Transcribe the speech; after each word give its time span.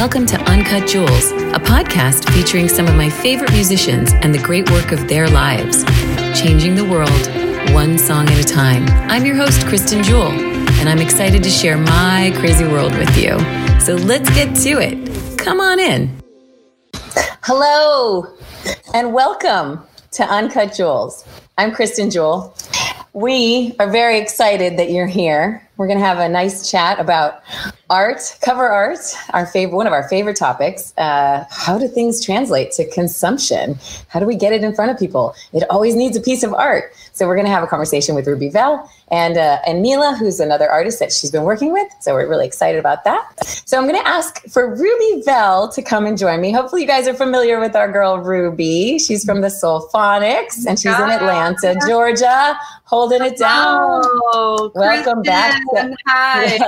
Welcome 0.00 0.24
to 0.28 0.40
Uncut 0.50 0.88
Jewels, 0.88 1.30
a 1.30 1.60
podcast 1.60 2.32
featuring 2.32 2.70
some 2.70 2.86
of 2.86 2.96
my 2.96 3.10
favorite 3.10 3.52
musicians 3.52 4.14
and 4.14 4.34
the 4.34 4.42
great 4.42 4.70
work 4.70 4.92
of 4.92 5.08
their 5.08 5.28
lives, 5.28 5.84
changing 6.40 6.74
the 6.74 6.86
world 6.86 7.10
one 7.74 7.98
song 7.98 8.26
at 8.30 8.42
a 8.42 8.42
time. 8.42 8.86
I'm 9.10 9.26
your 9.26 9.36
host, 9.36 9.66
Kristen 9.66 10.02
Jewell, 10.02 10.30
and 10.30 10.88
I'm 10.88 11.00
excited 11.00 11.42
to 11.42 11.50
share 11.50 11.76
my 11.76 12.32
crazy 12.36 12.64
world 12.64 12.96
with 12.96 13.14
you. 13.14 13.38
So 13.78 13.94
let's 13.96 14.30
get 14.30 14.56
to 14.62 14.80
it. 14.80 15.36
Come 15.36 15.60
on 15.60 15.78
in. 15.78 16.18
Hello, 17.42 18.34
and 18.94 19.12
welcome 19.12 19.82
to 20.12 20.24
Uncut 20.24 20.74
Jewels. 20.74 21.26
I'm 21.58 21.72
Kristen 21.72 22.08
Jewell. 22.08 22.54
We 23.12 23.74
are 23.80 23.90
very 23.90 24.20
excited 24.20 24.78
that 24.78 24.92
you're 24.92 25.08
here. 25.08 25.66
We're 25.76 25.88
going 25.88 25.98
to 25.98 26.04
have 26.04 26.18
a 26.18 26.28
nice 26.28 26.70
chat 26.70 27.00
about 27.00 27.42
art, 27.88 28.36
cover 28.40 28.68
art, 28.68 29.00
our 29.30 29.46
favorite, 29.46 29.74
one 29.74 29.88
of 29.88 29.92
our 29.92 30.08
favorite 30.08 30.36
topics. 30.36 30.96
Uh, 30.96 31.44
how 31.50 31.76
do 31.76 31.88
things 31.88 32.24
translate 32.24 32.70
to 32.72 32.88
consumption? 32.90 33.78
How 34.06 34.20
do 34.20 34.26
we 34.26 34.36
get 34.36 34.52
it 34.52 34.62
in 34.62 34.72
front 34.76 34.92
of 34.92 34.98
people? 34.98 35.34
It 35.52 35.64
always 35.70 35.96
needs 35.96 36.16
a 36.16 36.20
piece 36.20 36.44
of 36.44 36.54
art. 36.54 36.92
So 37.12 37.26
we're 37.26 37.34
going 37.34 37.46
to 37.46 37.52
have 37.52 37.64
a 37.64 37.66
conversation 37.66 38.14
with 38.14 38.28
Ruby 38.28 38.48
Velle 38.48 38.88
and 39.10 39.36
uh, 39.36 39.58
and 39.66 39.82
Mila, 39.82 40.16
who's 40.18 40.40
another 40.40 40.70
artist 40.70 40.98
that 41.00 41.12
she's 41.12 41.30
been 41.30 41.42
working 41.42 41.72
with. 41.72 41.88
So 42.00 42.14
we're 42.14 42.28
really 42.28 42.46
excited 42.46 42.78
about 42.78 43.04
that. 43.04 43.44
So 43.66 43.78
I'm 43.78 43.86
going 43.88 44.00
to 44.00 44.06
ask 44.08 44.42
for 44.48 44.74
Ruby 44.74 45.22
Velle 45.24 45.68
to 45.72 45.82
come 45.82 46.06
and 46.06 46.16
join 46.16 46.40
me. 46.40 46.52
Hopefully, 46.52 46.82
you 46.82 46.88
guys 46.88 47.08
are 47.08 47.14
familiar 47.14 47.60
with 47.60 47.74
our 47.74 47.90
girl 47.90 48.18
Ruby. 48.18 48.98
She's 48.98 49.24
from 49.24 49.40
the 49.40 49.48
Soulphonics 49.48 50.66
and 50.66 50.78
she's 50.78 50.94
in 50.94 51.10
Atlanta, 51.10 51.76
Georgia, 51.86 52.58
holding 52.84 53.22
it 53.22 53.36
down. 53.38 54.02
Oh, 54.04 54.70
Welcome 54.74 55.22
back. 55.22 55.62
Hi. 56.06 56.58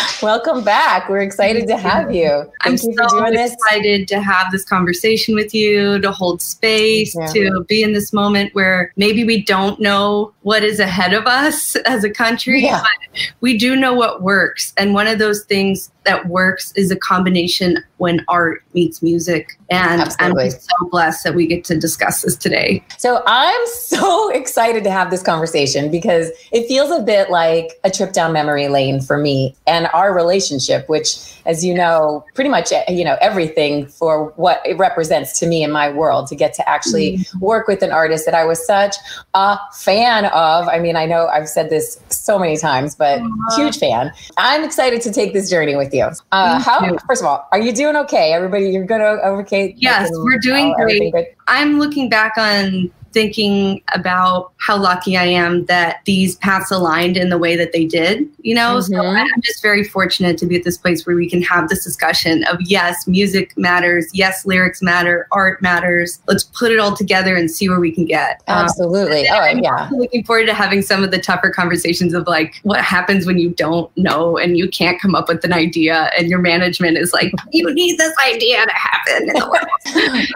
Welcome 0.22 0.62
back. 0.64 1.08
We're 1.08 1.22
excited 1.22 1.66
to 1.68 1.76
have 1.76 2.14
you. 2.14 2.28
Thank 2.28 2.52
I'm 2.64 2.72
you 2.72 2.78
so 2.78 2.92
for 2.92 3.20
doing 3.20 3.34
this. 3.34 3.52
excited 3.52 4.08
to 4.08 4.20
have 4.20 4.52
this 4.52 4.64
conversation 4.64 5.34
with 5.34 5.54
you, 5.54 6.00
to 6.00 6.12
hold 6.12 6.40
space, 6.40 7.14
to 7.32 7.64
be 7.68 7.82
in 7.82 7.92
this 7.92 8.12
moment 8.12 8.54
where 8.54 8.92
maybe 8.96 9.24
we 9.24 9.42
don't 9.42 9.80
know 9.80 10.32
what 10.42 10.62
is 10.62 10.80
ahead 10.80 11.12
of 11.12 11.26
us 11.26 11.76
as 11.92 12.02
a 12.04 12.10
country, 12.10 12.62
Yeah. 12.62 12.80
but 12.80 13.20
we 13.40 13.56
do 13.58 13.76
know 13.76 13.92
what 13.94 14.22
works. 14.22 14.72
And 14.76 14.94
one 14.94 15.06
of 15.06 15.18
those 15.18 15.44
things 15.44 15.91
that 16.04 16.26
works 16.26 16.72
is 16.72 16.90
a 16.90 16.96
combination 16.96 17.78
when 17.98 18.24
art 18.28 18.62
meets 18.74 19.02
music. 19.02 19.58
And 19.70 20.02
Absolutely. 20.02 20.44
I'm 20.44 20.50
so 20.50 20.88
blessed 20.90 21.24
that 21.24 21.34
we 21.34 21.46
get 21.46 21.64
to 21.64 21.78
discuss 21.78 22.22
this 22.22 22.36
today. 22.36 22.84
So 22.98 23.22
I'm 23.26 23.66
so 23.74 24.30
excited 24.30 24.84
to 24.84 24.90
have 24.90 25.10
this 25.10 25.22
conversation 25.22 25.90
because 25.90 26.30
it 26.50 26.66
feels 26.66 26.90
a 26.90 27.00
bit 27.00 27.30
like 27.30 27.78
a 27.84 27.90
trip 27.90 28.12
down 28.12 28.32
memory 28.32 28.68
lane 28.68 29.00
for 29.00 29.18
me 29.18 29.54
and 29.66 29.88
our 29.94 30.14
relationship, 30.14 30.88
which, 30.88 31.40
as 31.46 31.64
you 31.64 31.74
know, 31.74 32.24
pretty 32.34 32.50
much 32.50 32.72
eh, 32.72 32.84
you 32.90 33.04
know 33.04 33.16
everything 33.20 33.86
for 33.86 34.32
what 34.36 34.60
it 34.64 34.76
represents 34.78 35.38
to 35.38 35.46
me 35.46 35.62
in 35.62 35.70
my 35.70 35.90
world 35.90 36.26
to 36.28 36.34
get 36.34 36.54
to 36.54 36.68
actually 36.68 37.18
mm. 37.18 37.40
work 37.40 37.68
with 37.68 37.82
an 37.82 37.92
artist 37.92 38.24
that 38.26 38.34
I 38.34 38.44
was 38.44 38.64
such 38.66 38.96
a 39.34 39.58
fan 39.74 40.26
of. 40.26 40.68
I 40.68 40.78
mean, 40.78 40.96
I 40.96 41.06
know 41.06 41.28
I've 41.28 41.48
said 41.48 41.70
this 41.70 42.00
so 42.22 42.38
many 42.38 42.56
times, 42.56 42.94
but 42.94 43.20
Aw. 43.20 43.56
huge 43.56 43.78
fan. 43.78 44.12
I'm 44.38 44.64
excited 44.64 45.02
to 45.02 45.12
take 45.12 45.32
this 45.32 45.50
journey 45.50 45.76
with 45.76 45.92
you. 45.92 46.08
Uh, 46.30 46.60
how? 46.60 46.84
you. 46.84 46.96
First 47.06 47.22
of 47.22 47.26
all, 47.26 47.48
are 47.52 47.60
you 47.60 47.72
doing 47.72 47.96
okay? 47.96 48.32
Everybody, 48.32 48.70
you're 48.70 48.84
good. 48.84 49.00
Okay. 49.00 49.74
Yes, 49.76 50.10
we're 50.12 50.38
doing 50.38 50.74
everything 50.80 51.10
great. 51.10 51.26
good? 51.26 51.36
I'm 51.48 51.78
looking 51.78 52.08
back 52.08 52.34
on 52.38 52.90
thinking 53.12 53.82
about 53.94 54.52
how 54.58 54.76
lucky 54.76 55.16
I 55.16 55.24
am 55.24 55.64
that 55.66 56.00
these 56.04 56.36
paths 56.36 56.70
aligned 56.70 57.16
in 57.16 57.28
the 57.28 57.38
way 57.38 57.56
that 57.56 57.72
they 57.72 57.84
did, 57.84 58.28
you 58.42 58.54
know? 58.54 58.80
So 58.80 58.92
Mhm. 58.94 59.16
I'm 59.34 59.40
just 59.42 59.62
very 59.62 59.84
fortunate 59.84 60.38
to 60.38 60.46
be 60.46 60.56
at 60.56 60.64
this 60.64 60.76
place 60.78 61.06
where 61.06 61.16
we 61.16 61.28
can 61.28 61.42
have 61.42 61.68
this 61.68 61.84
discussion 61.84 62.44
of 62.44 62.58
yes, 62.62 63.06
music 63.06 63.52
matters, 63.56 64.06
yes, 64.12 64.46
lyrics 64.46 64.80
matter, 64.82 65.26
art 65.32 65.60
matters. 65.62 66.20
Let's 66.28 66.44
put 66.44 66.70
it 66.72 66.78
all 66.78 66.96
together 66.96 67.36
and 67.36 67.50
see 67.50 67.68
where 67.68 67.80
we 67.80 67.92
can 67.92 68.04
get. 68.04 68.42
Um, 68.48 68.64
Absolutely. 68.64 69.26
and 69.26 69.36
Oh, 69.36 69.40
I'm 69.40 69.58
yeah. 69.58 69.88
looking 69.92 70.24
forward 70.24 70.46
to 70.46 70.54
having 70.54 70.82
some 70.82 71.02
of 71.04 71.10
the 71.10 71.18
tougher 71.18 71.50
conversations 71.50 72.14
of 72.14 72.26
like 72.26 72.54
what 72.62 72.80
happens 72.82 73.26
when 73.26 73.38
you 73.38 73.50
don't 73.50 73.90
know 73.96 74.36
and 74.38 74.56
you 74.56 74.68
can't 74.68 75.00
come 75.00 75.14
up 75.14 75.28
with 75.28 75.44
an 75.44 75.52
idea 75.52 76.10
and 76.18 76.28
your 76.28 76.38
management 76.38 76.96
is 76.98 77.12
like, 77.12 77.32
you 77.52 77.72
need 77.74 77.98
this 77.98 78.14
idea 78.26 78.64
to 78.64 78.72
happen 78.72 79.28
in 79.28 79.34
the 79.34 79.46
world. 79.46 79.66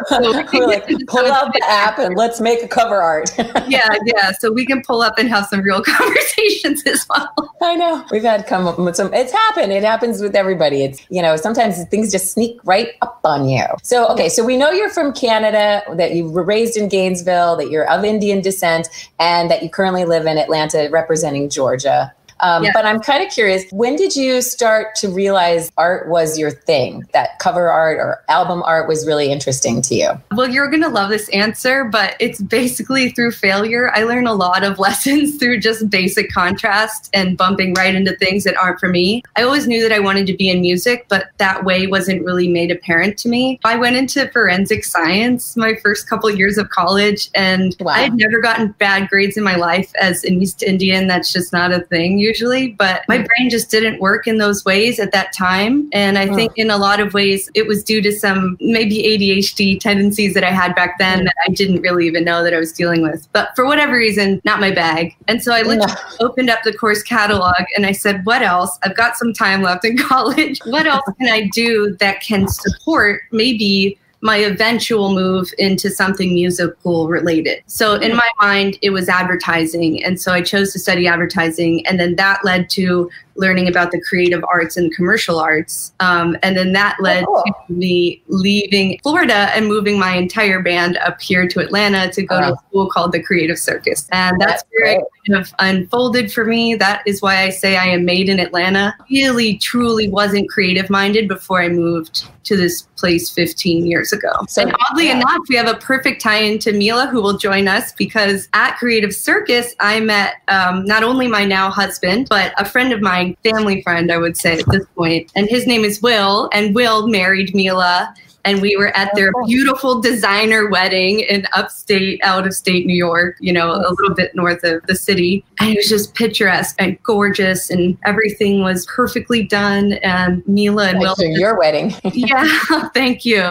So 0.08 0.20
We're 0.58 0.66
like, 0.66 0.86
pull 1.06 1.26
out 1.30 1.52
the 1.52 1.62
app 1.68 1.98
and 1.98 2.16
let's 2.16 2.40
make 2.40 2.62
cover 2.70 3.00
art. 3.00 3.30
yeah, 3.68 3.88
yeah. 4.04 4.32
So 4.32 4.52
we 4.52 4.66
can 4.66 4.82
pull 4.82 5.02
up 5.02 5.18
and 5.18 5.28
have 5.28 5.46
some 5.46 5.60
real 5.60 5.82
conversations 5.86 6.82
as 6.86 7.06
well. 7.08 7.32
I 7.62 7.74
know. 7.74 8.04
We've 8.10 8.22
had 8.22 8.46
come 8.46 8.66
up 8.66 8.78
with 8.78 8.96
some, 8.96 9.12
it's 9.14 9.32
happened. 9.32 9.72
It 9.72 9.82
happens 9.82 10.20
with 10.20 10.36
everybody. 10.36 10.82
It's, 10.82 11.04
you 11.10 11.22
know, 11.22 11.36
sometimes 11.36 11.82
things 11.84 12.12
just 12.12 12.32
sneak 12.32 12.58
right 12.64 12.90
up 13.02 13.20
on 13.24 13.48
you. 13.48 13.64
So, 13.82 14.06
okay. 14.08 14.28
So 14.28 14.44
we 14.44 14.56
know 14.56 14.70
you're 14.70 14.90
from 14.90 15.12
Canada, 15.12 15.82
that 15.94 16.14
you 16.14 16.28
were 16.28 16.42
raised 16.44 16.76
in 16.76 16.88
Gainesville, 16.88 17.56
that 17.56 17.70
you're 17.70 17.88
of 17.90 18.04
Indian 18.04 18.40
descent, 18.40 18.88
and 19.18 19.50
that 19.50 19.62
you 19.62 19.70
currently 19.70 20.04
live 20.04 20.26
in 20.26 20.38
Atlanta 20.38 20.88
representing 20.90 21.48
Georgia. 21.48 22.12
Um, 22.40 22.64
Yeah. 22.64 22.70
But 22.74 22.84
I'm 22.84 23.00
kind 23.00 23.24
of 23.24 23.32
curious, 23.32 23.64
when 23.70 23.96
did 23.96 24.14
you 24.14 24.42
start 24.42 24.94
to 24.96 25.08
realize 25.08 25.70
art 25.76 26.08
was 26.08 26.38
your 26.38 26.50
thing? 26.50 27.04
That 27.12 27.38
cover 27.38 27.68
art 27.70 27.98
or 27.98 28.22
album 28.28 28.62
art 28.64 28.88
was 28.88 29.06
really 29.06 29.30
interesting 29.32 29.80
to 29.82 29.94
you? 29.94 30.10
Well, 30.32 30.48
you're 30.48 30.68
going 30.68 30.82
to 30.82 30.88
love 30.88 31.08
this 31.10 31.28
answer, 31.30 31.84
but 31.84 32.16
it's 32.20 32.42
basically 32.42 33.10
through 33.10 33.32
failure. 33.32 33.90
I 33.94 34.02
learn 34.04 34.26
a 34.26 34.34
lot 34.34 34.64
of 34.64 34.78
lessons 34.86 35.36
through 35.38 35.60
just 35.60 35.88
basic 35.90 36.30
contrast 36.30 37.10
and 37.14 37.36
bumping 37.36 37.74
right 37.74 37.94
into 37.94 38.14
things 38.16 38.44
that 38.44 38.56
aren't 38.56 38.80
for 38.80 38.88
me. 38.88 39.22
I 39.36 39.42
always 39.42 39.66
knew 39.66 39.82
that 39.82 39.92
I 39.92 39.98
wanted 39.98 40.26
to 40.26 40.34
be 40.34 40.50
in 40.50 40.60
music, 40.60 41.06
but 41.08 41.28
that 41.38 41.64
way 41.64 41.86
wasn't 41.86 42.24
really 42.24 42.48
made 42.48 42.70
apparent 42.70 43.16
to 43.18 43.28
me. 43.28 43.58
I 43.64 43.76
went 43.76 43.96
into 43.96 44.28
forensic 44.28 44.84
science 44.84 45.56
my 45.56 45.74
first 45.76 46.08
couple 46.08 46.30
years 46.30 46.58
of 46.58 46.68
college, 46.70 47.30
and 47.34 47.74
Wow. 47.80 47.92
I 47.92 48.00
had 48.00 48.14
never 48.14 48.40
gotten 48.40 48.68
bad 48.78 49.08
grades 49.08 49.36
in 49.36 49.44
my 49.44 49.56
life 49.56 49.92
as 50.00 50.24
an 50.24 50.42
East 50.42 50.62
Indian. 50.62 51.06
That's 51.06 51.32
just 51.32 51.52
not 51.52 51.72
a 51.72 51.80
thing 51.80 52.18
usually, 52.26 52.72
but 52.72 53.02
my 53.08 53.18
brain 53.18 53.50
just 53.50 53.70
didn't 53.70 54.00
work 54.00 54.26
in 54.26 54.38
those 54.38 54.64
ways 54.64 54.98
at 54.98 55.12
that 55.12 55.32
time. 55.32 55.88
And 55.92 56.18
I 56.18 56.26
think 56.34 56.52
in 56.56 56.70
a 56.70 56.76
lot 56.76 57.00
of 57.00 57.14
ways 57.14 57.48
it 57.54 57.66
was 57.66 57.84
due 57.84 58.02
to 58.02 58.12
some 58.12 58.56
maybe 58.60 59.02
ADHD 59.02 59.78
tendencies 59.78 60.34
that 60.34 60.44
I 60.44 60.50
had 60.50 60.74
back 60.74 60.98
then 60.98 61.24
that 61.24 61.34
I 61.46 61.52
didn't 61.52 61.82
really 61.82 62.06
even 62.06 62.24
know 62.24 62.42
that 62.42 62.52
I 62.52 62.58
was 62.58 62.72
dealing 62.72 63.02
with. 63.02 63.28
But 63.32 63.54
for 63.54 63.64
whatever 63.64 63.96
reason, 63.96 64.40
not 64.44 64.60
my 64.60 64.72
bag. 64.72 65.14
And 65.28 65.42
so 65.42 65.52
I 65.52 65.62
literally 65.62 65.92
opened 66.20 66.50
up 66.50 66.60
the 66.64 66.72
course 66.72 67.02
catalog 67.02 67.64
and 67.76 67.86
I 67.86 67.92
said, 67.92 68.24
What 68.26 68.42
else? 68.42 68.78
I've 68.82 68.96
got 68.96 69.16
some 69.16 69.32
time 69.32 69.62
left 69.62 69.84
in 69.84 69.96
college. 70.12 70.58
What 70.64 70.86
else 70.86 71.04
can 71.18 71.28
I 71.28 71.48
do 71.52 71.96
that 72.00 72.20
can 72.22 72.48
support 72.48 73.22
maybe 73.30 73.98
my 74.20 74.36
eventual 74.38 75.14
move 75.14 75.52
into 75.58 75.90
something 75.90 76.32
musical 76.32 77.08
related. 77.08 77.62
So 77.66 77.94
in 77.94 78.12
mm-hmm. 78.12 78.16
my 78.16 78.30
mind, 78.40 78.78
it 78.82 78.90
was 78.90 79.08
advertising. 79.08 80.02
And 80.02 80.20
so 80.20 80.32
I 80.32 80.42
chose 80.42 80.72
to 80.72 80.78
study 80.78 81.06
advertising. 81.06 81.86
And 81.86 82.00
then 82.00 82.16
that 82.16 82.44
led 82.44 82.70
to 82.70 83.10
learning 83.36 83.68
about 83.68 83.90
the 83.90 84.00
creative 84.00 84.42
arts 84.50 84.76
and 84.76 84.94
commercial 84.94 85.38
arts. 85.38 85.92
Um, 86.00 86.36
and 86.42 86.56
then 86.56 86.72
that 86.72 86.96
led 87.00 87.26
cool. 87.26 87.42
to 87.44 87.72
me 87.72 88.22
leaving 88.28 88.98
Florida 89.02 89.50
and 89.54 89.66
moving 89.66 89.98
my 89.98 90.16
entire 90.16 90.62
band 90.62 90.96
up 90.98 91.20
here 91.20 91.46
to 91.48 91.60
Atlanta 91.60 92.10
to 92.12 92.22
go 92.22 92.40
to 92.40 92.52
a 92.52 92.56
school 92.68 92.88
called 92.88 93.12
the 93.12 93.22
Creative 93.22 93.58
Circus. 93.58 94.08
And 94.12 94.40
that's, 94.40 94.62
That's 94.62 94.64
where 94.70 94.86
it 94.86 94.98
great. 94.98 95.34
kind 95.34 95.40
of 95.40 95.54
unfolded 95.58 96.32
for 96.32 96.44
me. 96.44 96.74
That 96.74 97.02
is 97.06 97.22
why 97.22 97.42
I 97.42 97.50
say 97.50 97.76
I 97.76 97.86
am 97.86 98.04
made 98.04 98.28
in 98.28 98.38
Atlanta. 98.40 98.94
Really, 99.10 99.58
truly 99.58 100.08
wasn't 100.08 100.48
creative 100.48 100.90
minded 100.90 101.28
before 101.28 101.60
I 101.60 101.68
moved 101.68 102.24
to 102.46 102.56
this 102.56 102.82
place 102.96 103.30
15 103.30 103.86
years 103.86 104.12
ago. 104.12 104.30
So- 104.48 104.62
and 104.62 104.74
oddly 104.88 105.06
yeah. 105.06 105.16
enough, 105.16 105.40
we 105.48 105.56
have 105.56 105.68
a 105.68 105.74
perfect 105.74 106.22
tie 106.22 106.38
in 106.38 106.58
to 106.60 106.72
Mila, 106.72 107.06
who 107.06 107.20
will 107.20 107.36
join 107.36 107.68
us 107.68 107.92
because 107.92 108.48
at 108.52 108.76
Creative 108.76 109.14
Circus, 109.14 109.74
I 109.80 110.00
met 110.00 110.36
um, 110.48 110.84
not 110.84 111.02
only 111.02 111.26
my 111.26 111.44
now 111.44 111.70
husband, 111.70 112.28
but 112.30 112.52
a 112.56 112.64
friend 112.64 112.92
of 112.92 113.00
mine, 113.00 113.25
family 113.42 113.82
friend, 113.82 114.12
I 114.12 114.18
would 114.18 114.36
say 114.36 114.58
at 114.58 114.66
this 114.68 114.86
point. 114.96 115.30
And 115.34 115.48
his 115.48 115.66
name 115.66 115.84
is 115.84 116.02
Will, 116.02 116.48
and 116.52 116.74
Will 116.74 117.08
married 117.08 117.54
Mila. 117.54 118.14
And 118.46 118.62
we 118.62 118.76
were 118.76 118.96
at 118.96 119.10
their 119.16 119.32
beautiful 119.44 120.00
designer 120.00 120.70
wedding 120.70 121.18
in 121.18 121.48
upstate, 121.52 122.20
out 122.22 122.46
of 122.46 122.54
state 122.54 122.86
New 122.86 122.94
York, 122.94 123.36
you 123.40 123.52
know, 123.52 123.72
a 123.72 123.90
little 123.90 124.14
bit 124.14 124.36
north 124.36 124.62
of 124.62 124.86
the 124.86 124.94
city. 124.94 125.44
And 125.58 125.70
it 125.70 125.78
was 125.78 125.88
just 125.88 126.14
picturesque 126.14 126.76
and 126.78 127.02
gorgeous, 127.02 127.70
and 127.70 127.98
everything 128.04 128.62
was 128.62 128.86
perfectly 128.86 129.42
done. 129.42 129.94
And 129.94 130.46
Mila 130.46 130.90
and 130.90 131.00
Will 131.00 131.16
your 131.18 131.58
wedding. 131.58 131.92
yeah, 132.12 132.88
thank 132.94 133.24
you. 133.24 133.50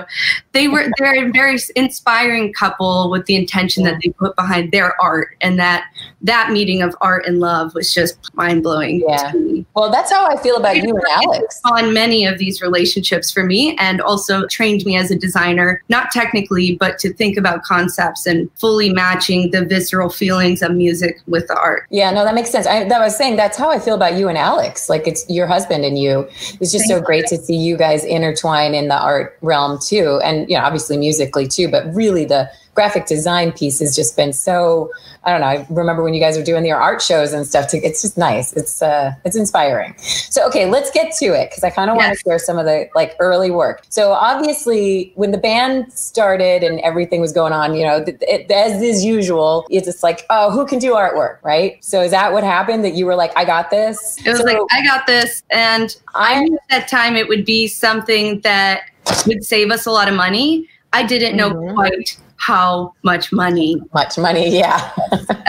They 0.54 0.70
were 0.70 0.90
they're 0.98 1.28
a 1.28 1.32
very 1.34 1.60
inspiring 1.76 2.54
couple 2.54 3.12
with 3.12 3.26
the 3.26 3.36
intention 3.36 3.84
that 3.84 4.00
they 4.02 4.12
put 4.12 4.38
behind 4.38 4.72
their 4.72 5.00
art 5.02 5.36
and 5.42 5.60
that 5.60 5.92
that 6.22 6.52
meeting 6.52 6.82
of 6.82 6.96
art 7.02 7.26
and 7.26 7.40
love 7.40 7.74
was 7.76 7.94
just 7.94 8.34
mind 8.36 8.64
blowing. 8.64 9.04
Yeah. 9.08 9.32
Well, 9.76 9.92
that's 9.92 10.12
how 10.12 10.28
I 10.28 10.38
feel 10.42 10.58
about 10.58 10.78
you 10.78 10.96
and 10.96 11.04
Alex. 11.10 11.62
On 11.66 11.94
many 11.94 12.26
of 12.26 12.38
these 12.38 12.62
relationships 12.62 13.32
for 13.32 13.44
me, 13.44 13.76
and 13.78 14.02
also 14.02 14.48
trained 14.48 14.86
me 14.86 14.98
as 14.98 15.12
a 15.12 15.16
designer, 15.16 15.84
not 15.90 16.12
technically, 16.12 16.76
but 16.78 16.98
to 17.00 17.14
think 17.14 17.38
about 17.38 17.64
concepts 17.64 18.26
and 18.26 18.50
fully 18.56 18.92
matching 18.92 19.52
the 19.52 19.66
visceral 19.66 20.10
feelings 20.10 20.62
of 20.62 20.74
music 20.74 21.22
with 21.28 21.48
the 21.48 21.56
art. 21.56 21.86
Yeah, 21.90 22.12
no, 22.12 22.24
that 22.24 22.36
makes 22.36 22.50
sense. 22.50 22.68
I, 22.68 22.82
I 22.84 23.00
was 23.00 23.16
saying 23.16 23.36
that's 23.36 23.58
how 23.58 23.70
I 23.70 23.80
feel 23.80 23.96
about 23.96 24.16
you 24.16 24.28
and 24.28 24.38
Alex. 24.38 24.90
Like 24.90 25.08
it's 25.08 25.30
your 25.30 25.48
husband 25.48 25.86
and 25.86 26.00
you. 26.00 26.22
It's 26.60 26.72
just 26.72 26.88
Thank 26.88 27.00
so 27.00 27.02
great 27.02 27.30
you. 27.32 27.38
to 27.38 27.44
see 27.44 27.56
you 27.56 27.78
guys 27.78 28.04
intertwine 28.04 28.74
in 28.74 28.88
the 28.88 28.98
art 28.98 29.38
realm 29.42 29.80
too, 29.80 30.20
and 30.24 30.50
you 30.50 30.58
know, 30.58 30.64
obviously 30.64 30.98
musically 30.98 31.48
too, 31.48 31.70
but 31.70 31.94
really 31.94 32.26
the 32.26 32.50
graphic 32.76 33.08
design 33.08 33.52
piece 33.52 33.80
has 33.80 33.96
just 33.96 34.16
been 34.16 34.34
so 34.34 34.92
I 35.26 35.32
don't 35.32 35.42
know. 35.42 35.48
I 35.48 35.66
remember 35.72 36.04
when 36.04 36.14
you 36.14 36.20
guys 36.20 36.38
were 36.38 36.44
doing 36.44 36.66
your 36.68 36.78
art 36.78 37.02
shows 37.02 37.34
and 37.34 37.48
stuff. 37.48 37.68
To, 37.70 37.78
it's 37.78 38.04
just 38.04 38.16
nice. 38.16 38.54
It's 38.54 38.84
uh, 38.84 39.16
it's 39.26 39.36
inspiring. 39.36 39.96
So 39.98 40.46
okay, 40.48 40.70
let's 40.70 40.92
get 40.92 41.16
to 41.16 41.26
it 41.26 41.50
because 41.50 41.64
I 41.64 41.72
kind 41.72 41.90
of 41.90 41.98
want 41.98 42.14
to 42.14 42.20
share 42.20 42.38
some 42.38 42.60
of 42.60 42.66
the 42.66 42.88
like 42.94 43.16
early 43.20 43.50
work. 43.50 43.82
So 43.90 44.12
obviously, 44.12 45.14
when 45.16 45.32
the 45.32 45.40
band 45.40 45.92
started 45.92 46.64
and 46.64 46.80
everything 46.82 47.22
was 47.22 47.32
going 47.32 47.54
on, 47.54 47.74
you 47.74 47.84
know, 47.84 47.98
it, 47.98 48.22
it, 48.22 48.52
as 48.52 48.84
is 48.84 49.04
usual, 49.04 49.66
it's 49.72 49.88
just 49.88 50.04
like, 50.04 50.28
oh, 50.30 50.52
who 50.52 50.68
can 50.68 50.78
do 50.78 50.94
artwork, 50.94 51.42
right? 51.44 51.84
So 51.84 52.02
is 52.02 52.12
that 52.12 52.32
what 52.32 52.44
happened? 52.44 52.86
That 52.86 52.94
you 52.94 53.08
were 53.08 53.16
like, 53.16 53.36
I 53.36 53.46
got 53.46 53.72
this. 53.72 54.20
It 54.24 54.30
was 54.30 54.40
so, 54.40 54.46
like 54.46 54.60
I 54.72 54.86
got 54.86 55.08
this, 55.08 55.42
and 55.50 55.96
I 56.14 56.42
knew 56.42 56.56
at 56.70 56.82
that 56.82 56.88
time 56.88 57.16
it 57.16 57.28
would 57.28 57.46
be 57.46 57.68
something 57.68 58.42
that 58.42 58.92
would 59.26 59.44
save 59.44 59.72
us 59.72 59.88
a 59.88 59.92
lot 59.92 60.08
of 60.08 60.14
money. 60.14 60.70
I 60.94 61.04
didn't 61.04 61.36
know 61.36 61.50
mm-hmm. 61.50 61.74
quite 61.74 62.18
how 62.38 62.94
much 63.04 63.32
money. 63.32 63.82
Much 63.94 64.18
money, 64.18 64.58
yeah. 64.58 64.92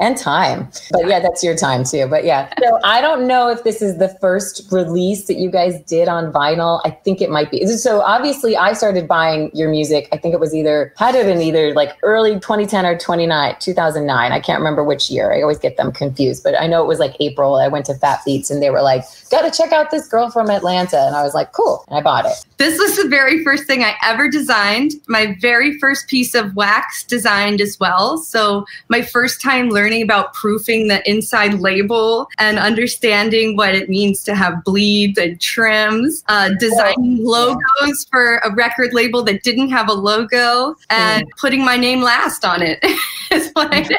and 0.00 0.16
time. 0.16 0.70
But 0.90 1.06
yeah, 1.06 1.20
that's 1.20 1.42
your 1.44 1.56
time 1.56 1.84
too. 1.84 2.06
But 2.06 2.24
yeah. 2.24 2.52
So 2.62 2.78
I 2.84 3.00
don't 3.00 3.26
know 3.26 3.48
if 3.48 3.64
this 3.64 3.82
is 3.82 3.98
the 3.98 4.08
first 4.20 4.70
release 4.70 5.26
that 5.26 5.34
you 5.34 5.50
guys 5.50 5.80
did 5.82 6.08
on 6.08 6.32
vinyl. 6.32 6.80
I 6.84 6.90
think 6.90 7.20
it 7.20 7.30
might 7.30 7.50
be. 7.50 7.66
So 7.66 8.00
obviously 8.00 8.56
I 8.56 8.72
started 8.72 9.06
buying 9.06 9.50
your 9.52 9.70
music. 9.70 10.08
I 10.12 10.16
think 10.16 10.32
it 10.34 10.40
was 10.40 10.54
either 10.54 10.94
had 10.96 11.14
it 11.14 11.26
in 11.28 11.42
either 11.42 11.74
like 11.74 11.96
early 12.02 12.34
2010 12.34 12.86
or 12.86 12.96
29, 12.96 13.56
2009. 13.60 14.32
I 14.32 14.40
can't 14.40 14.60
remember 14.60 14.84
which 14.84 15.10
year. 15.10 15.32
I 15.32 15.42
always 15.42 15.58
get 15.58 15.76
them 15.76 15.92
confused, 15.92 16.42
but 16.44 16.58
I 16.58 16.66
know 16.66 16.82
it 16.82 16.86
was 16.86 16.98
like 16.98 17.16
April. 17.20 17.56
I 17.56 17.68
went 17.68 17.86
to 17.86 17.94
Fat 17.94 18.20
Beats 18.24 18.50
and 18.50 18.62
they 18.62 18.70
were 18.70 18.82
like, 18.82 19.02
gotta 19.30 19.50
check 19.50 19.72
out 19.72 19.90
this 19.90 20.08
girl 20.08 20.30
from 20.30 20.48
Atlanta. 20.48 20.98
And 20.98 21.16
I 21.16 21.22
was 21.22 21.34
like, 21.34 21.52
cool. 21.52 21.84
And 21.88 21.98
I 21.98 22.02
bought 22.02 22.24
it. 22.24 22.32
This 22.56 22.78
was 22.78 22.96
the 22.96 23.08
very 23.08 23.44
first 23.44 23.64
thing 23.66 23.84
I 23.84 23.94
ever 24.02 24.30
designed. 24.30 24.92
My 25.06 25.36
very 25.40 25.78
first 25.78 25.88
first 25.88 26.08
piece 26.08 26.34
of 26.34 26.54
wax 26.54 27.02
designed 27.02 27.60
as 27.60 27.80
well. 27.80 28.18
So 28.18 28.66
my 28.88 28.97
first 29.02 29.40
time 29.40 29.70
learning 29.70 30.02
about 30.02 30.34
proofing 30.34 30.88
the 30.88 31.08
inside 31.08 31.54
label 31.54 32.28
and 32.38 32.58
understanding 32.58 33.56
what 33.56 33.74
it 33.74 33.88
means 33.88 34.22
to 34.24 34.34
have 34.34 34.64
bleeds 34.64 35.18
and 35.18 35.40
trims, 35.40 36.24
uh, 36.28 36.50
designing 36.58 37.24
logos 37.24 38.06
for 38.10 38.38
a 38.38 38.54
record 38.54 38.92
label 38.94 39.22
that 39.24 39.42
didn't 39.42 39.70
have 39.70 39.88
a 39.88 39.92
logo, 39.94 40.74
and 40.90 41.26
mm. 41.26 41.30
putting 41.38 41.64
my 41.64 41.76
name 41.76 42.02
last 42.02 42.44
on 42.44 42.62
it. 42.62 42.84
is 43.30 43.50
what 43.52 43.72
I 43.72 43.82
did. 43.82 43.98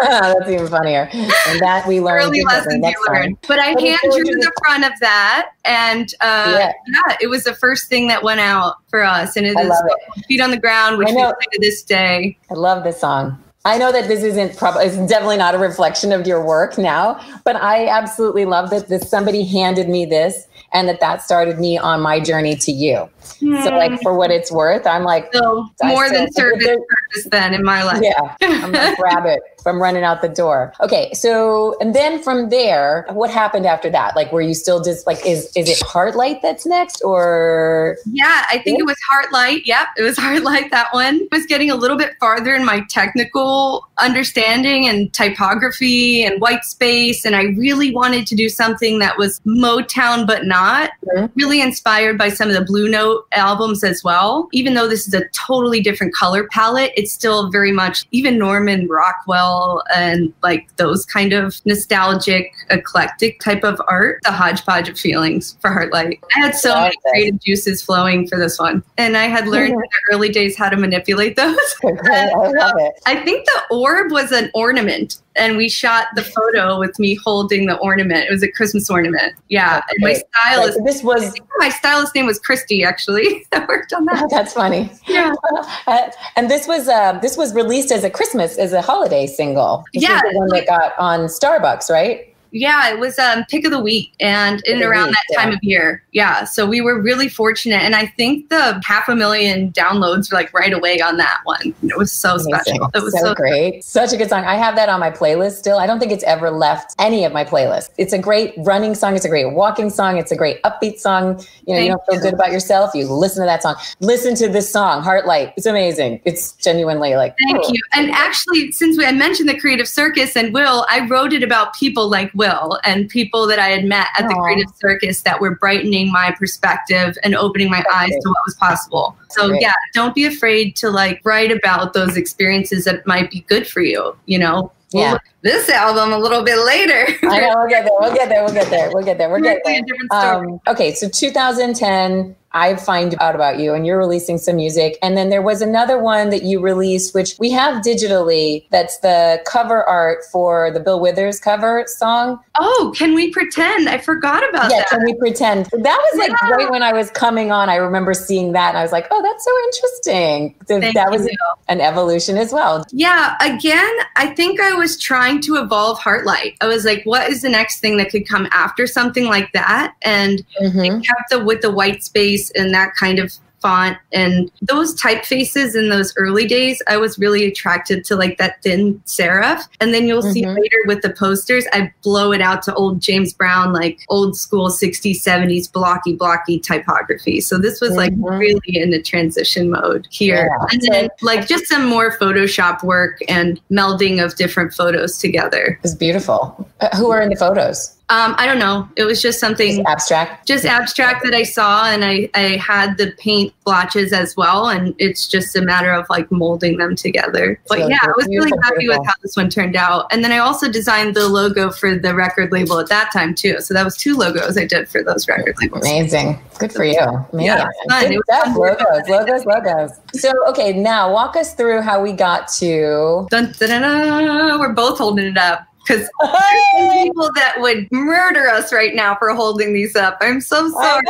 That's 0.00 0.48
even 0.48 0.66
funnier. 0.68 1.08
And 1.12 1.60
that 1.60 1.84
we 1.86 2.00
learned. 2.00 2.24
Early 2.24 2.42
lessons 2.44 2.84
you 2.84 3.06
learned. 3.08 3.38
But 3.46 3.58
I 3.58 3.68
hand 3.68 3.98
drew 4.02 4.24
the 4.24 4.52
front 4.64 4.84
of 4.84 4.92
that, 5.00 5.52
and 5.64 6.12
uh, 6.20 6.56
yeah. 6.58 6.72
yeah. 6.86 7.16
it 7.20 7.28
was 7.28 7.44
the 7.44 7.54
first 7.54 7.88
thing 7.88 8.08
that 8.08 8.22
went 8.22 8.40
out 8.40 8.76
for 8.88 9.02
us, 9.02 9.36
and 9.36 9.46
it 9.46 9.56
I 9.56 9.62
is 9.62 9.82
feet 10.26 10.40
on 10.40 10.50
the 10.50 10.58
ground, 10.60 10.98
which 10.98 11.12
know, 11.12 11.32
to 11.32 11.58
this 11.60 11.82
day. 11.82 12.38
I 12.50 12.54
love 12.54 12.84
this 12.84 13.00
song. 13.00 13.42
I 13.64 13.76
know 13.76 13.92
that 13.92 14.08
this 14.08 14.22
isn't 14.22 14.56
probably 14.56 14.86
it's 14.86 14.96
definitely 14.96 15.36
not 15.36 15.54
a 15.54 15.58
reflection 15.58 16.12
of 16.12 16.26
your 16.26 16.44
work 16.44 16.78
now, 16.78 17.20
but 17.44 17.56
I 17.56 17.88
absolutely 17.88 18.46
love 18.46 18.70
that 18.70 18.88
this 18.88 19.08
somebody 19.08 19.44
handed 19.44 19.88
me 19.88 20.06
this 20.06 20.46
and 20.72 20.88
that 20.88 21.00
that 21.00 21.20
started 21.20 21.58
me 21.58 21.76
on 21.76 22.00
my 22.00 22.20
journey 22.20 22.56
to 22.56 22.72
you. 22.72 23.08
Mm. 23.40 23.62
So 23.62 23.70
like 23.70 24.00
for 24.00 24.16
what 24.16 24.30
it's 24.30 24.50
worth, 24.50 24.86
I'm 24.86 25.02
like 25.02 25.30
so 25.34 25.68
more 25.82 26.08
than 26.08 26.32
service 26.32 26.64
purpose 26.66 27.28
then 27.30 27.52
in 27.52 27.62
my 27.62 27.82
life. 27.82 28.02
Yeah. 28.02 28.34
I'm 28.40 28.72
gonna 28.72 28.96
grab 28.98 29.26
it 29.26 29.40
from 29.62 29.80
running 29.80 30.02
out 30.04 30.22
the 30.22 30.28
door. 30.28 30.72
Okay. 30.80 31.12
So 31.14 31.76
and 31.80 31.94
then 31.94 32.22
from 32.22 32.48
there, 32.50 33.06
what 33.10 33.30
happened 33.30 33.66
after 33.66 33.90
that? 33.90 34.16
Like 34.16 34.32
were 34.32 34.42
you 34.42 34.54
still 34.54 34.82
just 34.82 35.06
like 35.06 35.24
is 35.26 35.50
is 35.56 35.68
it 35.68 35.78
Heartlight 35.78 36.42
that's 36.42 36.66
next 36.66 37.02
or 37.02 37.96
Yeah, 38.06 38.44
I 38.48 38.58
think 38.58 38.78
yeah? 38.78 38.82
it 38.82 38.86
was 38.86 38.96
Heartlight. 39.12 39.62
Yep, 39.64 39.86
it 39.98 40.02
was 40.02 40.16
Heartlight 40.26 40.70
that 40.70 40.92
one. 40.92 41.20
I 41.32 41.36
was 41.36 41.46
getting 41.46 41.70
a 41.70 41.76
little 41.76 41.96
bit 41.96 42.16
farther 42.20 42.54
in 42.54 42.64
my 42.64 42.84
technical 42.88 43.88
understanding 43.98 44.86
and 44.86 45.12
typography 45.12 46.22
and 46.22 46.40
white 46.40 46.64
space 46.64 47.24
and 47.24 47.36
I 47.36 47.44
really 47.56 47.92
wanted 47.92 48.26
to 48.28 48.34
do 48.34 48.48
something 48.48 48.98
that 48.98 49.18
was 49.18 49.40
Motown 49.40 50.26
but 50.26 50.44
not. 50.46 50.90
Mm-hmm. 51.14 51.26
Really 51.34 51.60
inspired 51.60 52.18
by 52.18 52.28
some 52.28 52.48
of 52.48 52.54
the 52.54 52.64
Blue 52.64 52.88
Note 52.88 53.26
albums 53.32 53.84
as 53.84 54.02
well. 54.04 54.48
Even 54.52 54.74
though 54.74 54.88
this 54.88 55.06
is 55.06 55.14
a 55.14 55.28
totally 55.28 55.80
different 55.80 56.14
color 56.14 56.46
palette, 56.48 56.92
it's 56.96 57.12
still 57.12 57.50
very 57.50 57.72
much 57.72 58.06
even 58.10 58.38
Norman 58.38 58.88
Rockwell 58.88 59.49
and 59.94 60.32
like 60.42 60.74
those 60.76 61.04
kind 61.04 61.32
of 61.32 61.60
nostalgic, 61.64 62.52
eclectic 62.70 63.40
type 63.40 63.64
of 63.64 63.80
art. 63.88 64.20
The 64.22 64.32
hodgepodge 64.32 64.88
of 64.88 64.98
feelings 64.98 65.56
for 65.60 65.70
Heartlight. 65.70 66.20
I 66.36 66.40
had 66.40 66.54
so 66.54 66.74
many 66.74 66.96
creative 67.04 67.40
juices 67.40 67.82
flowing 67.82 68.26
for 68.28 68.38
this 68.38 68.58
one, 68.58 68.82
and 68.98 69.16
I 69.16 69.24
had 69.24 69.46
learned 69.46 69.72
in 69.72 69.78
the 69.78 69.88
early 70.12 70.28
days 70.28 70.56
how 70.56 70.68
to 70.68 70.76
manipulate 70.76 71.36
those. 71.36 71.58
I 71.84 72.30
love 72.34 72.74
it. 72.78 72.92
I 73.06 73.24
think 73.24 73.46
the 73.46 73.76
orb 73.76 74.12
was 74.12 74.32
an 74.32 74.50
ornament 74.54 75.20
and 75.36 75.56
we 75.56 75.68
shot 75.68 76.06
the 76.14 76.22
photo 76.22 76.78
with 76.78 76.98
me 76.98 77.14
holding 77.14 77.66
the 77.66 77.76
ornament. 77.76 78.26
It 78.28 78.30
was 78.30 78.42
a 78.42 78.50
Christmas 78.50 78.90
ornament. 78.90 79.34
Yeah. 79.48 79.82
And 79.88 79.98
my 80.00 80.14
stylist. 80.14 80.80
This 80.84 81.02
was 81.02 81.34
my 81.58 81.68
stylist 81.68 82.14
name 82.14 82.26
was 82.26 82.38
Christy 82.38 82.84
actually. 82.84 83.46
that 83.52 83.68
worked 83.68 83.92
on 83.92 84.04
that. 84.06 84.28
that's 84.30 84.52
funny. 84.54 84.90
Yeah. 85.06 85.32
Uh, 85.86 86.10
and 86.36 86.50
this 86.50 86.68
was 86.68 86.88
uh, 86.88 87.18
this 87.20 87.36
was 87.36 87.54
released 87.54 87.90
as 87.90 88.04
a 88.04 88.10
Christmas 88.10 88.58
as 88.58 88.72
a 88.72 88.80
holiday 88.80 89.26
single. 89.26 89.84
This 89.92 90.02
yeah. 90.02 90.20
the 90.22 90.36
one 90.36 90.48
that 90.48 90.66
got 90.66 90.96
on 90.98 91.20
Starbucks, 91.20 91.90
right? 91.90 92.29
Yeah, 92.52 92.92
it 92.92 92.98
was 92.98 93.18
um, 93.18 93.44
pick 93.48 93.64
of 93.64 93.70
the 93.70 93.80
week 93.80 94.12
and 94.20 94.62
in 94.66 94.82
around 94.82 95.08
week, 95.08 95.16
that 95.28 95.40
time 95.40 95.50
yeah. 95.50 95.56
of 95.56 95.62
year. 95.62 96.04
Yeah, 96.12 96.44
so 96.44 96.66
we 96.66 96.80
were 96.80 97.00
really 97.00 97.28
fortunate, 97.28 97.82
and 97.82 97.94
I 97.94 98.06
think 98.06 98.48
the 98.48 98.80
half 98.84 99.08
a 99.08 99.14
million 99.14 99.72
downloads 99.72 100.30
were 100.30 100.38
like 100.38 100.52
right 100.52 100.72
away 100.72 101.00
on 101.00 101.16
that 101.18 101.38
one. 101.44 101.74
It 101.82 101.96
was 101.96 102.12
so 102.12 102.34
Amazing. 102.34 102.54
special. 102.54 102.90
It 102.94 103.02
was 103.02 103.18
so, 103.18 103.26
so 103.26 103.34
great. 103.34 103.84
Such 103.84 104.12
a 104.12 104.16
good 104.16 104.28
song. 104.28 104.44
I 104.44 104.56
have 104.56 104.76
that 104.76 104.88
on 104.88 105.00
my 105.00 105.10
playlist 105.10 105.52
still. 105.52 105.78
I 105.78 105.86
don't 105.86 105.98
think 105.98 106.12
it's 106.12 106.24
ever 106.24 106.50
left 106.50 106.94
any 106.98 107.24
of 107.24 107.32
my 107.32 107.44
playlists. 107.44 107.90
It's 107.98 108.12
a 108.12 108.18
great 108.18 108.54
running 108.58 108.94
song. 108.94 109.16
It's 109.16 109.24
a 109.24 109.28
great 109.28 109.52
walking 109.52 109.90
song. 109.90 110.18
It's 110.18 110.32
a 110.32 110.36
great 110.36 110.62
upbeat 110.62 110.98
song. 110.98 111.38
You 111.66 111.74
know, 111.74 111.78
Thank 111.78 111.84
you 111.84 111.88
don't 111.90 112.06
feel 112.06 112.14
you. 112.16 112.20
good 112.20 112.34
about 112.34 112.52
yourself. 112.52 112.94
You 112.94 113.06
listen 113.06 113.42
to 113.42 113.46
that 113.46 113.62
song. 113.62 113.76
Listen 114.00 114.34
to 114.36 114.48
this 114.48 114.70
song, 114.70 115.02
Heartlight. 115.02 115.52
It's 115.56 115.66
amazing. 115.66 116.20
It's 116.24 116.52
genuinely 116.52 117.14
like. 117.14 117.36
Thank 117.46 117.68
you. 117.68 117.80
And 117.92 118.10
actually, 118.10 118.72
since 118.72 118.98
we, 118.98 119.04
I 119.04 119.12
mentioned 119.12 119.48
the 119.48 119.58
Creative 119.58 119.88
Circus 119.88 120.36
and 120.36 120.52
Will, 120.52 120.86
I 120.88 121.06
wrote 121.06 121.32
it 121.32 121.42
about 121.42 121.74
people 121.74 122.08
like 122.08 122.30
Will 122.40 122.78
and 122.84 123.06
people 123.08 123.46
that 123.46 123.58
I 123.58 123.68
had 123.68 123.84
met 123.84 124.06
at 124.16 124.24
Aww. 124.24 124.28
the 124.28 124.34
Creative 124.34 124.72
Circus 124.76 125.20
that 125.22 125.38
were 125.40 125.56
brightening 125.56 126.10
my 126.10 126.34
perspective 126.38 127.18
and 127.22 127.34
opening 127.34 127.70
my 127.70 127.82
That's 127.82 127.94
eyes 127.94 128.08
great. 128.08 128.22
to 128.22 128.28
what 128.30 128.38
was 128.46 128.54
possible. 128.54 129.16
So 129.28 129.48
great. 129.48 129.60
yeah, 129.60 129.74
don't 129.92 130.14
be 130.14 130.24
afraid 130.24 130.74
to 130.76 130.90
like 130.90 131.20
write 131.22 131.52
about 131.52 131.92
those 131.92 132.16
experiences 132.16 132.84
that 132.86 133.06
might 133.06 133.30
be 133.30 133.40
good 133.40 133.66
for 133.66 133.82
you, 133.82 134.16
you 134.24 134.38
know. 134.38 134.72
Yeah. 134.92 135.18
This 135.42 135.68
album 135.68 136.12
a 136.12 136.18
little 136.18 136.42
bit 136.42 136.58
later. 136.58 137.06
I 137.28 137.40
know 137.40 137.54
we'll 137.56 137.68
get 137.68 137.84
there. 137.84 137.94
We'll 137.98 138.14
get 138.14 138.28
there. 138.28 138.44
We'll 138.44 138.54
get 138.54 138.70
there. 138.70 138.90
We'll 138.92 139.04
get 139.04 139.18
there. 139.18 139.30
We'll 139.30 139.40
get 139.40 139.62
there. 139.64 139.82
Um, 140.10 140.60
okay, 140.66 140.94
so 140.94 141.08
2010 141.08 142.36
I 142.52 142.76
find 142.76 143.14
out 143.20 143.34
about 143.34 143.58
you 143.60 143.74
and 143.74 143.86
you're 143.86 143.98
releasing 143.98 144.36
some 144.38 144.56
music. 144.56 144.98
And 145.02 145.16
then 145.16 145.28
there 145.28 145.42
was 145.42 145.62
another 145.62 145.98
one 145.98 146.30
that 146.30 146.42
you 146.42 146.60
released, 146.60 147.14
which 147.14 147.36
we 147.38 147.50
have 147.52 147.82
digitally. 147.82 148.66
That's 148.70 148.98
the 148.98 149.40
cover 149.46 149.84
art 149.84 150.24
for 150.32 150.70
the 150.72 150.80
Bill 150.80 151.00
Withers 151.00 151.38
cover 151.38 151.84
song. 151.86 152.40
Oh, 152.58 152.92
can 152.96 153.14
we 153.14 153.30
pretend? 153.30 153.88
I 153.88 153.98
forgot 153.98 154.48
about 154.48 154.70
yeah, 154.70 154.78
that. 154.78 154.88
Can 154.88 155.04
we 155.04 155.14
pretend? 155.14 155.66
That 155.66 155.98
was 156.12 156.18
like 156.18 156.32
yeah. 156.42 156.50
right 156.50 156.70
when 156.70 156.82
I 156.82 156.92
was 156.92 157.10
coming 157.10 157.52
on. 157.52 157.68
I 157.68 157.76
remember 157.76 158.14
seeing 158.14 158.52
that 158.52 158.70
and 158.70 158.78
I 158.78 158.82
was 158.82 158.92
like, 158.92 159.06
oh, 159.10 159.22
that's 159.22 159.44
so 159.44 159.52
interesting. 159.66 160.92
That 160.94 161.10
was 161.10 161.26
you. 161.26 161.36
an 161.68 161.80
evolution 161.80 162.36
as 162.36 162.52
well. 162.52 162.84
Yeah. 162.90 163.36
Again, 163.40 163.92
I 164.16 164.34
think 164.34 164.60
I 164.60 164.72
was 164.72 164.98
trying 164.98 165.29
to 165.38 165.56
evolve 165.56 165.98
Heartlight. 165.98 166.56
I 166.60 166.66
was 166.66 166.84
like, 166.84 167.04
what 167.04 167.30
is 167.30 167.42
the 167.42 167.48
next 167.48 167.80
thing 167.80 167.96
that 167.98 168.10
could 168.10 168.28
come 168.28 168.48
after 168.50 168.86
something 168.86 169.26
like 169.26 169.52
that? 169.52 169.94
And 170.02 170.44
mm-hmm. 170.60 171.00
kept 171.00 171.30
the 171.30 171.44
with 171.44 171.60
the 171.60 171.70
white 171.70 172.02
space 172.02 172.50
and 172.52 172.74
that 172.74 172.94
kind 172.96 173.18
of 173.18 173.32
font 173.60 173.96
and 174.12 174.50
those 174.62 174.98
typefaces 175.00 175.76
in 175.76 175.88
those 175.88 176.14
early 176.16 176.46
days 176.46 176.82
i 176.88 176.96
was 176.96 177.18
really 177.18 177.44
attracted 177.44 178.04
to 178.04 178.16
like 178.16 178.38
that 178.38 178.62
thin 178.62 179.00
serif 179.06 179.62
and 179.80 179.92
then 179.92 180.06
you'll 180.06 180.22
mm-hmm. 180.22 180.32
see 180.32 180.46
later 180.46 180.78
with 180.86 181.02
the 181.02 181.10
posters 181.10 181.66
i 181.72 181.92
blow 182.02 182.32
it 182.32 182.40
out 182.40 182.62
to 182.62 182.74
old 182.74 183.00
james 183.00 183.32
brown 183.32 183.72
like 183.72 184.00
old 184.08 184.36
school 184.36 184.68
60s 184.68 185.16
70s 185.16 185.70
blocky 185.70 186.14
blocky 186.14 186.58
typography 186.58 187.40
so 187.40 187.58
this 187.58 187.80
was 187.80 187.92
like 187.92 188.12
mm-hmm. 188.12 188.34
really 188.34 188.60
in 188.66 188.90
the 188.90 189.02
transition 189.02 189.70
mode 189.70 190.06
here 190.10 190.48
yeah. 190.50 190.66
and 190.70 190.82
then 190.90 191.08
like 191.22 191.46
just 191.46 191.66
some 191.66 191.86
more 191.86 192.16
photoshop 192.18 192.82
work 192.82 193.18
and 193.28 193.60
melding 193.70 194.24
of 194.24 194.34
different 194.36 194.72
photos 194.72 195.18
together 195.18 195.78
it's 195.84 195.94
beautiful 195.94 196.68
uh, 196.80 196.96
who 196.96 197.10
are 197.10 197.20
in 197.20 197.28
the 197.28 197.36
photos 197.36 197.96
um, 198.10 198.34
I 198.38 198.46
don't 198.46 198.58
know. 198.58 198.88
It 198.96 199.04
was 199.04 199.22
just 199.22 199.38
something 199.38 199.76
just 199.76 199.88
abstract, 199.88 200.48
just 200.48 200.64
abstract 200.64 201.22
that 201.24 201.32
I 201.32 201.44
saw, 201.44 201.88
and 201.88 202.04
I 202.04 202.28
I 202.34 202.56
had 202.56 202.98
the 202.98 203.12
paint 203.18 203.54
blotches 203.64 204.12
as 204.12 204.36
well, 204.36 204.68
and 204.68 204.96
it's 204.98 205.28
just 205.28 205.54
a 205.54 205.62
matter 205.62 205.92
of 205.92 206.06
like 206.10 206.28
molding 206.32 206.78
them 206.78 206.96
together. 206.96 207.60
But 207.68 207.78
yeah, 207.88 207.98
I 208.02 208.12
was 208.16 208.26
really 208.26 208.50
happy 208.64 208.78
beautiful. 208.78 209.02
with 209.02 209.06
how 209.06 209.14
this 209.22 209.36
one 209.36 209.48
turned 209.48 209.76
out. 209.76 210.06
And 210.10 210.24
then 210.24 210.32
I 210.32 210.38
also 210.38 210.68
designed 210.68 211.14
the 211.14 211.28
logo 211.28 211.70
for 211.70 211.96
the 211.96 212.12
record 212.12 212.50
label 212.50 212.80
at 212.80 212.88
that 212.88 213.12
time 213.12 213.32
too. 213.32 213.60
So 213.60 213.74
that 213.74 213.84
was 213.84 213.96
two 213.96 214.16
logos 214.16 214.58
I 214.58 214.64
did 214.64 214.88
for 214.88 215.04
those 215.04 215.28
record 215.28 215.54
labels. 215.60 215.86
Amazing, 215.86 216.40
good 216.58 216.72
for 216.72 216.82
you. 216.82 216.98
Man. 217.32 217.46
Yeah, 217.46 217.68
fun. 217.88 218.08
Good 218.08 218.22
stuff. 218.24 218.56
Logos, 218.56 219.08
logos, 219.08 219.44
logos. 219.46 219.92
So 220.14 220.32
okay, 220.48 220.72
now 220.72 221.12
walk 221.12 221.36
us 221.36 221.54
through 221.54 221.82
how 221.82 222.02
we 222.02 222.12
got 222.12 222.48
to. 222.54 223.28
Dun, 223.30 223.54
dun, 223.56 223.82
dun, 223.82 224.58
We're 224.58 224.72
both 224.72 224.98
holding 224.98 225.26
it 225.26 225.38
up 225.38 225.69
because 225.90 226.08
people 227.02 227.30
that 227.34 227.54
would 227.58 227.90
murder 227.90 228.48
us 228.48 228.72
right 228.72 228.94
now 228.94 229.16
for 229.16 229.34
holding 229.34 229.72
these 229.72 229.96
up. 229.96 230.18
I'm 230.20 230.40
so 230.40 230.70
sorry. 230.70 231.02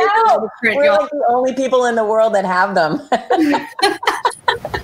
We're 0.63 0.91
like 0.91 1.09
the 1.09 1.25
only 1.29 1.53
people 1.53 1.85
in 1.85 1.95
the 1.95 2.05
world 2.05 2.33
that 2.35 2.45
have 2.45 2.75
them. 2.75 3.01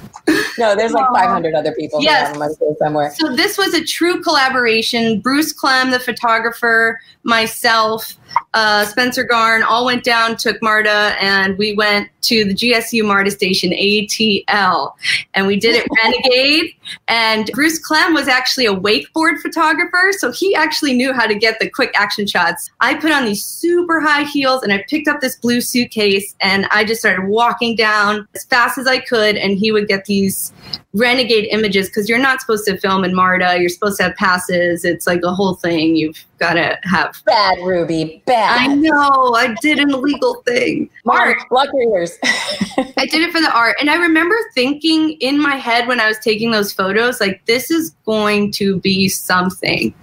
no, 0.58 0.76
there's 0.76 0.92
like 0.92 1.08
500 1.14 1.56
other 1.56 1.74
people 1.74 2.02
yes. 2.02 2.38
somewhere. 2.80 3.14
So 3.16 3.36
this 3.36 3.58
was 3.58 3.74
a 3.74 3.84
true 3.84 4.22
collaboration. 4.22 5.20
Bruce 5.20 5.52
Clem, 5.52 5.92
the 5.92 6.00
photographer, 6.00 7.00
myself, 7.24 8.14
uh, 8.54 8.86
Spencer 8.86 9.24
Garn 9.24 9.64
all 9.64 9.86
went 9.86 10.04
down, 10.04 10.36
took 10.36 10.62
MARTA, 10.62 11.16
and 11.22 11.58
we 11.58 11.74
went 11.76 12.10
to 12.24 12.44
the 12.44 12.54
GSU 12.54 13.06
MARTA 13.06 13.32
station, 13.32 13.72
ATL, 13.72 14.94
and 15.34 15.48
we 15.48 15.56
did 15.58 15.76
it 15.76 15.88
Renegade. 16.04 16.74
And 17.08 17.50
Bruce 17.54 17.80
Clem 17.80 18.14
was 18.14 18.28
actually 18.28 18.66
a 18.66 18.76
wakeboard 18.76 19.40
photographer, 19.42 20.12
so 20.12 20.32
he 20.32 20.56
actually 20.56 20.94
knew 20.94 21.14
how 21.14 21.26
to 21.26 21.36
get 21.36 21.60
the 21.60 21.70
quick 21.70 21.92
action 21.96 22.28
shots. 22.28 22.70
I 22.80 22.96
put 22.96 23.12
on 23.12 23.26
these 23.26 23.46
super 23.46 24.00
high 24.00 24.24
heels 24.24 24.64
and 24.64 24.74
I 24.74 24.84
picked 24.90 25.08
up 25.08 25.22
this 25.22 25.36
blue 25.38 25.62
suitcase 25.62 26.36
and 26.42 26.66
I 26.72 26.84
just 26.84 27.02
started 27.02 27.28
walking 27.28 27.76
down 27.76 28.28
as 28.36 28.44
fast 28.46 28.78
as 28.78 28.88
I 28.88 29.00
could, 29.00 29.38
and 29.38 29.58
he 29.58 29.72
would 29.72 29.88
get 29.88 30.06
these 30.06 30.52
renegade 30.94 31.48
images 31.52 31.88
because 31.88 32.10
you're 32.10 32.18
not 32.18 32.42
supposed 32.42 32.66
to 32.66 32.78
film 32.78 33.04
in 33.04 33.14
MARTA. 33.14 33.58
You're 33.60 33.70
supposed 33.70 33.98
to 33.98 34.04
have 34.04 34.16
passes. 34.16 34.84
It's 34.84 35.08
like 35.08 35.22
a 35.24 35.34
whole 35.34 35.56
thing. 35.56 35.96
You've 35.96 36.26
got 36.38 36.54
to 36.54 36.80
have. 36.84 37.22
Bad, 37.26 37.60
Ruby. 37.66 38.22
Bad. 38.26 38.70
I 38.70 38.74
know. 38.76 39.34
I 39.36 39.56
did 39.62 39.80
an 39.80 39.92
illegal 39.92 40.42
thing. 40.46 40.90
Mark, 41.06 41.40
um, 41.40 41.48
block 41.50 41.70
your 41.74 41.98
ears. 41.98 42.18
I 42.24 43.06
did 43.06 43.22
it 43.22 43.32
for 43.32 43.42
the 43.42 43.52
art. 43.54 43.76
And 43.80 43.90
I 43.90 43.96
remember 43.96 44.36
thinking 44.54 45.12
in 45.20 45.40
my 45.42 45.56
head 45.56 45.88
when 45.88 46.00
I 46.00 46.08
was 46.08 46.20
taking 46.20 46.52
those 46.52 46.72
photos, 46.72 47.20
like, 47.20 47.46
this 47.46 47.72
is 47.72 47.92
going 48.06 48.52
to 48.54 48.80
be 48.80 49.10
something. 49.10 49.94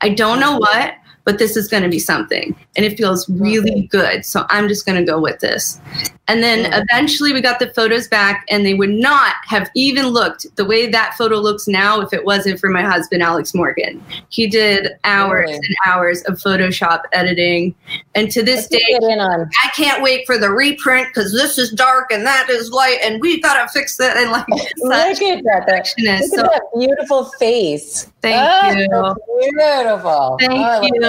I 0.00 0.08
don't 0.10 0.40
know 0.40 0.56
what, 0.56 0.94
but 1.30 1.38
this 1.38 1.56
is 1.56 1.68
going 1.68 1.84
to 1.84 1.88
be 1.88 2.00
something. 2.00 2.56
And 2.74 2.84
it 2.84 2.96
feels 2.96 3.28
really 3.28 3.82
good. 3.82 4.24
So 4.24 4.46
I'm 4.50 4.66
just 4.66 4.84
going 4.84 4.98
to 4.98 5.08
go 5.08 5.20
with 5.20 5.38
this. 5.38 5.80
And 6.26 6.42
then 6.42 6.72
eventually 6.72 7.32
we 7.32 7.40
got 7.40 7.58
the 7.58 7.72
photos 7.74 8.06
back, 8.06 8.44
and 8.48 8.64
they 8.64 8.74
would 8.74 8.90
not 8.90 9.34
have 9.46 9.68
even 9.74 10.06
looked 10.06 10.46
the 10.54 10.64
way 10.64 10.88
that 10.88 11.14
photo 11.18 11.38
looks 11.38 11.66
now 11.66 12.00
if 12.00 12.12
it 12.12 12.24
wasn't 12.24 12.60
for 12.60 12.68
my 12.68 12.82
husband, 12.82 13.20
Alex 13.20 13.52
Morgan. 13.52 14.00
He 14.28 14.46
did 14.46 14.92
hours 15.02 15.50
really? 15.50 15.56
and 15.56 15.76
hours 15.86 16.22
of 16.22 16.34
Photoshop 16.34 17.02
editing. 17.12 17.74
And 18.14 18.30
to 18.30 18.44
this 18.44 18.68
day, 18.68 18.80
I 19.00 19.70
can't 19.74 20.04
wait 20.04 20.24
for 20.24 20.38
the 20.38 20.50
reprint 20.50 21.08
because 21.08 21.32
this 21.32 21.58
is 21.58 21.72
dark 21.72 22.12
and 22.12 22.24
that 22.24 22.48
is 22.48 22.70
light, 22.70 22.98
and 23.02 23.20
we 23.20 23.40
got 23.40 23.60
to 23.64 23.68
fix 23.72 23.96
that. 23.96 24.16
And 24.16 24.30
like, 24.30 24.46
look 24.78 25.20
at 25.22 25.42
that. 25.44 25.94
Look 25.98 26.24
so, 26.26 26.44
at 26.44 26.50
that 26.52 26.62
beautiful 26.76 27.24
face. 27.40 28.06
Thank 28.22 28.38
oh, 28.38 29.16
you. 29.40 29.50
Beautiful. 29.50 30.36
Thank 30.38 30.52
oh, 30.52 30.82
you. 30.82 31.00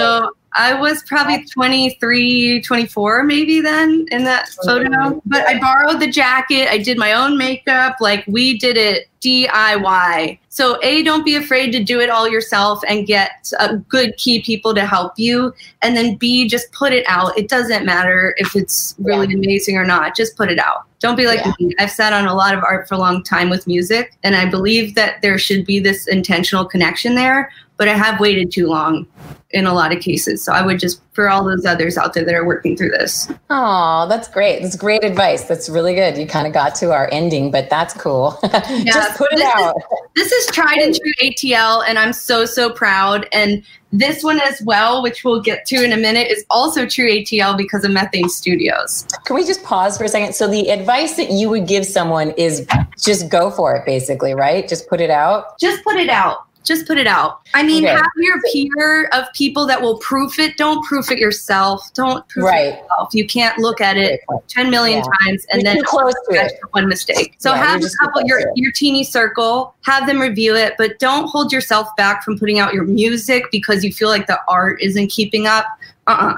I 0.54 0.74
was 0.74 1.02
probably 1.04 1.44
23, 1.44 2.60
24 2.60 3.24
maybe 3.24 3.60
then 3.60 4.06
in 4.10 4.24
that 4.24 4.50
oh, 4.62 4.66
photo. 4.66 5.22
But 5.24 5.48
I 5.48 5.58
borrowed 5.58 6.00
the 6.00 6.10
jacket. 6.10 6.68
I 6.68 6.78
did 6.78 6.98
my 6.98 7.14
own 7.14 7.38
makeup. 7.38 7.96
Like 8.00 8.24
we 8.26 8.58
did 8.58 8.76
it 8.76 9.08
DIY. 9.22 10.38
So 10.48 10.78
A, 10.82 11.02
don't 11.02 11.24
be 11.24 11.36
afraid 11.36 11.70
to 11.70 11.82
do 11.82 12.00
it 12.00 12.10
all 12.10 12.28
yourself 12.28 12.82
and 12.86 13.06
get 13.06 13.50
a 13.58 13.76
good 13.76 14.16
key 14.18 14.42
people 14.42 14.74
to 14.74 14.84
help 14.84 15.14
you. 15.16 15.54
And 15.80 15.96
then 15.96 16.16
B, 16.16 16.46
just 16.48 16.70
put 16.72 16.92
it 16.92 17.06
out. 17.08 17.38
It 17.38 17.48
doesn't 17.48 17.86
matter 17.86 18.34
if 18.36 18.54
it's 18.54 18.94
really 18.98 19.28
yeah. 19.28 19.38
amazing 19.38 19.76
or 19.76 19.86
not. 19.86 20.14
Just 20.14 20.36
put 20.36 20.50
it 20.50 20.58
out. 20.58 20.84
Don't 20.98 21.16
be 21.16 21.26
like 21.26 21.40
yeah. 21.44 21.52
me. 21.58 21.74
I've 21.78 21.90
sat 21.90 22.12
on 22.12 22.26
a 22.26 22.34
lot 22.34 22.54
of 22.54 22.62
art 22.62 22.88
for 22.88 22.94
a 22.94 22.98
long 22.98 23.24
time 23.24 23.50
with 23.50 23.66
music, 23.66 24.16
and 24.22 24.36
I 24.36 24.48
believe 24.48 24.94
that 24.94 25.20
there 25.20 25.36
should 25.36 25.66
be 25.66 25.80
this 25.80 26.06
intentional 26.06 26.64
connection 26.64 27.16
there, 27.16 27.50
but 27.82 27.88
I 27.88 27.94
have 27.94 28.20
waited 28.20 28.52
too 28.52 28.68
long 28.68 29.08
in 29.50 29.66
a 29.66 29.74
lot 29.74 29.92
of 29.92 30.00
cases. 30.00 30.44
So 30.44 30.52
I 30.52 30.64
would 30.64 30.78
just 30.78 31.02
for 31.14 31.28
all 31.28 31.42
those 31.44 31.66
others 31.66 31.98
out 31.98 32.14
there 32.14 32.24
that 32.24 32.32
are 32.32 32.46
working 32.46 32.76
through 32.76 32.90
this. 32.90 33.28
Oh, 33.50 34.06
that's 34.08 34.28
great. 34.28 34.62
That's 34.62 34.76
great 34.76 35.02
advice. 35.02 35.42
That's 35.42 35.68
really 35.68 35.96
good. 35.96 36.16
You 36.16 36.28
kind 36.28 36.46
of 36.46 36.52
got 36.52 36.76
to 36.76 36.92
our 36.92 37.08
ending, 37.10 37.50
but 37.50 37.68
that's 37.68 37.92
cool. 37.94 38.38
Yeah, 38.52 38.92
just 38.92 39.18
put 39.18 39.32
it 39.32 39.40
out. 39.40 39.74
Is, 39.76 40.30
this 40.30 40.32
is 40.32 40.46
tried 40.54 40.78
and 40.78 40.94
true 40.94 41.12
ATL, 41.20 41.84
and 41.86 41.98
I'm 41.98 42.12
so 42.12 42.44
so 42.44 42.70
proud. 42.70 43.28
And 43.32 43.64
this 43.92 44.22
one 44.22 44.40
as 44.40 44.62
well, 44.64 45.02
which 45.02 45.24
we'll 45.24 45.42
get 45.42 45.66
to 45.66 45.82
in 45.82 45.92
a 45.92 45.96
minute, 45.96 46.30
is 46.30 46.44
also 46.50 46.86
true 46.86 47.08
ATL 47.08 47.56
because 47.56 47.84
of 47.84 47.90
Methane 47.90 48.28
Studios. 48.28 49.08
Can 49.24 49.34
we 49.34 49.44
just 49.44 49.64
pause 49.64 49.98
for 49.98 50.04
a 50.04 50.08
second? 50.08 50.34
So 50.34 50.46
the 50.46 50.70
advice 50.70 51.16
that 51.16 51.32
you 51.32 51.50
would 51.50 51.66
give 51.66 51.84
someone 51.84 52.30
is 52.32 52.64
just 52.96 53.28
go 53.28 53.50
for 53.50 53.74
it, 53.74 53.84
basically, 53.84 54.34
right? 54.34 54.68
Just 54.68 54.88
put 54.88 55.00
it 55.00 55.10
out. 55.10 55.58
Just 55.58 55.82
put 55.82 55.96
it 55.96 56.08
out 56.08 56.46
just 56.64 56.86
put 56.86 56.98
it 56.98 57.06
out. 57.06 57.40
I 57.54 57.62
mean, 57.62 57.84
okay. 57.84 57.94
have 57.94 58.06
your 58.16 58.40
peer 58.52 59.06
of 59.12 59.24
people 59.34 59.66
that 59.66 59.80
will 59.80 59.98
proof 59.98 60.38
it. 60.38 60.56
Don't 60.56 60.84
proof 60.84 61.10
it 61.10 61.18
yourself. 61.18 61.92
Don't 61.94 62.26
proof 62.28 62.44
right. 62.44 62.66
it 62.66 62.78
yourself. 62.80 63.14
You 63.14 63.26
can't 63.26 63.58
look 63.58 63.80
at 63.80 63.96
it 63.96 64.20
10 64.48 64.70
million 64.70 64.98
yeah. 64.98 65.26
times 65.26 65.46
and 65.50 65.62
You're 65.62 65.74
then 65.74 65.84
close 65.84 66.14
to 66.30 66.50
one 66.70 66.88
mistake. 66.88 67.34
So 67.38 67.52
yeah, 67.54 67.66
have 67.66 67.82
a 67.82 67.88
couple 68.00 68.22
your 68.22 68.40
your 68.54 68.72
teeny 68.72 69.04
circle, 69.04 69.74
have 69.82 70.06
them 70.06 70.20
review 70.20 70.54
it, 70.54 70.74
but 70.78 70.98
don't 70.98 71.28
hold 71.28 71.52
yourself 71.52 71.88
back 71.96 72.22
from 72.22 72.38
putting 72.38 72.58
out 72.58 72.74
your 72.74 72.84
music 72.84 73.44
because 73.50 73.84
you 73.84 73.92
feel 73.92 74.08
like 74.08 74.26
the 74.26 74.40
art 74.48 74.80
isn't 74.80 75.08
keeping 75.08 75.46
up. 75.46 75.66
Uh-uh. 76.06 76.36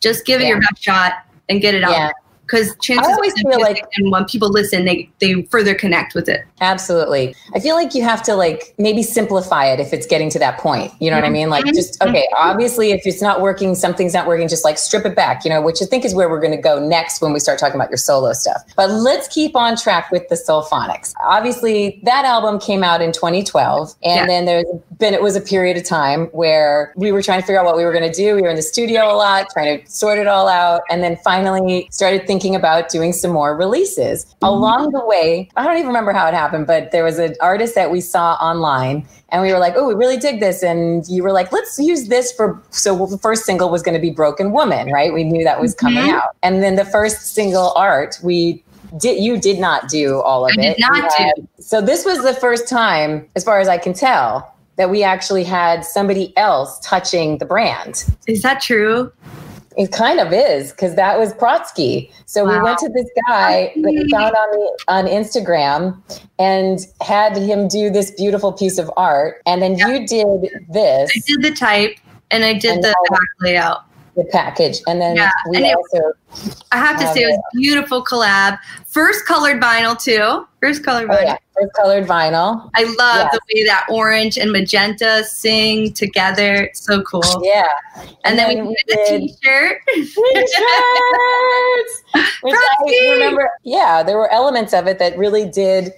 Just 0.00 0.26
give 0.26 0.40
it 0.40 0.46
your 0.46 0.60
best 0.60 0.82
shot 0.82 1.24
and 1.48 1.60
get 1.60 1.74
it 1.74 1.82
out 1.82 2.12
because 2.46 2.74
chances 2.80 3.08
I 3.08 3.12
always 3.12 3.32
feel 3.34 3.60
like 3.60 3.84
and 3.96 4.10
when 4.10 4.24
people 4.24 4.50
listen 4.50 4.84
they 4.84 5.08
they 5.20 5.42
further 5.44 5.74
connect 5.74 6.14
with 6.14 6.28
it. 6.28 6.44
Absolutely. 6.60 7.34
I 7.54 7.60
feel 7.60 7.74
like 7.74 7.94
you 7.94 8.02
have 8.02 8.22
to 8.24 8.34
like 8.34 8.74
maybe 8.78 9.02
simplify 9.02 9.66
it 9.66 9.80
if 9.80 9.92
it's 9.92 10.06
getting 10.06 10.30
to 10.30 10.38
that 10.38 10.58
point. 10.58 10.92
You 11.00 11.10
know 11.10 11.16
mm-hmm. 11.16 11.22
what 11.22 11.28
i 11.28 11.32
mean? 11.32 11.50
Like 11.50 11.64
mm-hmm. 11.64 11.74
just 11.74 12.02
okay 12.02 12.28
obviously 12.36 12.92
if 12.92 13.02
it's 13.06 13.22
not 13.22 13.40
working 13.40 13.74
something's 13.74 14.14
not 14.14 14.26
working 14.26 14.48
just 14.48 14.64
like 14.64 14.78
strip 14.78 15.06
it 15.06 15.16
back 15.16 15.44
you 15.44 15.50
know 15.50 15.60
which 15.60 15.80
i 15.82 15.84
think 15.84 16.04
is 16.04 16.14
where 16.14 16.28
we're 16.28 16.40
going 16.40 16.54
to 16.54 16.60
go 16.60 16.78
next 16.78 17.20
when 17.20 17.32
we 17.32 17.40
start 17.40 17.58
talking 17.58 17.76
about 17.76 17.90
your 17.90 17.96
solo 17.96 18.32
stuff. 18.32 18.62
But 18.76 18.90
let's 18.90 19.28
keep 19.28 19.56
on 19.56 19.76
track 19.76 20.10
with 20.10 20.28
the 20.28 20.34
soulphonics 20.34 21.14
obviously 21.24 22.00
that 22.02 22.24
album 22.24 22.58
came 22.60 22.82
out 22.82 23.00
in 23.00 23.12
2012 23.12 23.94
and 24.02 24.14
yeah. 24.14 24.26
then 24.26 24.44
there's 24.44 24.64
been 24.98 25.14
it 25.14 25.22
was 25.22 25.36
a 25.36 25.40
period 25.40 25.76
of 25.76 25.84
time 25.84 26.26
where 26.26 26.92
we 26.96 27.12
were 27.12 27.22
trying 27.22 27.40
to 27.40 27.46
figure 27.46 27.58
out 27.58 27.64
what 27.64 27.76
we 27.76 27.84
were 27.84 27.92
going 27.92 28.08
to 28.08 28.16
do. 28.16 28.34
We 28.34 28.42
were 28.42 28.48
in 28.48 28.56
the 28.56 28.62
studio 28.62 29.12
a 29.12 29.16
lot 29.16 29.46
trying 29.52 29.80
to 29.80 29.90
sort 29.90 30.18
it 30.18 30.26
all 30.26 30.48
out 30.48 30.82
and 30.90 31.02
then 31.02 31.16
finally 31.24 31.88
started 31.90 32.26
thinking 32.26 32.33
thinking 32.34 32.56
about 32.56 32.88
doing 32.88 33.12
some 33.12 33.30
more 33.30 33.56
releases. 33.56 34.24
Mm-hmm. 34.24 34.46
Along 34.46 34.90
the 34.90 35.04
way, 35.04 35.48
I 35.54 35.62
don't 35.62 35.76
even 35.76 35.86
remember 35.86 36.12
how 36.12 36.26
it 36.26 36.34
happened, 36.34 36.66
but 36.66 36.90
there 36.90 37.04
was 37.04 37.20
an 37.20 37.36
artist 37.40 37.76
that 37.76 37.92
we 37.92 38.00
saw 38.00 38.34
online 38.40 39.06
and 39.28 39.40
we 39.40 39.52
were 39.52 39.60
like, 39.60 39.74
oh, 39.76 39.86
we 39.86 39.94
really 39.94 40.16
dig 40.16 40.40
this. 40.40 40.64
And 40.64 41.06
you 41.06 41.22
were 41.22 41.30
like, 41.30 41.52
let's 41.52 41.78
use 41.78 42.08
this 42.08 42.32
for. 42.32 42.60
So 42.70 43.06
the 43.06 43.18
first 43.18 43.44
single 43.44 43.70
was 43.70 43.82
going 43.82 43.94
to 43.94 44.00
be 44.00 44.10
Broken 44.10 44.50
Woman, 44.50 44.90
right? 44.90 45.14
We 45.14 45.22
knew 45.22 45.44
that 45.44 45.60
was 45.60 45.76
coming 45.76 46.02
mm-hmm. 46.02 46.16
out. 46.16 46.34
And 46.42 46.60
then 46.60 46.74
the 46.74 46.84
first 46.84 47.34
single, 47.34 47.72
Art, 47.76 48.18
we 48.24 48.64
did 48.96 49.22
you 49.22 49.38
did 49.38 49.60
not 49.60 49.88
do 49.88 50.20
all 50.22 50.44
of 50.44 50.58
I 50.58 50.62
it. 50.62 50.76
Did 50.76 50.80
not 50.80 51.12
had, 51.12 51.34
do. 51.36 51.48
So 51.60 51.80
this 51.80 52.04
was 52.04 52.24
the 52.24 52.34
first 52.34 52.68
time, 52.68 53.28
as 53.36 53.44
far 53.44 53.60
as 53.60 53.68
I 53.68 53.78
can 53.78 53.92
tell, 53.92 54.52
that 54.74 54.90
we 54.90 55.04
actually 55.04 55.44
had 55.44 55.84
somebody 55.84 56.36
else 56.36 56.80
touching 56.80 57.38
the 57.38 57.44
brand. 57.44 58.04
Is 58.26 58.42
that 58.42 58.60
true? 58.60 59.12
It 59.76 59.92
kind 59.92 60.20
of 60.20 60.32
is 60.32 60.70
because 60.70 60.94
that 60.94 61.18
was 61.18 61.32
Protsky. 61.34 62.12
So 62.26 62.44
wow. 62.44 62.50
we 62.58 62.62
went 62.62 62.78
to 62.78 62.88
this 62.88 63.08
guy 63.28 63.72
that 63.74 63.90
we 63.90 64.08
found 64.10 64.34
on 64.34 64.50
the, 64.50 64.84
on 64.88 65.06
Instagram 65.06 66.00
and 66.38 66.80
had 67.00 67.36
him 67.36 67.68
do 67.68 67.90
this 67.90 68.12
beautiful 68.12 68.52
piece 68.52 68.78
of 68.78 68.90
art. 68.96 69.42
And 69.46 69.60
then 69.62 69.76
you 69.76 70.06
did 70.06 70.64
this. 70.68 71.10
I 71.14 71.20
did 71.26 71.42
the 71.42 71.52
type 71.56 71.98
and 72.30 72.44
I 72.44 72.52
did 72.54 72.72
and 72.72 72.84
the 72.84 72.94
back 73.10 73.20
layout. 73.40 73.84
The 74.16 74.24
package. 74.24 74.80
And 74.86 75.00
then 75.00 75.16
Yeah, 75.16 75.30
we 75.50 75.56
and 75.58 75.66
it- 75.66 75.76
also 75.76 76.12
I 76.72 76.78
have 76.78 76.98
to 76.98 77.06
say 77.12 77.22
it 77.22 77.26
was 77.26 77.36
it. 77.36 77.60
beautiful 77.60 78.04
collab. 78.04 78.58
First 78.86 79.24
colored 79.26 79.60
vinyl 79.62 80.00
too. 80.00 80.46
First 80.60 80.82
colored 80.84 81.08
oh 81.10 81.14
vinyl. 81.14 81.22
yeah, 81.24 81.36
first 81.54 81.72
colored 81.74 82.06
vinyl. 82.06 82.70
I 82.74 82.84
love 82.98 83.28
the 83.32 83.40
way 83.54 83.64
that 83.64 83.86
orange 83.88 84.36
and 84.38 84.50
magenta 84.50 85.22
sing 85.24 85.92
together. 85.92 86.64
It's 86.64 86.84
so 86.84 87.02
cool. 87.02 87.22
Yeah. 87.44 87.66
And, 88.24 88.38
then, 88.38 88.56
then 88.56 88.66
we 88.66 88.76
did 88.88 88.98
a 88.98 89.18
did- 89.18 89.28
t-shirt. 89.28 89.78
T-shirts! 89.94 92.02
Which 92.42 92.54
I 92.54 93.10
remember, 93.12 93.48
yeah, 93.62 94.02
there 94.02 94.16
were 94.16 94.30
elements 94.32 94.72
of 94.72 94.86
it 94.86 94.98
that 94.98 95.16
really 95.18 95.48
did, 95.48 95.92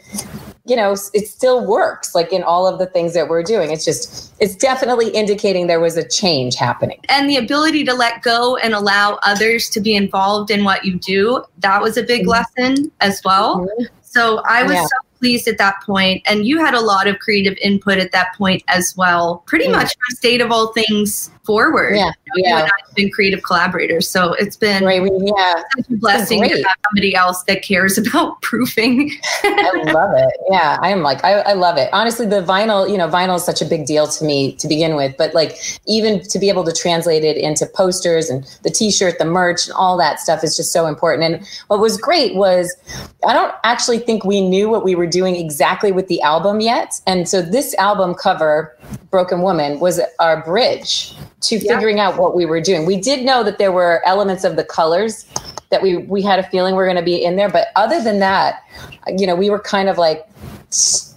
you 0.67 0.75
know, 0.77 0.93
it 1.15 1.29
still 1.29 1.65
works 1.65 2.15
like 2.15 2.33
in 2.33 2.43
all 2.43 2.67
of 2.67 2.79
the 2.79 2.87
things 2.87 3.15
that 3.15 3.29
we're 3.29 3.43
doing. 3.43 3.71
It's 3.71 3.85
just, 3.85 4.35
it's 4.41 4.57
definitely 4.57 5.11
indicating 5.11 5.67
there 5.69 5.81
was 5.81 5.97
a 5.97 6.07
change 6.07 6.57
happening. 6.57 6.99
and 7.09 7.31
the 7.31 7.37
ability 7.37 7.85
to 7.85 7.95
let 7.95 8.23
go 8.23 8.57
and 8.57 8.75
allow 8.75 9.19
others 9.23 9.69
to 9.71 9.81
be 9.81 9.95
involved 9.95 10.51
in 10.51 10.65
what 10.65 10.85
you 10.85 10.99
do. 10.99 11.43
That 11.59 11.81
was 11.81 11.97
a 11.97 12.03
big 12.03 12.27
Mhm. 12.27 12.29
lesson 12.29 12.93
as 13.01 13.21
well. 13.25 13.61
Mhm. 13.61 13.87
So 14.03 14.43
I 14.49 14.63
was 14.65 14.73
Yeah. 14.73 14.83
so 14.83 14.97
pleased 15.21 15.49
at 15.49 15.57
that 15.59 15.77
point, 15.85 16.23
and 16.27 16.47
you 16.47 16.59
had 16.59 16.75
a 16.75 16.81
lot 16.81 17.07
of 17.07 17.19
creative 17.21 17.57
input 17.63 17.99
at 17.99 18.13
that 18.13 18.35
point 18.37 18.63
as 18.69 18.93
well. 18.97 19.43
Pretty 19.47 19.67
Mm. 19.67 19.73
much 19.73 19.95
from 19.97 20.17
state 20.17 20.41
of 20.41 20.51
all 20.53 20.73
things 20.73 21.31
forward. 21.47 21.97
Yeah, 21.97 22.11
You 22.35 22.45
yeah. 22.45 22.59
and 22.61 22.67
I 22.67 22.77
have 22.87 22.95
been 22.95 23.11
creative 23.11 23.43
collaborators, 23.43 24.09
so 24.09 24.35
it's 24.35 24.57
been 24.57 24.85
Right. 24.85 25.03
We, 25.03 25.11
yeah. 25.37 25.63
such 25.77 25.91
a 25.91 25.97
blessing 25.97 26.43
to 26.43 26.49
have 26.49 26.77
somebody 26.89 27.15
else 27.15 27.43
that 27.45 27.63
cares 27.63 27.97
about 28.07 28.43
proofing. 28.43 29.11
I 29.45 29.83
love 29.93 30.11
it. 30.15 30.37
Yeah, 30.51 30.79
I 30.81 30.91
am 30.91 31.03
like, 31.03 31.25
I, 31.25 31.41
I 31.41 31.53
love 31.55 31.77
it. 31.77 31.89
Honestly, 31.93 32.27
the 32.27 32.43
vinyl, 32.43 32.89
you 32.91 32.97
know, 32.97 33.09
vinyl 33.09 33.37
is 33.37 33.45
such 33.45 33.63
a 33.63 33.65
big 33.65 33.87
deal 33.87 34.07
to 34.07 34.25
me 34.25 34.53
to 34.57 34.69
begin 34.69 34.97
with, 34.97 35.17
but 35.17 35.35
like 35.35 35.57
even 35.87 36.21
to 36.23 36.39
be 36.39 36.49
able 36.49 36.65
to 36.65 36.73
translate 36.73 37.25
it 37.25 37.37
into 37.37 37.67
posters 37.67 38.29
and 38.29 38.45
the 38.63 38.71
t-shirt, 38.71 39.19
the 39.19 39.25
merch 39.25 39.67
and 39.67 39.75
all 39.75 39.97
that 39.97 40.21
stuff 40.21 40.45
is 40.45 40.57
just 40.57 40.73
so 40.73 40.87
important. 40.87 41.35
And 41.35 41.47
what 41.69 41.81
was 41.81 41.97
great 41.97 42.35
was 42.35 42.75
I 43.27 43.33
don't 43.33 43.55
actually 43.65 43.99
think 43.99 44.25
we 44.25 44.41
knew 44.41 44.69
what 44.69 44.85
we 44.85 44.95
were 44.95 45.07
doing 45.07 45.37
exactly 45.37 45.93
with 45.93 46.09
the 46.09 46.21
album 46.23 46.61
yet. 46.61 47.01
And 47.07 47.29
so 47.29 47.43
this 47.43 47.75
album 47.75 48.15
cover, 48.15 48.77
Broken 49.11 49.43
Woman, 49.43 49.81
was 49.81 50.01
our 50.19 50.43
bridge 50.45 51.15
to 51.43 51.57
Yeah. 51.59 51.75
figuring 51.75 52.01
out 52.01 52.17
what 52.19 52.35
we 52.35 52.47
were 52.47 52.61
doing. 52.61 52.87
We 52.87 52.97
did 53.01 53.25
know 53.25 53.43
that 53.43 53.59
there 53.59 53.73
were 53.73 54.03
elements 54.05 54.45
of 54.45 54.57
the 54.57 54.65
colors 54.65 55.25
that 55.71 55.83
we 55.83 55.97
we 55.99 56.23
had 56.23 56.39
a 56.39 56.45
feeling 56.45 56.75
were 56.75 56.85
going 56.85 56.97
to 56.97 57.03
be 57.03 57.23
in 57.23 57.37
there, 57.37 57.49
but 57.49 57.69
other 57.77 58.03
than 58.03 58.19
that, 58.21 58.63
you 59.09 59.27
know, 59.27 59.35
we 59.35 59.51
were 59.51 59.59
kind 59.59 59.89
of 59.89 59.99
like 59.99 60.27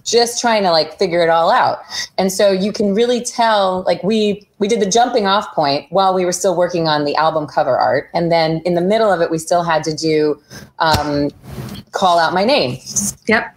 just 0.03 0.41
trying 0.41 0.63
to 0.63 0.71
like 0.71 0.97
figure 0.97 1.21
it 1.21 1.29
all 1.29 1.51
out. 1.51 1.79
And 2.17 2.31
so 2.31 2.51
you 2.51 2.71
can 2.71 2.95
really 2.95 3.21
tell 3.21 3.83
like 3.85 4.01
we 4.03 4.47
we 4.57 4.67
did 4.67 4.79
the 4.79 4.89
jumping 4.89 5.27
off 5.27 5.53
point 5.53 5.85
while 5.91 6.13
we 6.13 6.25
were 6.25 6.31
still 6.31 6.55
working 6.57 6.87
on 6.87 7.05
the 7.05 7.15
album 7.15 7.45
cover 7.47 7.77
art 7.77 8.09
and 8.13 8.31
then 8.31 8.61
in 8.65 8.73
the 8.73 8.81
middle 8.81 9.11
of 9.11 9.21
it 9.21 9.29
we 9.31 9.37
still 9.37 9.63
had 9.63 9.83
to 9.83 9.95
do 9.95 10.41
um, 10.79 11.29
call 11.91 12.17
out 12.19 12.33
my 12.33 12.43
name, 12.43 12.77
Yep. 13.27 13.55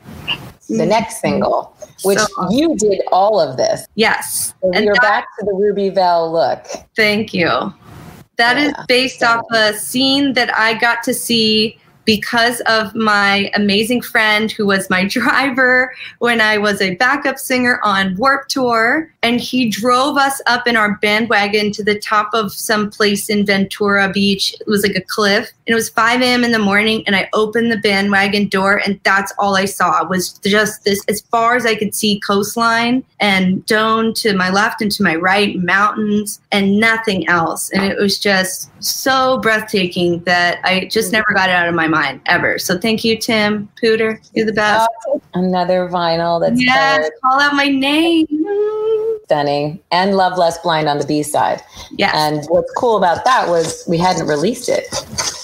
The 0.78 0.84
mm. 0.84 0.88
next 0.88 1.20
single, 1.20 1.76
which 2.02 2.18
So 2.18 2.24
awesome. 2.38 2.56
you 2.56 2.76
did 2.76 3.02
all 3.12 3.40
of 3.40 3.56
this. 3.56 3.86
Yes. 3.94 4.54
So 4.62 4.70
And 4.72 4.88
are 4.88 4.94
that- 4.94 5.02
back 5.02 5.26
to 5.38 5.44
the 5.44 5.52
Ruby 5.52 5.90
Velle 5.90 6.32
look. 6.32 6.66
Thank 6.96 7.34
you. 7.34 7.72
That 8.38 8.56
is 8.56 8.72
Yeah. 8.76 8.84
based 8.88 9.22
off 9.22 9.44
a 9.52 9.74
scene 9.74 10.32
that 10.32 10.56
I 10.56 10.74
got 10.74 11.02
to 11.04 11.12
see 11.14 11.78
because 12.04 12.60
of 12.62 12.94
my 12.94 13.50
amazing 13.54 14.02
friend 14.02 14.50
who 14.50 14.66
was 14.66 14.90
my 14.90 15.04
driver 15.08 15.94
when 16.18 16.40
I 16.40 16.58
was 16.58 16.80
a 16.80 16.94
backup 16.96 17.38
singer 17.38 17.80
on 17.82 18.16
Warped 18.16 18.50
Tour. 18.50 19.12
And 19.22 19.40
he 19.40 19.68
drove 19.68 20.16
us 20.16 20.40
up 20.46 20.66
in 20.66 20.76
our 20.76 20.96
bandwagon 20.96 21.70
to 21.72 21.84
the 21.84 21.98
top 21.98 22.30
of 22.32 22.52
some 22.52 22.90
place 22.90 23.28
in 23.30 23.46
Ventura 23.46 24.10
Beach. 24.12 24.54
It 24.60 24.66
was 24.66 24.82
like 24.82 24.96
a 24.96 25.00
cliff. 25.00 25.50
And 25.66 25.72
it 25.72 25.76
was 25.76 25.90
5 25.90 26.20
a.m. 26.22 26.44
in 26.44 26.50
the 26.50 26.58
morning. 26.58 27.04
And 27.06 27.14
I 27.14 27.28
opened 27.32 27.70
the 27.70 27.78
bandwagon 27.78 28.48
door, 28.48 28.80
and 28.84 28.98
that's 29.04 29.32
all 29.38 29.56
I 29.56 29.66
saw 29.66 30.04
was 30.04 30.38
just 30.40 30.84
this 30.84 31.04
as 31.08 31.20
far 31.20 31.54
as 31.54 31.64
I 31.64 31.76
could 31.76 31.94
see 31.94 32.20
coastline 32.20 33.04
and 33.22 33.64
dome 33.66 34.12
to 34.14 34.34
my 34.36 34.50
left 34.50 34.82
and 34.82 34.90
to 34.92 35.02
my 35.02 35.14
right, 35.14 35.56
mountains, 35.56 36.40
and 36.50 36.78
nothing 36.78 37.26
else. 37.28 37.70
And 37.70 37.84
it 37.84 37.96
was 37.96 38.18
just 38.18 38.68
so 38.82 39.38
breathtaking 39.38 40.24
that 40.24 40.58
I 40.64 40.86
just 40.86 41.12
never 41.12 41.32
got 41.32 41.48
it 41.48 41.52
out 41.54 41.68
of 41.68 41.74
my 41.74 41.86
mind 41.86 42.20
ever. 42.26 42.58
So 42.58 42.78
thank 42.78 43.04
you, 43.04 43.16
Tim 43.16 43.68
Pooter. 43.80 44.18
You're 44.34 44.46
the 44.46 44.52
best. 44.52 44.88
Another 45.34 45.88
vinyl 45.88 46.40
that's 46.40 46.60
yes, 46.60 46.96
colored, 46.98 47.12
call 47.22 47.40
out 47.40 47.54
my 47.54 47.68
name. 47.68 48.26
stunning, 49.24 49.80
and 49.92 50.16
Love 50.16 50.36
Less 50.36 50.58
Blind 50.58 50.88
on 50.88 50.98
the 50.98 51.06
B 51.06 51.22
side. 51.22 51.62
Yes, 51.92 52.12
And 52.14 52.44
what's 52.48 52.72
cool 52.74 52.96
about 52.96 53.24
that 53.24 53.48
was 53.48 53.84
we 53.88 53.98
hadn't 53.98 54.26
released 54.26 54.68
it. 54.68 54.86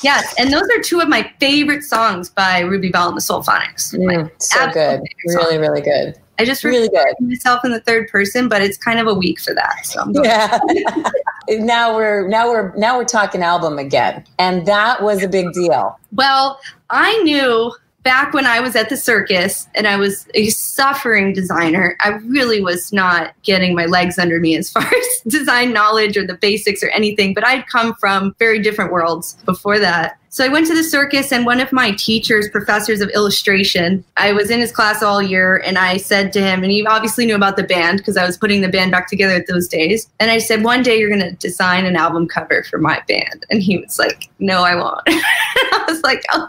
yes, 0.02 0.34
and 0.36 0.52
those 0.52 0.68
are 0.76 0.82
two 0.82 1.00
of 1.00 1.08
my 1.08 1.32
favorite 1.38 1.84
songs 1.84 2.28
by 2.28 2.58
Ruby 2.60 2.90
Velle 2.90 3.08
and 3.08 3.16
the 3.16 3.20
Soulphonics. 3.20 3.94
Mm, 3.94 4.30
so 4.38 4.70
good, 4.72 5.00
really, 5.26 5.58
really 5.58 5.80
good, 5.80 6.18
I 6.38 6.44
just 6.44 6.62
really 6.62 6.88
good. 6.88 7.06
myself 7.20 7.64
in 7.64 7.72
the 7.72 7.80
third 7.80 8.08
person, 8.08 8.48
but 8.48 8.62
it's 8.62 8.76
kind 8.76 9.00
of 9.00 9.06
a 9.06 9.14
week 9.14 9.40
for 9.40 9.54
that. 9.54 9.84
So 9.84 10.00
I'm 10.00 10.12
Yeah. 10.12 10.58
now 11.48 11.94
we're 11.94 12.28
now 12.28 12.48
we're 12.48 12.74
now 12.76 12.96
we're 12.96 13.04
talking 13.04 13.42
album 13.42 13.78
again, 13.78 14.24
and 14.38 14.66
that 14.66 15.02
was 15.02 15.22
a 15.22 15.28
big 15.28 15.52
deal. 15.52 15.98
Well, 16.12 16.60
I 16.90 17.16
knew 17.22 17.72
back 18.08 18.32
when 18.32 18.46
I 18.46 18.60
was 18.60 18.74
at 18.74 18.88
the 18.88 18.96
circus 18.96 19.68
and 19.74 19.86
I 19.86 19.96
was 19.96 20.26
a 20.34 20.48
suffering 20.48 21.32
designer, 21.34 21.96
I 22.00 22.10
really 22.24 22.62
was 22.62 22.92
not 22.92 23.34
getting 23.42 23.74
my 23.74 23.84
legs 23.84 24.18
under 24.18 24.40
me 24.40 24.56
as 24.56 24.70
far 24.72 24.84
as 24.84 25.20
design 25.26 25.72
knowledge 25.72 26.16
or 26.16 26.26
the 26.26 26.34
basics 26.34 26.82
or 26.82 26.88
anything, 26.88 27.34
but 27.34 27.46
I'd 27.46 27.66
come 27.66 27.94
from 27.96 28.34
very 28.38 28.60
different 28.60 28.92
worlds 28.92 29.34
before 29.44 29.78
that. 29.80 30.18
So 30.30 30.44
I 30.44 30.48
went 30.48 30.66
to 30.66 30.74
the 30.74 30.84
circus, 30.84 31.32
and 31.32 31.46
one 31.46 31.60
of 31.60 31.72
my 31.72 31.92
teachers, 31.92 32.48
professors 32.50 33.00
of 33.00 33.08
illustration, 33.10 34.04
I 34.16 34.32
was 34.32 34.50
in 34.50 34.60
his 34.60 34.70
class 34.70 35.02
all 35.02 35.22
year, 35.22 35.62
and 35.64 35.78
I 35.78 35.96
said 35.96 36.32
to 36.34 36.40
him, 36.40 36.62
and 36.62 36.70
he 36.70 36.86
obviously 36.86 37.24
knew 37.24 37.34
about 37.34 37.56
the 37.56 37.62
band 37.62 37.98
because 37.98 38.18
I 38.18 38.26
was 38.26 38.36
putting 38.36 38.60
the 38.60 38.68
band 38.68 38.90
back 38.90 39.08
together 39.08 39.34
at 39.34 39.46
those 39.46 39.68
days. 39.68 40.08
And 40.20 40.30
I 40.30 40.38
said, 40.38 40.64
One 40.64 40.82
day 40.82 40.98
you're 40.98 41.08
going 41.08 41.22
to 41.22 41.32
design 41.32 41.86
an 41.86 41.96
album 41.96 42.28
cover 42.28 42.62
for 42.64 42.78
my 42.78 43.02
band. 43.08 43.46
And 43.50 43.62
he 43.62 43.78
was 43.78 43.98
like, 43.98 44.28
No, 44.38 44.62
I 44.62 44.74
won't. 44.74 45.00
I 45.06 45.84
was 45.88 46.02
like, 46.02 46.22
Oh, 46.32 46.46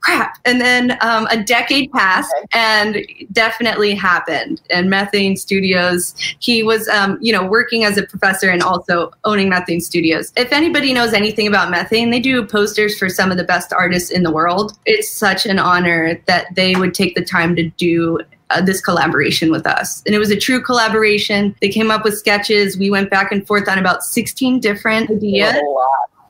crap. 0.00 0.38
And 0.44 0.60
then 0.60 0.98
um, 1.00 1.28
a 1.30 1.42
decade 1.42 1.92
passed, 1.92 2.34
and 2.52 3.06
definitely 3.30 3.94
happened. 3.94 4.60
And 4.70 4.90
Methane 4.90 5.36
Studios, 5.36 6.14
he 6.40 6.64
was, 6.64 6.88
um, 6.88 7.18
you 7.20 7.32
know, 7.32 7.46
working 7.46 7.84
as 7.84 7.96
a 7.96 8.02
professor 8.02 8.50
and 8.50 8.62
also 8.62 9.12
owning 9.24 9.48
Methane 9.48 9.80
Studios. 9.80 10.32
If 10.36 10.52
anybody 10.52 10.92
knows 10.92 11.12
anything 11.12 11.46
about 11.46 11.70
Methane, 11.70 12.10
they 12.10 12.20
do 12.20 12.44
posters 12.44 12.98
for 12.98 13.08
some 13.12 13.30
of 13.30 13.36
the 13.36 13.44
best 13.44 13.72
artists 13.72 14.10
in 14.10 14.22
the 14.22 14.32
world. 14.32 14.76
It's 14.86 15.10
such 15.10 15.46
an 15.46 15.58
honor 15.58 16.20
that 16.26 16.46
they 16.54 16.74
would 16.74 16.94
take 16.94 17.14
the 17.14 17.24
time 17.24 17.54
to 17.56 17.68
do 17.70 18.18
uh, 18.50 18.60
this 18.60 18.80
collaboration 18.80 19.50
with 19.50 19.66
us. 19.66 20.02
And 20.04 20.14
it 20.14 20.18
was 20.18 20.30
a 20.30 20.36
true 20.36 20.60
collaboration. 20.60 21.54
They 21.60 21.68
came 21.68 21.90
up 21.90 22.04
with 22.04 22.18
sketches. 22.18 22.76
We 22.76 22.90
went 22.90 23.10
back 23.10 23.32
and 23.32 23.46
forth 23.46 23.68
on 23.68 23.78
about 23.78 24.02
16 24.02 24.60
different 24.60 25.10
ideas 25.10 25.62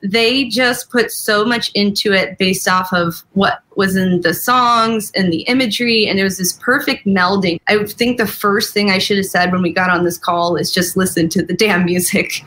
they 0.02 0.48
just 0.48 0.90
put 0.90 1.12
so 1.12 1.44
much 1.44 1.70
into 1.74 2.12
it 2.12 2.36
based 2.36 2.68
off 2.68 2.92
of 2.92 3.22
what 3.34 3.62
was 3.76 3.94
in 3.94 4.20
the 4.22 4.34
songs 4.34 5.12
and 5.14 5.32
the 5.32 5.42
imagery 5.42 6.06
and 6.06 6.18
it 6.18 6.24
was 6.24 6.38
this 6.38 6.54
perfect 6.54 7.06
melding 7.06 7.58
i 7.68 7.82
think 7.84 8.18
the 8.18 8.26
first 8.26 8.74
thing 8.74 8.90
i 8.90 8.98
should 8.98 9.16
have 9.16 9.26
said 9.26 9.52
when 9.52 9.62
we 9.62 9.72
got 9.72 9.90
on 9.90 10.04
this 10.04 10.18
call 10.18 10.56
is 10.56 10.72
just 10.72 10.96
listen 10.96 11.28
to 11.28 11.42
the 11.42 11.54
damn 11.62 11.84
music 11.84 12.42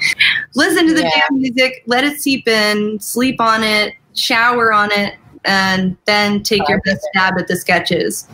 listen 0.53 0.85
to 0.85 0.93
the 0.93 1.03
Yeah. 1.03 1.21
damn 1.29 1.39
music 1.39 1.83
let 1.85 2.03
it 2.03 2.19
seep 2.19 2.47
in 2.47 2.99
sleep 2.99 3.39
on 3.39 3.63
it 3.63 3.93
shower 4.15 4.73
on 4.73 4.91
it 4.91 5.15
and 5.43 5.95
then 6.05 6.41
take 6.41 6.67
your 6.67 6.81
best 6.81 7.01
stab 7.11 7.37
at 7.37 7.47
the 7.47 7.55
sketches 7.55 8.27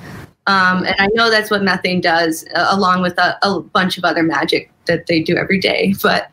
um, 0.48 0.84
and 0.86 0.96
I 0.98 1.08
know 1.14 1.30
that's 1.30 1.52
what 1.52 1.62
methane 1.64 2.02
does, 2.02 2.46
uh, 2.56 2.68
along 2.72 3.04
with 3.04 3.18
a, 3.20 3.38
a 3.44 3.62
bunch 3.62 3.98
of 3.98 4.04
other 4.04 4.24
magic 4.24 4.72
that 4.86 5.06
they 5.06 5.22
do 5.22 5.38
every 5.38 5.60
day. 5.60 5.94
But 6.02 6.32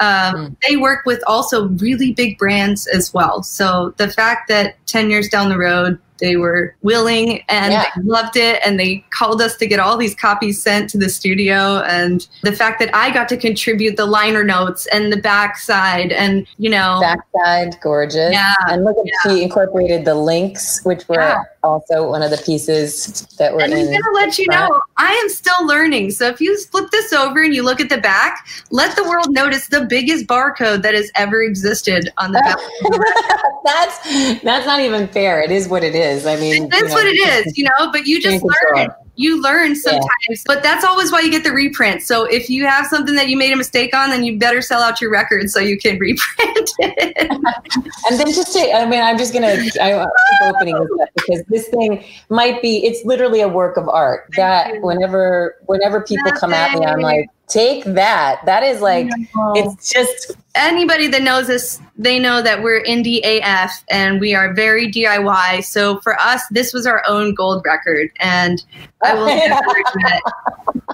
um, 0.00 0.34
Mm. 0.34 0.56
they 0.66 0.76
work 0.76 1.04
with 1.04 1.22
also 1.26 1.68
really 1.68 2.12
big 2.12 2.38
brands 2.38 2.86
as 2.86 3.12
well. 3.12 3.42
So 3.42 3.92
the 3.98 4.08
fact 4.08 4.48
that 4.48 4.76
10 4.86 5.10
years 5.10 5.28
down 5.28 5.50
the 5.50 5.58
road, 5.58 5.98
they 6.20 6.36
were 6.36 6.74
willing 6.82 7.42
and 7.48 7.72
Yeah. 7.72 7.84
they 7.96 8.02
loved 8.02 8.36
it 8.36 8.60
and 8.64 8.78
they 8.78 9.04
called 9.10 9.42
us 9.42 9.56
to 9.56 9.66
get 9.66 9.80
all 9.80 9.96
these 9.96 10.14
copies 10.14 10.62
sent 10.62 10.88
to 10.90 10.98
the 10.98 11.08
studio 11.08 11.80
and 11.80 12.28
the 12.42 12.52
fact 12.52 12.78
that 12.80 12.94
i 12.94 13.10
got 13.10 13.28
to 13.30 13.36
contribute 13.36 13.96
the 13.96 14.06
liner 14.06 14.44
notes 14.44 14.86
and 14.92 15.12
the 15.12 15.16
backside 15.16 16.12
and 16.12 16.46
you 16.58 16.70
know 16.70 16.98
Backside, 17.00 17.80
gorgeous. 17.82 18.32
Yeah, 18.32 18.54
And 18.68 18.84
look 18.84 18.96
at 18.98 19.30
she 19.32 19.42
incorporated 19.42 20.04
the 20.04 20.14
links, 20.14 20.80
which 20.84 21.08
were 21.08 21.16
Yeah. 21.20 21.42
also 21.64 22.08
one 22.08 22.22
of 22.22 22.30
the 22.30 22.36
pieces 22.38 23.26
that 23.38 23.52
were 23.54 23.60
And 23.62 23.72
I'm 23.74 23.86
going 23.86 23.96
to 24.02 24.10
let 24.14 24.38
you 24.38 24.44
front. 24.46 24.70
know, 24.70 24.80
I 24.98 25.12
am 25.12 25.28
still 25.30 25.66
learning. 25.66 26.10
So 26.10 26.26
if 26.28 26.40
you 26.40 26.56
flip 26.70 26.90
this 26.90 27.12
over 27.12 27.42
and 27.42 27.54
you 27.54 27.62
look 27.62 27.80
at 27.80 27.88
the 27.88 27.98
back, 27.98 28.46
let 28.70 28.94
the 28.96 29.04
world 29.04 29.30
notice 29.30 29.68
the 29.68 29.82
biggest 29.86 30.26
barcode 30.26 30.82
that 30.82 30.94
has 30.94 31.10
ever 31.16 31.42
existed 31.42 32.10
on 32.18 32.32
the 32.32 32.40
back. 32.44 32.58
that's 33.64 34.42
that's 34.42 34.66
not 34.66 34.80
even 34.80 35.06
fair. 35.08 35.40
It 35.42 35.50
is 35.50 35.68
what 35.68 35.82
it 35.84 35.94
is. 35.94 36.09
I 36.10 36.36
mean, 36.36 36.68
That's 36.68 36.82
you 36.82 36.88
know, 36.88 36.94
what 36.94 37.06
it 37.06 37.46
is, 37.46 37.58
you 37.58 37.64
know, 37.64 37.92
but 37.92 38.06
you 38.06 38.20
just 38.20 38.44
learn. 38.44 38.88
you 39.16 39.40
learn 39.42 39.76
sometimes, 39.76 40.06
yeah. 40.28 40.36
but 40.46 40.62
that's 40.62 40.84
always 40.84 41.12
why 41.12 41.20
you 41.20 41.30
get 41.30 41.44
the 41.44 41.52
reprint. 41.52 42.02
So 42.02 42.24
if 42.24 42.50
you 42.50 42.66
have 42.66 42.86
something 42.86 43.14
that 43.14 43.28
you 43.28 43.36
made 43.36 43.52
a 43.52 43.56
mistake 43.56 43.94
on, 43.94 44.10
then 44.10 44.24
you 44.24 44.38
better 44.38 44.62
sell 44.62 44.82
out 44.82 45.00
your 45.00 45.10
record 45.10 45.50
so 45.50 45.60
you 45.60 45.78
can 45.78 45.98
reprint 45.98 46.70
it. 46.78 47.30
and 48.10 48.18
then 48.18 48.26
just 48.28 48.52
say, 48.52 48.72
I 48.72 48.86
mean, 48.86 49.00
I'm 49.00 49.18
just 49.18 49.32
gonna 49.32 49.48
I 49.80 50.06
keep 50.06 50.42
opening 50.42 50.74
this 50.74 50.90
up 51.00 51.08
because 51.14 51.42
this 51.48 51.68
thing 51.68 52.04
might 52.28 52.60
be. 52.62 52.84
It's 52.84 53.04
literally 53.04 53.40
a 53.40 53.48
work 53.48 53.76
of 53.76 53.88
art. 53.88 54.28
That 54.36 54.80
whenever 54.82 55.56
whenever 55.66 56.02
people 56.02 56.32
come 56.32 56.52
at 56.52 56.78
me, 56.78 56.84
I'm 56.84 57.00
like, 57.00 57.28
take 57.50 57.84
that. 57.84 58.40
That 58.46 58.62
is 58.62 58.80
like, 58.80 59.08
it's 59.54 59.92
just 59.92 60.36
anybody 60.54 61.08
that 61.08 61.22
knows 61.22 61.50
us, 61.50 61.80
they 61.96 62.18
know 62.18 62.42
that 62.42 62.62
we're 62.62 62.82
indie 62.84 63.20
AF 63.24 63.84
and 63.90 64.20
we 64.20 64.34
are 64.34 64.54
very 64.54 64.90
DIY. 64.90 65.64
So 65.64 66.00
for 66.00 66.18
us, 66.18 66.42
this 66.50 66.72
was 66.72 66.86
our 66.86 67.02
own 67.06 67.34
gold 67.34 67.62
record, 67.66 68.10
and 68.20 68.64
I 69.04 69.14
will 69.14 69.26
never 69.26 69.66
regret. 69.66 70.22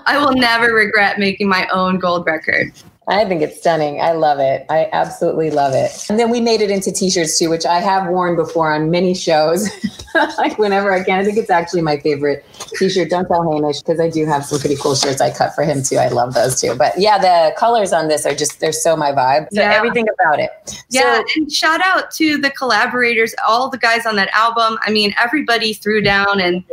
I 0.07 0.19
will 0.19 0.33
never 0.33 0.73
regret 0.73 1.19
making 1.19 1.49
my 1.49 1.69
own 1.69 1.99
gold 1.99 2.27
record. 2.27 2.73
I 3.09 3.25
think 3.25 3.41
it's 3.41 3.59
stunning. 3.59 4.01
I 4.01 4.13
love 4.13 4.41
it. 4.41 4.67
I 4.69 4.89
absolutely 4.93 5.51
love 5.51 5.75
it. 5.75 6.07
And 6.11 6.19
then 6.19 6.29
we 6.29 6.41
made 6.41 6.61
it 6.61 6.73
into 6.73 6.91
t-shirts 6.91 7.39
too, 7.39 7.49
which 7.49 7.65
I 7.65 7.79
have 7.79 8.09
worn 8.09 8.35
before 8.35 8.73
on 8.73 8.91
many 8.91 9.15
shows. 9.15 9.69
like 10.39 10.59
whenever 10.59 10.93
I 10.93 11.05
can. 11.05 11.21
I 11.21 11.25
think 11.25 11.37
it's 11.37 11.51
actually 11.51 11.83
my 11.83 11.99
favorite 11.99 12.45
t-shirt. 12.79 13.09
Don't 13.09 13.29
tell 13.29 13.49
Hamish 13.49 13.79
because 13.79 14.01
I 14.01 14.11
do 14.11 14.27
have 14.27 14.45
some 14.45 14.59
pretty 14.59 14.75
cool 14.77 14.97
shirts 14.97 15.21
I 15.21 15.31
cut 15.31 15.55
for 15.55 15.63
him 15.63 15.85
too. 15.85 15.99
I 15.99 16.09
love 16.09 16.35
those 16.35 16.61
too. 16.61 16.75
But 16.75 16.95
yeah, 16.99 17.19
the 17.19 17.55
colors 17.57 17.93
on 17.93 18.09
this 18.09 18.27
are 18.27 18.35
just 18.35 18.59
they're 18.59 18.73
so 18.73 18.97
my 18.97 19.13
vibe. 19.13 19.49
So 19.53 19.61
yeah. 19.61 19.73
everything 19.75 20.07
about 20.21 20.41
it. 20.41 20.51
Yeah, 20.91 21.19
so, 21.19 21.25
and 21.37 21.53
shout 21.53 21.81
out 21.85 22.11
to 22.13 22.39
the 22.39 22.51
collaborators, 22.51 23.37
all 23.47 23.71
the 23.71 23.79
guys 23.79 24.05
on 24.05 24.17
that 24.17 24.31
album. 24.33 24.79
I 24.83 24.91
mean, 24.91 25.15
everybody 25.17 25.75
threw 25.75 26.01
down 26.01 26.41
and 26.41 26.65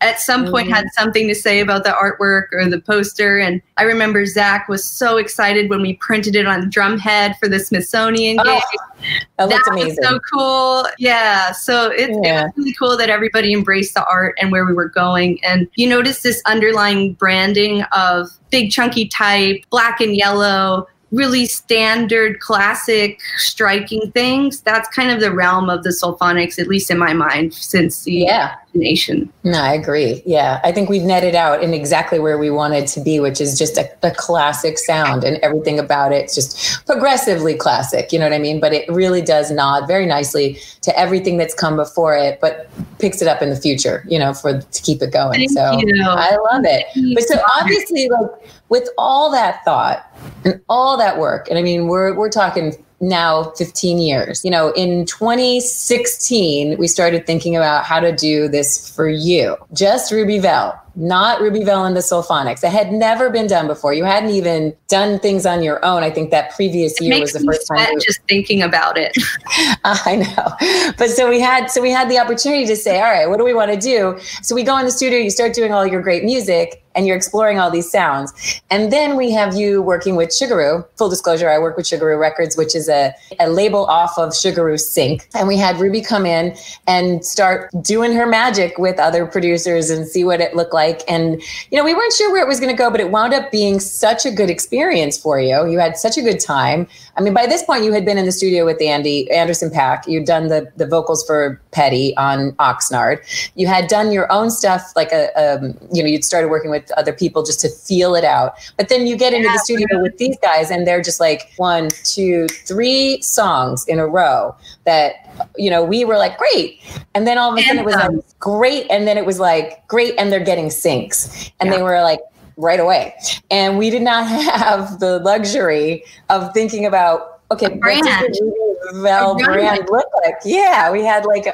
at 0.00 0.20
some 0.20 0.46
point 0.46 0.66
mm-hmm. 0.66 0.74
had 0.74 0.92
something 0.92 1.26
to 1.28 1.34
say 1.34 1.60
about 1.60 1.84
the 1.84 1.90
artwork 1.90 2.46
or 2.52 2.68
the 2.68 2.80
poster. 2.80 3.38
And 3.38 3.60
I 3.76 3.82
remember 3.82 4.24
Zach 4.26 4.68
was 4.68 4.84
so 4.84 5.16
excited 5.16 5.70
when 5.70 5.82
we 5.82 5.94
printed 5.94 6.36
it 6.36 6.46
on 6.46 6.70
Drumhead 6.70 7.36
for 7.38 7.48
the 7.48 7.58
Smithsonian 7.58 8.38
oh, 8.40 8.44
game. 8.44 9.10
That, 9.38 9.48
that 9.48 9.74
was 9.74 9.98
so 10.02 10.18
cool. 10.32 10.86
Yeah. 10.98 11.52
So 11.52 11.90
it, 11.90 12.10
yeah. 12.22 12.40
it 12.40 12.44
was 12.44 12.52
really 12.56 12.74
cool 12.74 12.96
that 12.96 13.10
everybody 13.10 13.52
embraced 13.52 13.94
the 13.94 14.06
art 14.06 14.36
and 14.40 14.52
where 14.52 14.64
we 14.64 14.72
were 14.72 14.88
going. 14.88 15.42
And 15.44 15.68
you 15.74 15.88
notice 15.88 16.22
this 16.22 16.42
underlying 16.46 17.14
branding 17.14 17.82
of 17.92 18.28
big 18.50 18.70
chunky 18.70 19.08
type, 19.08 19.64
black 19.70 20.00
and 20.00 20.16
yellow, 20.16 20.86
really 21.10 21.46
standard 21.46 22.38
classic 22.40 23.20
striking 23.38 24.10
things 24.12 24.60
that's 24.60 24.88
kind 24.90 25.10
of 25.10 25.20
the 25.20 25.32
realm 25.32 25.70
of 25.70 25.82
the 25.82 25.90
Soulphonics 25.90 26.58
at 26.58 26.68
least 26.68 26.90
in 26.90 26.98
my 26.98 27.14
mind 27.14 27.54
since 27.54 28.02
the 28.04 28.12
yeah 28.12 28.56
nation 28.78 29.30
no 29.44 29.58
i 29.60 29.72
agree. 29.72 30.22
Yeah. 30.26 30.60
I 30.64 30.72
think 30.72 30.88
we've 30.88 31.02
netted 31.02 31.34
out 31.34 31.62
in 31.62 31.74
exactly 31.74 32.18
where 32.18 32.38
we 32.38 32.50
wanted 32.50 32.86
to 32.88 33.00
be 33.00 33.20
which 33.20 33.40
is 33.40 33.58
just 33.58 33.76
a, 33.76 33.90
a 34.02 34.10
classic 34.10 34.78
sound 34.78 35.24
and 35.24 35.36
everything 35.38 35.78
about 35.78 36.12
it's 36.12 36.34
just 36.34 36.84
progressively 36.86 37.54
classic. 37.54 38.12
You 38.12 38.18
know 38.18 38.26
what 38.26 38.32
i 38.32 38.38
mean? 38.38 38.60
But 38.60 38.72
it 38.72 38.88
really 38.88 39.22
does 39.22 39.50
nod 39.50 39.86
very 39.86 40.06
nicely 40.06 40.58
to 40.82 40.98
everything 40.98 41.36
that's 41.36 41.54
come 41.54 41.76
before 41.76 42.16
it 42.16 42.40
but 42.40 42.68
picks 42.98 43.22
it 43.22 43.28
up 43.28 43.42
in 43.42 43.50
the 43.50 43.56
future 43.56 44.04
you 44.08 44.18
know 44.18 44.32
for 44.34 44.60
to 44.60 44.82
keep 44.82 45.02
it 45.02 45.12
going. 45.12 45.40
Thank 45.40 45.50
so 45.52 45.78
you. 45.78 46.04
i 46.04 46.36
love 46.52 46.64
it. 46.64 46.86
But 47.14 47.24
so 47.24 47.40
obviously 47.58 48.08
like 48.08 48.30
with 48.68 48.88
all 48.98 49.30
that 49.32 49.64
thought 49.64 50.06
and 50.44 50.60
all 50.68 50.96
that 50.96 51.18
work, 51.18 51.48
and 51.48 51.58
I 51.58 51.62
mean, 51.62 51.86
we're 51.88 52.14
we're 52.14 52.30
talking 52.30 52.84
now 53.00 53.50
15 53.56 53.98
years. 53.98 54.44
You 54.44 54.50
know, 54.50 54.70
in 54.72 55.06
2016, 55.06 56.78
we 56.78 56.88
started 56.88 57.26
thinking 57.26 57.56
about 57.56 57.84
how 57.84 58.00
to 58.00 58.12
do 58.14 58.48
this 58.48 58.88
for 58.88 59.08
you, 59.08 59.56
just 59.72 60.12
Ruby 60.12 60.38
Velle 60.38 60.80
not 60.98 61.40
Ruby 61.40 61.62
Velle 61.62 61.84
and 61.84 61.96
the 61.96 62.00
Soulphonics. 62.00 62.64
It 62.64 62.70
had 62.70 62.92
never 62.92 63.30
been 63.30 63.46
done 63.46 63.68
before. 63.68 63.94
You 63.94 64.04
hadn't 64.04 64.30
even 64.30 64.74
done 64.88 65.20
things 65.20 65.46
on 65.46 65.62
your 65.62 65.82
own. 65.84 66.02
I 66.02 66.10
think 66.10 66.30
that 66.32 66.54
previous 66.54 67.00
year 67.00 67.20
was 67.20 67.32
the 67.32 67.40
first 67.40 67.68
time. 67.68 68.00
Just 68.00 68.20
thinking 68.28 68.62
about 68.62 68.98
it. 68.98 69.16
I 69.84 70.16
know, 70.16 70.92
but 70.98 71.10
so 71.10 71.28
we 71.28 71.40
had 71.40 71.70
so 71.70 71.80
we 71.80 71.90
had 71.90 72.10
the 72.10 72.18
opportunity 72.18 72.66
to 72.66 72.76
say, 72.76 73.00
all 73.00 73.10
right, 73.10 73.28
what 73.28 73.38
do 73.38 73.44
we 73.44 73.54
want 73.54 73.72
to 73.72 73.78
do? 73.78 74.18
So 74.42 74.54
we 74.54 74.64
go 74.64 74.76
in 74.78 74.84
the 74.84 74.90
studio. 74.90 75.18
You 75.18 75.30
start 75.30 75.54
doing 75.54 75.72
all 75.72 75.86
your 75.86 76.02
great 76.02 76.24
music, 76.24 76.82
and 76.98 77.06
you're 77.06 77.16
exploring 77.16 77.60
all 77.60 77.70
these 77.70 77.88
sounds. 77.88 78.60
And 78.70 78.92
then 78.92 79.16
we 79.16 79.30
have 79.30 79.54
you 79.54 79.80
working 79.82 80.16
with 80.16 80.30
Sugaroo. 80.30 80.84
Full 80.96 81.08
disclosure, 81.08 81.48
I 81.48 81.58
work 81.58 81.76
with 81.76 81.86
Sugaroo 81.86 82.18
Records, 82.18 82.56
which 82.56 82.74
is 82.74 82.88
a, 82.88 83.14
a 83.38 83.48
label 83.48 83.86
off 83.86 84.18
of 84.18 84.30
Sugaroo 84.30 84.78
Sync. 84.80 85.28
And 85.34 85.46
we 85.46 85.56
had 85.56 85.78
Ruby 85.78 86.02
come 86.02 86.26
in 86.26 86.56
and 86.88 87.24
start 87.24 87.70
doing 87.82 88.12
her 88.14 88.26
magic 88.26 88.78
with 88.78 88.98
other 88.98 89.26
producers 89.26 89.90
and 89.90 90.08
see 90.08 90.24
what 90.24 90.40
it 90.40 90.56
looked 90.56 90.74
like 90.74 90.87
like. 90.88 91.02
And, 91.08 91.42
you 91.70 91.78
know, 91.78 91.84
we 91.84 91.94
weren't 91.94 92.12
sure 92.12 92.32
where 92.32 92.42
it 92.42 92.48
was 92.48 92.60
going 92.60 92.74
to 92.74 92.76
go, 92.76 92.90
but 92.90 93.00
it 93.00 93.10
wound 93.10 93.34
up 93.34 93.50
being 93.50 93.80
such 93.80 94.26
a 94.26 94.30
good 94.30 94.50
experience 94.50 95.18
for 95.18 95.40
you. 95.40 95.66
You 95.66 95.78
had 95.78 95.96
such 95.96 96.16
a 96.16 96.22
good 96.22 96.40
time. 96.40 96.86
I 97.18 97.20
mean, 97.20 97.34
by 97.34 97.46
this 97.46 97.64
point, 97.64 97.82
you 97.82 97.92
had 97.92 98.04
been 98.04 98.16
in 98.16 98.26
the 98.26 98.32
studio 98.32 98.64
with 98.64 98.80
Andy 98.80 99.28
Anderson 99.32 99.70
.Paak. 99.70 100.06
You'd 100.06 100.24
done 100.24 100.46
the, 100.46 100.70
the 100.76 100.86
vocals 100.86 101.26
for 101.26 101.60
Petty 101.72 102.16
on 102.16 102.52
Oxnard. 102.52 103.18
You 103.56 103.66
had 103.66 103.88
done 103.88 104.12
your 104.12 104.30
own 104.30 104.50
stuff, 104.50 104.92
like 104.94 105.10
a, 105.10 105.32
um, 105.34 105.76
you 105.92 106.00
know, 106.02 106.08
you'd 106.08 106.24
started 106.24 106.48
working 106.48 106.70
with 106.70 106.90
other 106.92 107.12
people 107.12 107.42
just 107.42 107.60
to 107.62 107.68
feel 107.68 108.14
it 108.14 108.24
out. 108.24 108.54
But 108.76 108.88
then 108.88 109.08
you 109.08 109.16
get 109.16 109.32
into 109.34 109.48
yeah, 109.48 109.54
the 109.54 109.58
studio 109.58 110.00
with 110.00 110.16
these 110.18 110.36
guys, 110.40 110.70
and 110.70 110.86
they're 110.86 111.02
just 111.02 111.18
like 111.18 111.50
one, 111.56 111.88
two, 112.04 112.46
three 112.48 113.20
songs 113.20 113.84
in 113.88 113.98
a 113.98 114.06
row 114.06 114.54
that 114.84 115.28
you 115.56 115.70
know, 115.70 115.84
we 115.84 116.04
were 116.04 116.16
like, 116.16 116.38
great. 116.38 116.80
And 117.14 117.26
then 117.26 117.38
all 117.38 117.52
of 117.52 117.58
a 117.58 117.62
sudden 117.62 117.78
it 117.78 117.84
was 117.84 117.94
like, 117.94 118.38
great. 118.38 118.86
And 118.90 119.06
then 119.06 119.16
it 119.16 119.24
was 119.24 119.38
like, 119.38 119.86
great. 119.86 120.14
And 120.18 120.32
they're 120.32 120.44
getting 120.44 120.66
syncs. 120.66 121.52
And 121.60 121.68
yeah. 121.68 121.76
they 121.76 121.82
were 121.82 122.00
like, 122.02 122.20
right 122.58 122.80
away. 122.80 123.14
And 123.50 123.78
we 123.78 123.88
did 123.88 124.02
not 124.02 124.26
have 124.28 125.00
the 125.00 125.20
luxury 125.20 126.04
of 126.28 126.52
thinking 126.52 126.84
about, 126.84 127.40
okay, 127.50 127.68
brand. 127.68 128.04
what 128.04 128.26
does 128.28 128.38
the 128.38 129.00
Velle 129.00 129.36
brand 129.38 129.88
look 129.90 130.06
like? 130.24 130.34
Yeah, 130.44 130.90
we 130.90 131.02
had 131.02 131.24
like, 131.24 131.46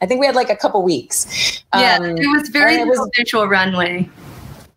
I 0.00 0.06
think 0.06 0.20
we 0.20 0.26
had 0.26 0.34
like 0.34 0.48
a 0.48 0.56
couple 0.56 0.82
weeks. 0.82 1.62
Yeah, 1.74 1.98
um, 2.00 2.16
it 2.16 2.26
was 2.26 2.48
very 2.48 2.76
it 2.76 2.86
was, 2.86 3.10
visual 3.16 3.46
runway. 3.46 4.08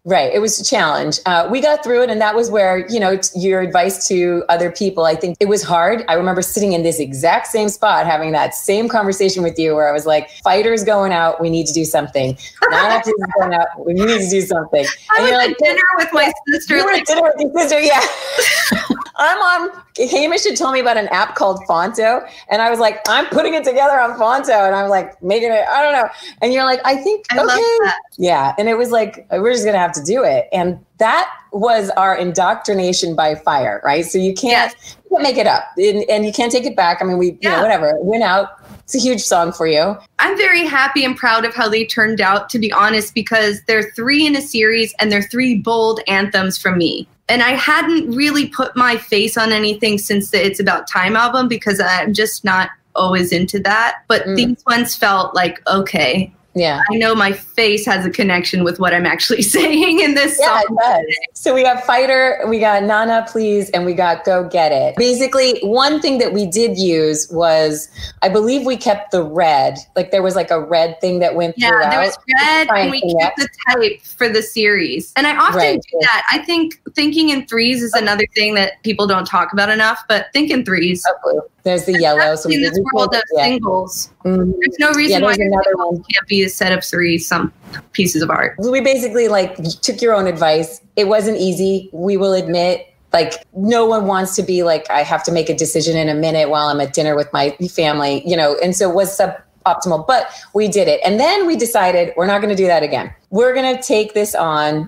Right. 0.07 0.31
It 0.31 0.37
was 0.37 0.59
a 0.59 0.63
challenge. 0.63 1.19
Uh, 1.25 1.47
we 1.49 1.59
got 1.59 1.83
through 1.83 2.03
it. 2.03 2.11
And 2.11 2.21
that 2.21 2.35
was 2.35 2.51
where, 2.51 2.87
you 2.89 2.99
know, 2.99 3.19
your 3.33 3.61
advice 3.61 4.07
to 4.07 4.43
other 4.49 4.71
people, 4.71 5.05
I 5.05 5.15
think 5.15 5.35
it 5.39 5.47
was 5.47 5.63
hard. 5.63 6.05
I 6.07 6.13
remember 6.13 6.43
sitting 6.43 6.73
in 6.73 6.83
this 6.83 6.99
exact 6.99 7.47
same 7.47 7.69
spot, 7.69 8.05
having 8.05 8.31
that 8.33 8.53
same 8.53 8.87
conversation 8.87 9.41
with 9.41 9.57
you 9.57 9.73
where 9.73 9.89
I 9.89 9.91
was 9.91 10.05
like, 10.05 10.29
fighters 10.43 10.83
going 10.83 11.11
out. 11.11 11.41
We 11.41 11.49
need 11.49 11.65
to 11.65 11.73
do 11.73 11.83
something. 11.83 12.37
Not 12.69 13.03
going 13.39 13.53
out. 13.55 13.65
We 13.83 13.93
need 13.93 14.21
to 14.21 14.29
do 14.29 14.41
something. 14.41 14.85
I 15.09 15.17
and 15.17 15.23
was 15.23 15.31
at 15.31 15.37
like, 15.37 15.57
dinner 15.57 15.81
with 15.97 16.09
my 16.13 16.31
sister. 16.49 16.77
You 16.77 16.85
were 16.85 16.91
at 16.91 17.05
dinner 17.07 17.21
with 17.23 17.35
your 17.39 17.51
sister. 17.59 17.79
Yeah. 17.79 18.81
I'm 19.17 19.37
on, 19.37 19.83
Hamish 19.97 20.43
had 20.43 20.57
told 20.57 20.73
me 20.73 20.79
about 20.79 20.97
an 20.97 21.07
app 21.07 21.35
called 21.35 21.61
Phonto. 21.67 22.27
And 22.49 22.61
I 22.61 22.69
was 22.69 22.79
like, 22.79 22.99
I'm 23.07 23.25
putting 23.27 23.53
it 23.53 23.63
together 23.63 23.99
on 23.99 24.17
Phonto. 24.17 24.65
And 24.65 24.75
I'm 24.75 24.89
like, 24.89 25.21
making 25.23 25.51
it, 25.51 25.65
I 25.69 25.81
don't 25.81 25.93
know. 25.93 26.09
And 26.41 26.53
you're 26.53 26.65
like, 26.65 26.81
I 26.83 26.97
think, 26.97 27.25
I 27.31 27.39
okay. 27.39 27.95
Yeah. 28.17 28.53
And 28.57 28.67
it 28.67 28.77
was 28.77 28.91
like, 28.91 29.25
we're 29.31 29.53
just 29.53 29.63
going 29.63 29.73
to 29.73 29.79
have 29.79 29.93
to 29.93 30.03
do 30.03 30.23
it. 30.23 30.47
And 30.51 30.83
that 30.97 31.29
was 31.51 31.89
our 31.91 32.15
indoctrination 32.15 33.15
by 33.15 33.35
fire, 33.35 33.81
right? 33.83 34.05
So 34.05 34.17
you 34.17 34.33
can't, 34.33 34.73
yes. 34.73 34.95
you 35.03 35.09
can't 35.11 35.23
make 35.23 35.37
it 35.37 35.47
up 35.47 35.63
and, 35.77 36.03
and, 36.09 36.25
you 36.25 36.33
can't 36.33 36.51
take 36.51 36.65
it 36.65 36.75
back. 36.75 37.01
I 37.01 37.05
mean, 37.05 37.17
we, 37.17 37.27
yeah. 37.27 37.37
you 37.41 37.49
know, 37.49 37.61
whatever, 37.61 37.89
it 37.91 38.03
went 38.03 38.23
out. 38.23 38.59
It's 38.83 38.95
a 38.95 38.99
huge 38.99 39.21
song 39.21 39.51
for 39.51 39.65
you. 39.65 39.97
I'm 40.19 40.37
very 40.37 40.65
happy 40.65 41.03
and 41.03 41.17
proud 41.17 41.43
of 41.43 41.55
how 41.55 41.67
they 41.67 41.85
turned 41.85 42.21
out, 42.21 42.49
to 42.49 42.59
be 42.59 42.71
honest, 42.71 43.15
because 43.15 43.61
they're 43.63 43.91
three 43.91 44.27
in 44.27 44.35
a 44.35 44.41
series 44.41 44.93
and 44.99 45.11
they're 45.11 45.23
three 45.23 45.57
bold 45.57 46.01
anthems 46.07 46.57
from 46.57 46.77
me. 46.77 47.07
And 47.27 47.41
I 47.41 47.51
hadn't 47.51 48.11
really 48.11 48.47
put 48.47 48.75
my 48.75 48.97
face 48.97 49.37
on 49.37 49.51
anything 49.51 49.97
since 49.97 50.29
the 50.29 50.45
It's 50.45 50.59
About 50.59 50.87
Time 50.87 51.15
album 51.15 51.47
because 51.47 51.79
I'm 51.79 52.13
just 52.13 52.43
not 52.43 52.69
always 52.95 53.31
into 53.31 53.59
that. 53.59 54.03
But 54.07 54.23
mm. 54.25 54.35
these 54.35 54.63
ones 54.65 54.95
felt 54.95 55.33
like, 55.33 55.61
okay, 55.67 56.33
yeah. 56.55 56.81
I 56.89 56.95
know 56.95 57.13
my 57.13 57.33
face 57.33 57.85
has 57.85 58.05
a 58.05 58.09
connection 58.09 58.63
with 58.63 58.79
what 58.79 58.93
I'm 58.93 59.05
actually 59.05 59.41
saying 59.55 59.99
in 59.99 60.15
this 60.15 60.37
yeah, 60.39 60.61
song. 60.61 60.77
It 60.79 61.05
does. 61.05 61.17
So 61.33 61.53
we 61.53 61.63
got 61.63 61.83
Fighter, 61.83 62.39
we 62.47 62.59
got 62.59 62.83
Nana 62.83 63.25
Please, 63.29 63.69
and 63.71 63.85
we 63.85 63.93
got 63.93 64.23
Go 64.23 64.47
Get 64.47 64.71
It. 64.71 64.95
Basically, 64.95 65.59
one 65.63 66.01
thing 66.01 66.17
that 66.19 66.33
we 66.33 66.45
did 66.45 66.77
use 66.77 67.29
was 67.29 67.89
I 68.21 68.29
believe 68.29 68.65
we 68.65 68.77
kept 68.77 69.11
the 69.11 69.21
red. 69.21 69.77
Like 69.95 70.11
there 70.11 70.23
was 70.23 70.35
like 70.35 70.49
a 70.49 70.61
red 70.61 70.99
thing 71.01 71.19
that 71.19 71.35
went 71.35 71.55
through. 71.55 71.65
yeah, 71.65 71.71
throughout. 71.71 71.89
there 71.91 71.99
was 71.99 72.17
red 72.41 72.67
and 72.69 72.91
we 72.91 73.01
kept 73.19 73.37
the 73.37 73.49
type 73.69 74.01
for 74.01 74.29
the 74.29 74.41
series. 74.41 75.11
And 75.17 75.27
I 75.27 75.35
often 75.35 75.57
right. 75.57 75.81
do 75.91 75.97
that. 76.01 76.23
I 76.31 76.39
think 76.39 76.81
thinking 76.93 77.29
in 77.29 77.45
threes 77.47 77.83
is 77.83 77.93
another 77.93 78.25
thing 78.33 78.55
that 78.55 78.81
people 78.83 79.07
don't 79.07 79.25
talk 79.25 79.51
about 79.51 79.69
enough, 79.69 80.03
but 80.07 80.27
think 80.31 80.49
in 80.49 80.63
threes. 80.63 81.05
Oh, 81.25 81.49
there's 81.65 81.85
the 81.85 81.99
yellow. 81.99 82.35
So 82.35 82.49
in 82.49 82.61
this 82.61 82.79
world 82.93 83.13
of 83.13 83.21
yeah. 83.33 83.43
singles, 83.43 84.09
mm-hmm. 84.23 84.51
there's 84.59 84.79
no 84.79 84.91
reason 84.93 85.19
yeah, 85.19 85.25
why 85.25 85.33
another 85.33 85.75
one. 85.75 86.03
can't 86.03 86.27
be 86.27 86.43
a 86.43 86.49
set 86.49 86.71
of 86.71 86.83
three 86.83 87.17
some 87.17 87.51
pieces 87.91 88.21
of 88.21 88.29
art. 88.29 88.55
We 88.59 88.79
basically 88.79 89.27
like 89.27 89.57
took 89.81 90.01
your 90.01 90.13
own 90.13 90.27
advice. 90.27 90.79
It 90.95 91.09
wasn't 91.09 91.37
easy. 91.37 91.89
We 91.91 92.15
will 92.15 92.33
admit 92.33 92.87
like 93.11 93.45
no 93.55 93.85
one 93.85 94.07
wants 94.07 94.35
to 94.35 94.43
be 94.43 94.63
like 94.63 94.89
i 94.89 95.01
have 95.01 95.23
to 95.23 95.31
make 95.31 95.47
a 95.47 95.55
decision 95.55 95.95
in 95.95 96.09
a 96.09 96.13
minute 96.13 96.49
while 96.49 96.67
i'm 96.67 96.81
at 96.81 96.91
dinner 96.91 97.15
with 97.15 97.31
my 97.31 97.51
family 97.73 98.21
you 98.27 98.35
know 98.35 98.57
and 98.61 98.75
so 98.75 98.89
was 98.89 99.15
sub 99.15 99.35
optimal, 99.65 100.05
but 100.05 100.29
we 100.53 100.67
did 100.67 100.87
it. 100.87 101.01
And 101.03 101.19
then 101.19 101.45
we 101.45 101.55
decided 101.55 102.13
we're 102.15 102.27
not 102.27 102.41
going 102.41 102.55
to 102.55 102.61
do 102.61 102.67
that 102.67 102.83
again. 102.83 103.13
We're 103.29 103.53
going 103.53 103.75
to 103.75 103.81
take 103.81 104.13
this 104.13 104.35
on, 104.35 104.87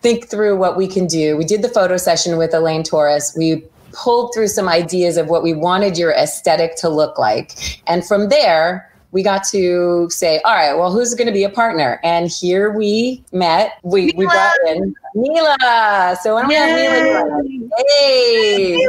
think 0.00 0.28
through 0.28 0.56
what 0.56 0.76
we 0.76 0.86
can 0.88 1.06
do. 1.06 1.36
We 1.36 1.44
did 1.44 1.62
the 1.62 1.68
photo 1.68 1.96
session 1.96 2.38
with 2.38 2.54
Elaine 2.54 2.82
Torres. 2.82 3.34
We 3.36 3.64
pulled 3.92 4.32
through 4.34 4.48
some 4.48 4.68
ideas 4.68 5.16
of 5.16 5.28
what 5.28 5.42
we 5.42 5.52
wanted 5.52 5.96
your 5.98 6.12
aesthetic 6.12 6.76
to 6.76 6.88
look 6.88 7.18
like. 7.18 7.80
And 7.86 8.04
from 8.06 8.28
there, 8.28 8.92
we 9.10 9.22
got 9.22 9.44
to 9.44 10.08
say, 10.10 10.40
all 10.44 10.54
right, 10.54 10.74
well, 10.74 10.92
who's 10.92 11.14
going 11.14 11.26
to 11.26 11.32
be 11.32 11.44
a 11.44 11.50
partner? 11.50 12.00
And 12.04 12.28
here 12.30 12.70
we 12.70 13.24
met. 13.32 13.78
We, 13.82 14.12
we 14.16 14.26
brought 14.26 14.54
in 14.66 14.94
Mila. 15.14 16.16
So 16.22 16.34
why 16.34 16.42
don't 16.42 16.48
we 16.48 16.54
have 16.54 17.24
Mila? 17.24 17.70
Hey. 17.88 18.86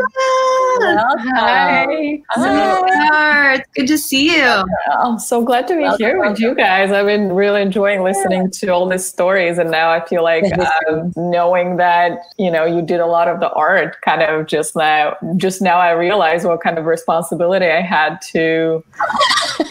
Welcome. 0.79 1.19
Hi. 1.36 2.21
Hi. 2.29 3.53
It's 3.55 3.69
good 3.75 3.88
to 3.88 3.97
see 3.97 4.36
you. 4.36 4.65
I'm 4.91 5.19
so 5.19 5.43
glad 5.43 5.67
to 5.69 5.75
be 5.75 5.82
welcome, 5.82 6.05
here 6.05 6.19
with 6.19 6.39
you 6.39 6.53
guys. 6.53 6.91
I've 6.91 7.05
been 7.05 7.34
really 7.34 7.62
enjoying 7.62 8.03
listening 8.03 8.51
to 8.51 8.67
all 8.69 8.88
these 8.88 9.05
stories, 9.05 9.58
and 9.58 9.71
now 9.71 9.89
I 9.89 10.05
feel 10.05 10.23
like 10.23 10.45
um, 10.88 11.13
knowing 11.15 11.77
that 11.77 12.19
you 12.38 12.51
know 12.51 12.65
you 12.65 12.82
did 12.82 12.99
a 12.99 13.05
lot 13.05 13.27
of 13.27 13.39
the 13.39 13.51
art. 13.51 13.99
Kind 14.01 14.21
of 14.21 14.47
just 14.47 14.75
now, 14.75 15.17
just 15.38 15.62
now, 15.62 15.79
I 15.79 15.91
realize 15.91 16.45
what 16.45 16.62
kind 16.62 16.77
of 16.77 16.86
responsibility 16.86 17.67
I 17.67 17.82
had 17.82 18.21
to, 18.34 18.84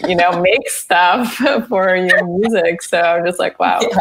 you 0.06 0.14
know, 0.14 0.40
make 0.40 0.68
stuff 0.68 1.34
for 1.68 1.96
your 1.96 2.26
music. 2.26 2.82
So 2.82 3.00
I'm 3.00 3.24
just 3.26 3.38
like, 3.38 3.58
wow. 3.58 3.80
Yeah. 3.80 3.98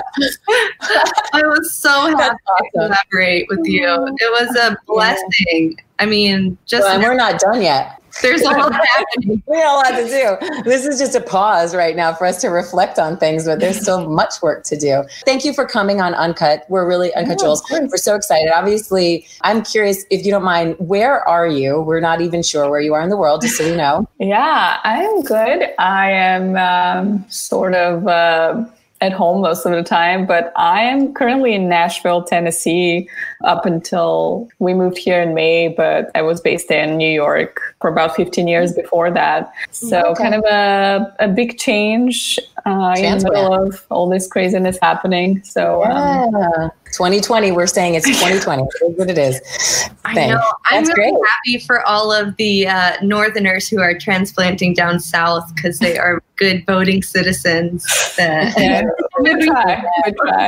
I 1.34 1.42
was 1.44 1.74
so 1.74 1.90
happy 1.90 2.36
awesome. 2.48 2.66
to 2.66 2.70
collaborate 2.74 3.48
with 3.50 3.66
you. 3.66 3.86
It 3.86 4.32
was 4.42 4.56
a 4.56 4.78
blessing. 4.86 5.78
I 6.00 6.06
mean, 6.06 6.58
just 6.66 6.84
well, 6.84 7.00
we're 7.00 7.16
not 7.16 7.40
done 7.40 7.62
yet. 7.62 8.02
There's 8.22 8.42
a 8.42 8.46
lot 8.46 8.74
happening. 8.96 9.44
we 9.46 9.56
got 9.56 9.90
a 9.90 9.94
lot 9.94 10.00
to 10.00 10.08
do. 10.08 10.64
This 10.64 10.86
is 10.86 11.00
just 11.00 11.16
a 11.16 11.22
pause 11.22 11.76
right 11.76 11.96
now 11.96 12.14
for 12.14 12.26
us 12.26 12.42
to 12.42 12.50
reflect 12.50 13.00
on 13.00 13.18
things, 13.18 13.46
but 13.46 13.60
there's 13.60 13.80
still 13.82 14.10
much 14.10 14.42
work 14.42 14.64
to 14.66 14.78
do. 14.78 15.04
Thank 15.26 15.46
you 15.46 15.54
for 15.54 15.66
coming 15.66 16.02
on 16.02 16.14
Uncut. 16.14 16.66
We're 16.70 16.88
really 16.88 17.14
Uncut 17.16 17.40
Jewels. 17.40 17.64
We're 17.70 17.98
so 17.98 18.16
excited. 18.16 18.52
Obviously, 18.54 19.28
I'm 19.42 19.64
curious 19.64 20.06
if 20.10 20.26
you 20.26 20.32
don't 20.32 20.44
mind, 20.44 20.76
where 20.80 21.28
are 21.28 21.48
you? 21.48 21.82
We're 21.82 22.00
not 22.00 22.22
even 22.22 22.44
sure 22.44 22.70
where 22.70 22.82
you 22.82 22.94
are 22.94 23.02
in 23.02 23.10
the 23.10 23.18
world, 23.18 23.42
just 23.42 23.58
so 23.58 23.66
you 23.66 23.76
know. 23.76 24.08
yeah, 24.20 24.80
I'm 24.84 25.22
good. 25.24 25.70
I 25.80 26.12
am 26.12 26.56
um, 26.56 27.26
sort 27.30 27.74
of. 27.76 28.08
Uh, 28.08 28.66
at 29.02 29.14
home 29.14 29.42
most 29.42 29.66
of 29.66 29.72
the 29.72 29.84
time, 29.84 30.26
but 30.26 30.52
I 30.56 30.82
am 30.82 31.14
currently 31.14 31.54
in 31.54 31.70
Nashville, 31.70 32.24
Tennessee 32.24 33.10
up 33.44 33.66
until 33.66 34.50
we 34.60 34.74
moved 34.74 34.98
here 34.98 35.22
in 35.22 35.34
May, 35.34 35.68
but 35.68 36.10
I 36.16 36.22
was 36.22 36.42
based 36.42 36.72
in 36.72 36.98
New 36.98 37.10
York 37.10 37.60
for 37.80 37.90
about 37.90 38.16
15 38.16 38.48
years 38.48 38.74
before 38.74 39.12
that. 39.12 39.52
So 39.72 40.04
okay. 40.08 40.24
kind 40.24 40.36
of 40.36 40.44
a, 40.46 41.16
a 41.20 41.28
big 41.28 41.58
change 41.58 42.40
uh, 42.66 42.96
in 42.98 43.20
the 43.20 43.32
middle 43.32 43.54
of 43.54 43.86
all 43.90 44.10
this 44.10 44.28
craziness 44.28 44.78
happening. 44.82 45.44
So 45.44 45.84
yeah. 45.84 46.26
um, 46.58 46.72
2020, 46.94 47.52
we're 47.52 47.68
saying 47.68 47.96
it's 47.96 48.06
2020. 48.08 48.64
it 48.64 48.68
is 48.92 48.98
what 48.98 49.10
it 49.10 49.18
is. 49.18 49.90
I 50.06 50.28
know. 50.28 50.42
I'm 50.66 50.84
That's 50.84 50.98
really 50.98 51.12
great. 51.12 51.30
happy 51.30 51.66
for 51.66 51.86
all 51.86 52.12
of 52.12 52.36
the 52.38 52.68
uh, 52.68 52.98
Northerners 53.02 53.68
who 53.68 53.80
are 53.80 53.98
transplanting 53.98 54.74
down 54.74 55.00
south 55.00 55.54
because 55.56 55.80
they 55.80 55.98
are 55.98 56.22
good 56.36 56.66
voting 56.66 57.04
citizens. 57.04 57.86
Uh, 58.20 58.52
we 59.20 59.30
try. 59.46 59.84
We 60.06 60.12
try. 60.14 60.48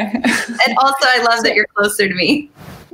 and 0.68 0.78
also, 0.78 1.06
I 1.06 1.24
love 1.24 1.44
that 1.44 1.54
you're 1.56 1.68
closer 1.76 2.08
to 2.08 2.14
me. 2.14 2.50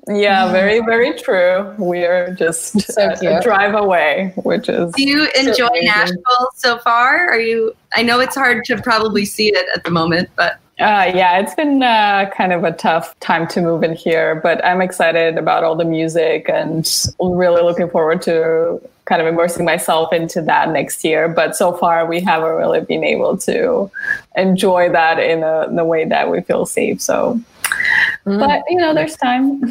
Yeah, 0.07 0.51
very, 0.51 0.81
very 0.81 1.17
true. 1.19 1.73
We 1.79 2.05
are 2.05 2.31
just 2.35 2.79
so 2.93 3.09
a, 3.09 3.37
a, 3.37 3.41
drive 3.41 3.73
away, 3.73 4.33
which 4.37 4.69
is. 4.69 4.93
Do 4.93 5.03
you 5.03 5.27
enjoy 5.35 5.67
so 5.67 5.79
Nashville 5.81 6.49
so 6.55 6.77
far? 6.79 7.27
Are 7.27 7.39
you? 7.39 7.75
I 7.93 8.03
know 8.03 8.19
it's 8.19 8.35
hard 8.35 8.65
to 8.65 8.79
probably 8.81 9.25
see 9.25 9.47
it 9.47 9.65
at 9.75 9.83
the 9.83 9.89
moment, 9.91 10.29
but. 10.35 10.59
Uh, 10.77 11.09
yeah, 11.15 11.39
it's 11.39 11.55
been 11.55 11.81
uh, 11.81 12.29
kind 12.35 12.51
of 12.51 12.65
a 12.65 12.71
tough 12.73 13.17
time 13.21 13.47
to 13.47 13.61
move 13.61 13.81
in 13.81 13.95
here, 13.95 14.35
but 14.35 14.63
I'm 14.65 14.81
excited 14.81 15.37
about 15.37 15.63
all 15.63 15.75
the 15.75 15.85
music 15.85 16.49
and 16.49 16.85
really 17.17 17.61
looking 17.61 17.89
forward 17.89 18.21
to 18.23 18.81
kind 19.05 19.21
of 19.21 19.27
immersing 19.27 19.65
myself 19.65 20.11
into 20.11 20.41
that 20.41 20.69
next 20.69 21.03
year. 21.03 21.27
But 21.27 21.55
so 21.55 21.73
far, 21.73 22.05
we 22.05 22.19
haven't 22.19 22.55
really 22.55 22.81
been 22.81 23.03
able 23.03 23.37
to 23.39 23.89
enjoy 24.35 24.89
that 24.89 25.19
in, 25.19 25.43
a, 25.43 25.67
in 25.67 25.75
the 25.75 25.85
way 25.85 26.05
that 26.05 26.29
we 26.29 26.41
feel 26.41 26.65
safe. 26.65 27.01
So 27.01 27.39
Mm. 28.25 28.39
But 28.39 28.63
you 28.69 28.77
know, 28.77 28.93
there's 28.93 29.15
time. 29.17 29.61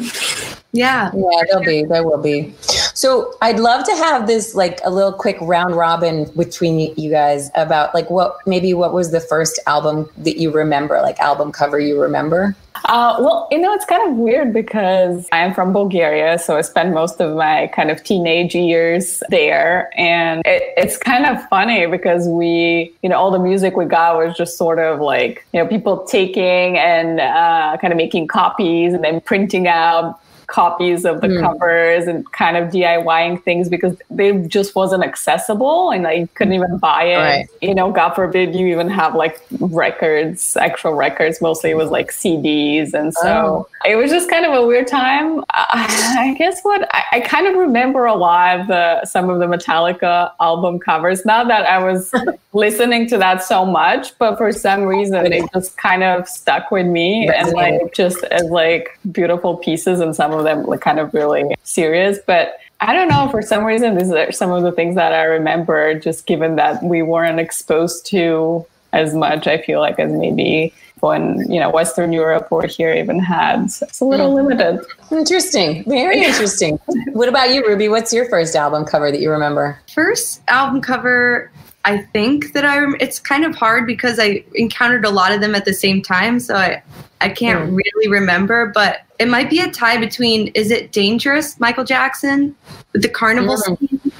Yeah. 0.71 1.11
Yeah, 1.13 1.43
there'll 1.49 1.65
be. 1.65 1.83
There 1.85 2.03
will 2.03 2.21
be. 2.21 2.53
So 2.93 3.33
I'd 3.41 3.59
love 3.59 3.85
to 3.85 3.95
have 3.95 4.27
this 4.27 4.55
like 4.55 4.79
a 4.83 4.89
little 4.89 5.13
quick 5.13 5.37
round 5.41 5.75
robin 5.75 6.25
between 6.35 6.93
you 6.97 7.09
guys 7.09 7.49
about 7.55 7.93
like 7.93 8.09
what 8.09 8.37
maybe 8.45 8.73
what 8.73 8.93
was 8.93 9.11
the 9.11 9.19
first 9.19 9.59
album 9.67 10.09
that 10.17 10.37
you 10.37 10.51
remember, 10.51 11.01
like 11.01 11.19
album 11.19 11.51
cover 11.51 11.79
you 11.79 11.99
remember? 11.99 12.55
Uh, 12.83 13.15
well, 13.19 13.47
you 13.51 13.57
know, 13.57 13.73
it's 13.73 13.85
kind 13.85 14.07
of 14.07 14.17
weird 14.17 14.53
because 14.53 15.27
I'm 15.31 15.53
from 15.53 15.71
Bulgaria, 15.71 16.37
so 16.37 16.57
I 16.57 16.61
spent 16.61 16.93
most 16.93 17.21
of 17.21 17.35
my 17.35 17.67
kind 17.67 17.89
of 17.89 18.03
teenage 18.03 18.53
years 18.53 19.23
there, 19.29 19.89
and 19.97 20.41
it, 20.45 20.73
it's 20.77 20.97
kind 20.97 21.25
of 21.25 21.47
funny 21.47 21.87
because 21.87 22.27
we, 22.27 22.93
you 23.01 23.09
know, 23.09 23.17
all 23.17 23.31
the 23.31 23.39
music 23.39 23.77
we 23.77 23.85
got 23.85 24.17
was 24.17 24.35
just 24.35 24.57
sort 24.57 24.79
of 24.79 24.99
like, 24.99 25.45
you 25.53 25.61
know, 25.61 25.67
people 25.67 26.03
taking 26.05 26.77
and 26.77 27.19
uh, 27.19 27.77
kind 27.79 27.93
of 27.93 27.97
making 27.97 28.27
copies 28.27 28.93
and 28.93 29.03
then 29.03 29.21
printing 29.21 29.67
out 29.67 30.19
copies 30.47 31.05
of 31.05 31.21
the 31.21 31.27
mm. 31.27 31.41
covers 31.41 32.07
and 32.07 32.29
kind 32.31 32.57
of 32.57 32.71
DIYing 32.71 33.43
things 33.43 33.69
because 33.69 33.97
they 34.09 34.37
just 34.47 34.75
wasn't 34.75 35.03
accessible 35.03 35.91
and 35.91 36.07
I 36.07 36.27
couldn't 36.35 36.53
even 36.53 36.77
buy 36.77 37.03
it. 37.03 37.17
Right. 37.17 37.47
You 37.61 37.75
know, 37.75 37.91
God 37.91 38.13
forbid 38.13 38.55
you 38.55 38.67
even 38.67 38.89
have 38.89 39.15
like 39.15 39.41
records, 39.59 40.57
actual 40.57 40.93
records. 40.93 41.41
Mostly 41.41 41.71
it 41.71 41.77
was 41.77 41.89
like 41.89 42.11
CDs. 42.11 42.93
And 42.93 43.13
so 43.13 43.67
oh. 43.67 43.67
it 43.85 43.95
was 43.95 44.11
just 44.11 44.29
kind 44.29 44.45
of 44.45 44.53
a 44.53 44.65
weird 44.65 44.87
time. 44.87 45.43
I, 45.49 46.15
I 46.19 46.35
guess 46.37 46.61
what 46.61 46.87
I, 46.93 47.03
I, 47.13 47.19
kind 47.21 47.47
of 47.47 47.55
remember 47.55 48.05
a 48.05 48.15
lot 48.15 48.59
of 48.59 48.67
the, 48.67 49.05
some 49.05 49.29
of 49.29 49.39
the 49.39 49.45
Metallica 49.45 50.31
album 50.39 50.79
covers. 50.79 51.25
Not 51.25 51.47
that 51.47 51.65
I 51.65 51.83
was 51.83 52.13
listening 52.53 53.07
to 53.09 53.17
that 53.17 53.43
so 53.43 53.65
much, 53.65 54.17
but 54.17 54.37
for 54.37 54.51
some 54.51 54.83
reason 54.83 55.31
it 55.31 55.43
just 55.53 55.77
kind 55.77 56.03
of 56.03 56.27
stuck 56.27 56.71
with 56.71 56.85
me 56.85 57.27
and 57.29 57.51
like 57.53 57.93
just 57.93 58.23
as 58.25 58.43
like 58.49 58.97
beautiful 59.11 59.57
pieces 59.57 59.99
and 59.99 60.15
some 60.15 60.31
of 60.37 60.43
them 60.43 60.63
like 60.63 60.81
kind 60.81 60.99
of 60.99 61.13
really 61.13 61.55
serious. 61.63 62.19
But 62.25 62.57
I 62.81 62.93
don't 62.93 63.07
know, 63.07 63.29
for 63.29 63.41
some 63.41 63.63
reason, 63.63 63.97
these 63.97 64.11
are 64.11 64.31
some 64.31 64.51
of 64.51 64.63
the 64.63 64.71
things 64.71 64.95
that 64.95 65.13
I 65.13 65.23
remember, 65.23 65.97
just 65.97 66.25
given 66.25 66.55
that 66.57 66.83
we 66.83 67.01
weren't 67.01 67.39
exposed 67.39 68.05
to 68.07 68.65
as 68.93 69.13
much, 69.13 69.47
I 69.47 69.61
feel 69.61 69.79
like, 69.79 69.99
as 69.99 70.11
maybe 70.11 70.73
when, 70.99 71.39
you 71.51 71.59
know, 71.59 71.69
Western 71.69 72.13
Europe 72.13 72.47
or 72.51 72.65
here 72.65 72.93
even 72.93 73.19
had. 73.19 73.71
So 73.71 73.85
it's 73.85 73.99
a 74.01 74.05
little 74.05 74.31
mm. 74.31 74.47
limited. 74.47 74.85
Interesting. 75.11 75.83
Very 75.83 76.23
interesting. 76.23 76.77
what 77.13 77.29
about 77.29 77.53
you, 77.53 77.65
Ruby? 77.65 77.89
What's 77.89 78.13
your 78.13 78.29
first 78.29 78.55
album 78.55 78.85
cover 78.85 79.11
that 79.11 79.19
you 79.19 79.31
remember? 79.31 79.79
First 79.93 80.41
album 80.47 80.81
cover 80.81 81.51
I 81.85 81.99
think 81.99 82.53
that 82.53 82.65
I 82.65 82.83
it's 82.99 83.19
kind 83.19 83.45
of 83.45 83.55
hard 83.55 83.85
because 83.85 84.17
I 84.19 84.43
encountered 84.55 85.05
a 85.05 85.09
lot 85.11 85.31
of 85.31 85.39
them 85.39 85.53
at 85.53 85.65
the 85.65 85.73
same 85.73 86.01
time, 86.01 86.39
so 86.39 86.55
I 86.55 86.81
I 87.21 87.29
can't 87.29 87.69
mm. 87.69 87.77
really 87.77 88.09
remember, 88.09 88.71
but 88.73 89.01
it 89.19 89.27
might 89.27 89.51
be 89.51 89.59
a 89.59 89.69
tie 89.69 89.97
between 89.97 90.47
is 90.49 90.71
it 90.71 90.91
Dangerous 90.91 91.59
Michael 91.59 91.83
Jackson 91.83 92.55
with 92.91 93.03
the 93.03 93.09
carnival 93.09 93.55
mm. 93.55 93.77
scene? 93.77 94.11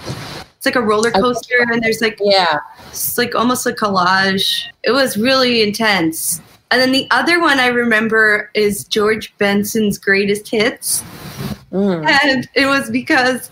It's 0.58 0.66
like 0.66 0.76
a 0.76 0.82
roller 0.82 1.10
coaster 1.12 1.66
and 1.72 1.84
there's 1.84 2.02
like 2.02 2.20
yeah, 2.22 2.60
it's 2.88 3.18
like 3.18 3.34
almost 3.34 3.66
a 3.66 3.72
collage. 3.72 4.66
It 4.84 4.92
was 4.92 5.18
really 5.18 5.64
intense. 5.64 6.42
And 6.72 6.82
then 6.82 6.92
the 6.92 7.08
other 7.12 7.40
one 7.40 7.60
I 7.60 7.68
remember 7.68 8.50
is 8.54 8.86
George 8.86 9.36
Benson's 9.38 9.98
greatest 9.98 10.50
hits. 10.50 11.04
Mm. 11.72 12.08
And 12.24 12.50
it 12.56 12.66
was 12.66 12.90
because 12.90 13.50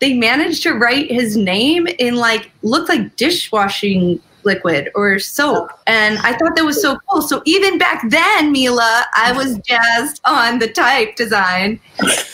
they 0.00 0.14
managed 0.14 0.62
to 0.64 0.72
write 0.72 1.10
his 1.10 1.36
name 1.36 1.86
in 1.98 2.16
like 2.16 2.50
looked 2.62 2.88
like 2.88 3.16
dishwashing 3.16 4.20
liquid 4.46 4.90
or 4.94 5.18
soap. 5.18 5.70
And 5.86 6.18
I 6.18 6.36
thought 6.36 6.56
that 6.56 6.64
was 6.64 6.80
so 6.80 6.98
cool. 7.10 7.20
So 7.20 7.42
even 7.44 7.76
back 7.76 8.08
then, 8.08 8.52
Mila, 8.52 9.04
I 9.14 9.32
was 9.32 9.58
jazzed 9.58 10.20
on 10.24 10.58
the 10.58 10.68
type 10.68 11.16
design 11.16 11.80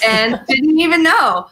and 0.06 0.40
didn't 0.46 0.78
even 0.78 1.02
know. 1.02 1.48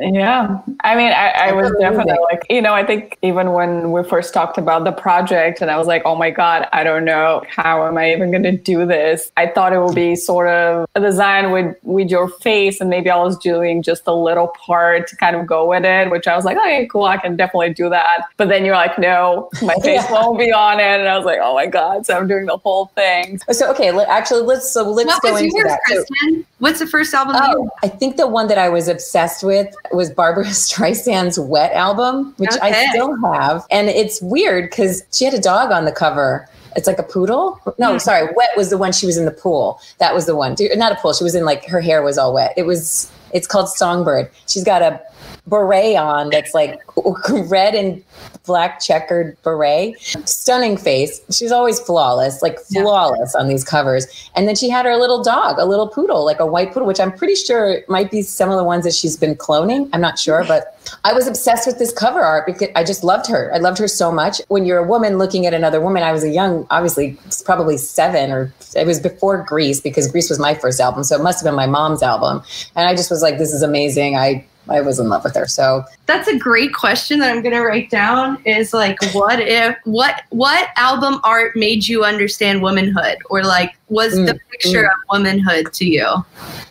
Yeah. 0.00 0.60
I 0.80 0.96
mean, 0.96 1.12
I, 1.12 1.30
I 1.30 1.52
was 1.52 1.72
definitely 1.80 2.18
like, 2.30 2.46
you 2.50 2.60
know, 2.60 2.74
I 2.74 2.84
think 2.84 3.18
even 3.22 3.52
when 3.52 3.92
we 3.92 4.02
first 4.02 4.34
talked 4.34 4.58
about 4.58 4.84
the 4.84 4.92
project 4.92 5.60
and 5.60 5.70
I 5.70 5.76
was 5.76 5.86
like, 5.86 6.02
oh 6.04 6.14
my 6.14 6.30
God, 6.30 6.68
I 6.72 6.84
don't 6.84 7.04
know 7.04 7.42
how 7.48 7.86
am 7.86 7.96
I 7.98 8.12
even 8.12 8.30
going 8.30 8.42
to 8.44 8.56
do 8.56 8.86
this? 8.86 9.30
I 9.36 9.46
thought 9.46 9.72
it 9.72 9.80
would 9.80 9.94
be 9.94 10.16
sort 10.16 10.48
of 10.48 10.86
a 10.94 11.00
design 11.00 11.50
with, 11.50 11.76
with 11.82 12.10
your 12.10 12.28
face 12.28 12.80
and 12.80 12.90
maybe 12.90 13.10
I 13.10 13.16
was 13.16 13.38
doing 13.38 13.82
just 13.82 14.02
a 14.06 14.14
little 14.14 14.48
part 14.48 15.08
to 15.08 15.16
kind 15.16 15.36
of 15.36 15.46
go 15.46 15.68
with 15.68 15.84
it, 15.84 16.10
which 16.10 16.26
I 16.26 16.36
was 16.36 16.44
like, 16.44 16.56
okay, 16.56 16.86
cool, 16.90 17.04
I 17.04 17.16
can 17.16 17.36
definitely 17.36 17.74
do 17.74 17.88
that. 17.90 18.22
But 18.36 18.48
then 18.48 18.64
you're 18.64 18.76
like, 18.76 18.98
no, 18.98 19.48
my 19.62 19.74
face 19.82 20.02
yeah. 20.04 20.12
won't 20.12 20.38
be 20.38 20.52
on 20.52 20.80
it. 20.80 21.00
And 21.00 21.08
I 21.08 21.16
was 21.16 21.26
like, 21.26 21.38
oh 21.42 21.54
my 21.54 21.66
God. 21.66 22.06
So 22.06 22.16
I'm 22.16 22.26
doing 22.26 22.46
the 22.46 22.56
whole 22.56 22.86
thing. 22.94 23.38
So, 23.50 23.70
okay, 23.70 23.90
actually, 24.04 24.42
let's, 24.42 24.70
so 24.70 24.88
let's 24.90 25.06
what 25.06 25.22
go 25.22 25.36
into 25.36 25.56
yours, 25.56 25.68
that. 25.68 25.80
Kristen? 25.86 26.46
What's 26.64 26.78
the 26.78 26.86
first 26.86 27.12
album? 27.12 27.36
Oh, 27.38 27.68
I 27.82 27.88
think 27.88 28.16
the 28.16 28.26
one 28.26 28.48
that 28.48 28.56
I 28.56 28.70
was 28.70 28.88
obsessed 28.88 29.44
with 29.44 29.68
was 29.92 30.08
Barbra 30.08 30.44
Streisand's 30.46 31.38
Wet 31.38 31.70
album, 31.72 32.32
which 32.38 32.52
okay. 32.52 32.86
I 32.86 32.86
still 32.86 33.14
have. 33.22 33.66
And 33.70 33.90
it's 33.90 34.22
weird 34.22 34.70
because 34.70 35.02
she 35.12 35.26
had 35.26 35.34
a 35.34 35.40
dog 35.40 35.72
on 35.72 35.84
the 35.84 35.92
cover. 35.92 36.48
It's 36.74 36.86
like 36.86 36.98
a 36.98 37.02
poodle. 37.02 37.60
No, 37.78 37.92
hmm. 37.92 37.98
sorry. 37.98 38.32
Wet 38.34 38.48
was 38.56 38.70
the 38.70 38.78
one 38.78 38.92
she 38.92 39.04
was 39.04 39.18
in 39.18 39.26
the 39.26 39.30
pool. 39.30 39.78
That 39.98 40.14
was 40.14 40.24
the 40.24 40.34
one. 40.34 40.56
Not 40.58 40.90
a 40.90 40.94
pool. 40.94 41.12
She 41.12 41.22
was 41.22 41.34
in 41.34 41.44
like 41.44 41.66
her 41.66 41.82
hair 41.82 42.02
was 42.02 42.16
all 42.16 42.32
wet. 42.32 42.54
It 42.56 42.62
was. 42.62 43.12
It's 43.34 43.46
called 43.46 43.68
Songbird. 43.68 44.30
She's 44.46 44.64
got 44.64 44.80
a 44.80 45.00
beret 45.46 45.96
on 45.96 46.30
that's 46.30 46.54
like 46.54 46.80
red 47.30 47.74
and 47.74 48.02
black 48.46 48.80
checkered 48.80 49.36
beret. 49.42 50.00
Stunning 50.24 50.76
face. 50.76 51.20
She's 51.30 51.52
always 51.52 51.80
flawless, 51.80 52.40
like 52.42 52.58
flawless 52.60 53.32
yeah. 53.34 53.40
on 53.40 53.48
these 53.48 53.64
covers. 53.64 54.30
And 54.34 54.48
then 54.48 54.54
she 54.54 54.70
had 54.70 54.86
her 54.86 54.96
little 54.96 55.22
dog, 55.22 55.58
a 55.58 55.64
little 55.64 55.88
poodle, 55.88 56.24
like 56.24 56.40
a 56.40 56.46
white 56.46 56.72
poodle, 56.72 56.86
which 56.86 57.00
I'm 57.00 57.12
pretty 57.12 57.34
sure 57.34 57.80
might 57.88 58.10
be 58.10 58.22
some 58.22 58.50
of 58.50 58.56
the 58.56 58.64
ones 58.64 58.84
that 58.84 58.94
she's 58.94 59.16
been 59.16 59.34
cloning. 59.34 59.90
I'm 59.92 60.00
not 60.00 60.18
sure, 60.18 60.44
but 60.46 60.73
I 61.04 61.12
was 61.12 61.26
obsessed 61.26 61.66
with 61.66 61.78
this 61.78 61.92
cover 61.92 62.20
art 62.20 62.46
because 62.46 62.68
I 62.76 62.84
just 62.84 63.04
loved 63.04 63.26
her. 63.28 63.52
I 63.54 63.58
loved 63.58 63.78
her 63.78 63.88
so 63.88 64.12
much. 64.12 64.40
When 64.48 64.64
you're 64.64 64.78
a 64.78 64.86
woman 64.86 65.18
looking 65.18 65.46
at 65.46 65.54
another 65.54 65.80
woman, 65.80 66.02
I 66.02 66.12
was 66.12 66.24
a 66.24 66.30
young, 66.30 66.66
obviously, 66.70 67.18
probably 67.44 67.76
seven 67.76 68.30
or 68.30 68.52
it 68.76 68.86
was 68.86 69.00
before 69.00 69.42
Grease 69.42 69.80
because 69.80 70.10
Grease 70.10 70.30
was 70.30 70.38
my 70.38 70.54
first 70.54 70.80
album. 70.80 71.04
So 71.04 71.16
it 71.16 71.22
must 71.22 71.40
have 71.40 71.50
been 71.50 71.56
my 71.56 71.66
mom's 71.66 72.02
album. 72.02 72.42
And 72.76 72.88
I 72.88 72.94
just 72.94 73.10
was 73.10 73.22
like, 73.22 73.38
this 73.38 73.52
is 73.52 73.62
amazing. 73.62 74.16
I 74.16 74.46
I 74.68 74.80
was 74.80 74.98
in 74.98 75.08
love 75.08 75.24
with 75.24 75.34
her. 75.36 75.46
So 75.46 75.84
that's 76.06 76.28
a 76.28 76.38
great 76.38 76.74
question 76.74 77.18
that 77.20 77.30
I'm 77.30 77.42
going 77.42 77.54
to 77.54 77.62
write 77.62 77.90
down 77.90 78.42
is 78.44 78.74
like, 78.74 78.98
what 79.14 79.40
if, 79.40 79.76
what, 79.84 80.22
what 80.30 80.68
album 80.76 81.20
art 81.24 81.56
made 81.56 81.86
you 81.88 82.04
understand 82.04 82.62
womanhood 82.62 83.16
or 83.30 83.42
like 83.42 83.76
was 83.88 84.14
mm, 84.14 84.26
the 84.26 84.38
picture 84.50 84.82
mm. 84.82 84.86
of 84.86 84.98
womanhood 85.10 85.72
to 85.72 85.86
you? 85.86 86.06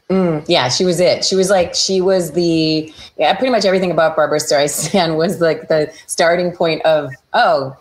Mm, 0.10 0.46
yeah, 0.48 0.70
she 0.70 0.86
was 0.86 1.00
it. 1.00 1.26
She 1.26 1.36
was 1.36 1.50
like, 1.50 1.74
she 1.74 2.00
was 2.00 2.34
the, 2.34 2.94
yeah, 3.18 3.34
pretty 3.34 3.52
much 3.52 3.66
everything 3.66 3.90
about 3.90 4.16
Barbra 4.16 4.40
Streisand 4.40 5.18
was 5.18 5.42
like 5.42 5.68
the 5.68 5.92
starting 6.06 6.52
point 6.52 6.84
of, 6.86 7.10
oh, 7.34 7.76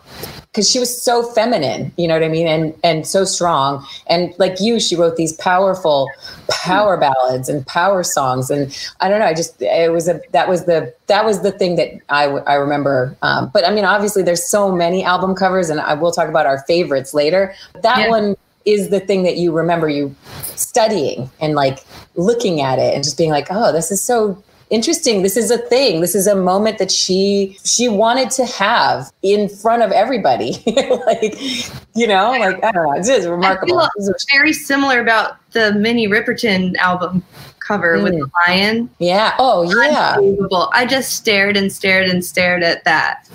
because 0.53 0.69
she 0.69 0.77
was 0.77 1.01
so 1.01 1.23
feminine, 1.23 1.91
you 1.97 2.07
know 2.07 2.13
what 2.13 2.23
I 2.23 2.27
mean, 2.27 2.47
and 2.47 2.75
and 2.83 3.07
so 3.07 3.25
strong. 3.25 3.83
And 4.05 4.35
like 4.37 4.61
you, 4.61 4.79
she 4.79 4.95
wrote 4.95 5.15
these 5.15 5.33
powerful 5.33 6.07
power 6.47 6.95
ballads 6.95 7.49
and 7.49 7.65
power 7.65 8.03
songs. 8.03 8.51
And 8.51 8.77
I 8.99 9.09
don't 9.09 9.19
know, 9.19 9.25
I 9.25 9.33
just 9.33 9.59
it 9.59 9.91
was 9.91 10.07
a 10.07 10.21
that 10.31 10.47
was 10.47 10.65
the 10.65 10.93
that 11.07 11.25
was 11.25 11.41
the 11.43 11.51
thing 11.51 11.75
that 11.75 11.91
I 12.09 12.25
I 12.25 12.55
remember. 12.55 13.15
Um, 13.21 13.51
but 13.53 13.67
I 13.67 13.73
mean, 13.73 13.85
obviously, 13.85 14.23
there's 14.23 14.45
so 14.45 14.71
many 14.71 15.03
album 15.03 15.35
covers, 15.35 15.69
and 15.69 15.79
I 15.79 15.93
will 15.93 16.11
talk 16.11 16.29
about 16.29 16.45
our 16.45 16.59
favorites 16.63 17.13
later. 17.13 17.53
That 17.81 17.99
yeah. 17.99 18.09
one 18.09 18.35
is 18.65 18.89
the 18.89 18.99
thing 18.99 19.23
that 19.23 19.37
you 19.37 19.51
remember 19.51 19.89
you 19.89 20.15
studying 20.55 21.29
and 21.41 21.53
like 21.53 21.79
looking 22.15 22.61
at 22.61 22.79
it 22.79 22.93
and 22.95 23.03
just 23.03 23.17
being 23.17 23.29
like, 23.29 23.47
oh, 23.49 23.71
this 23.71 23.91
is 23.91 24.01
so 24.01 24.41
interesting 24.69 25.21
this 25.21 25.37
is 25.37 25.51
a 25.51 25.57
thing 25.59 26.01
this 26.01 26.15
is 26.15 26.25
a 26.25 26.35
moment 26.35 26.79
that 26.79 26.89
she 26.89 27.55
she 27.63 27.87
wanted 27.87 28.31
to 28.31 28.43
have 28.43 29.11
in 29.21 29.47
front 29.47 29.83
of 29.83 29.91
everybody 29.91 30.53
like 31.05 31.35
you 31.93 32.07
know 32.07 32.31
like 32.31 32.63
i 32.63 32.71
don't 32.71 32.83
know 32.83 32.97
this 32.97 33.07
is 33.07 33.27
remarkable 33.27 33.77
I 33.77 33.89
feel 33.99 34.13
very 34.31 34.51
similar 34.51 34.99
about 34.99 35.37
the 35.51 35.73
minnie 35.73 36.07
riperton 36.07 36.75
album 36.77 37.23
cover 37.65 37.97
mm. 37.97 38.03
with 38.03 38.13
the 38.13 38.29
lion. 38.47 38.89
Yeah. 38.99 39.35
Oh 39.39 39.63
yeah. 39.63 40.17
I 40.73 40.85
just 40.85 41.15
stared 41.15 41.57
and 41.57 41.71
stared 41.71 42.07
and 42.07 42.23
stared 42.23 42.63
at 42.63 42.83
that 42.83 43.27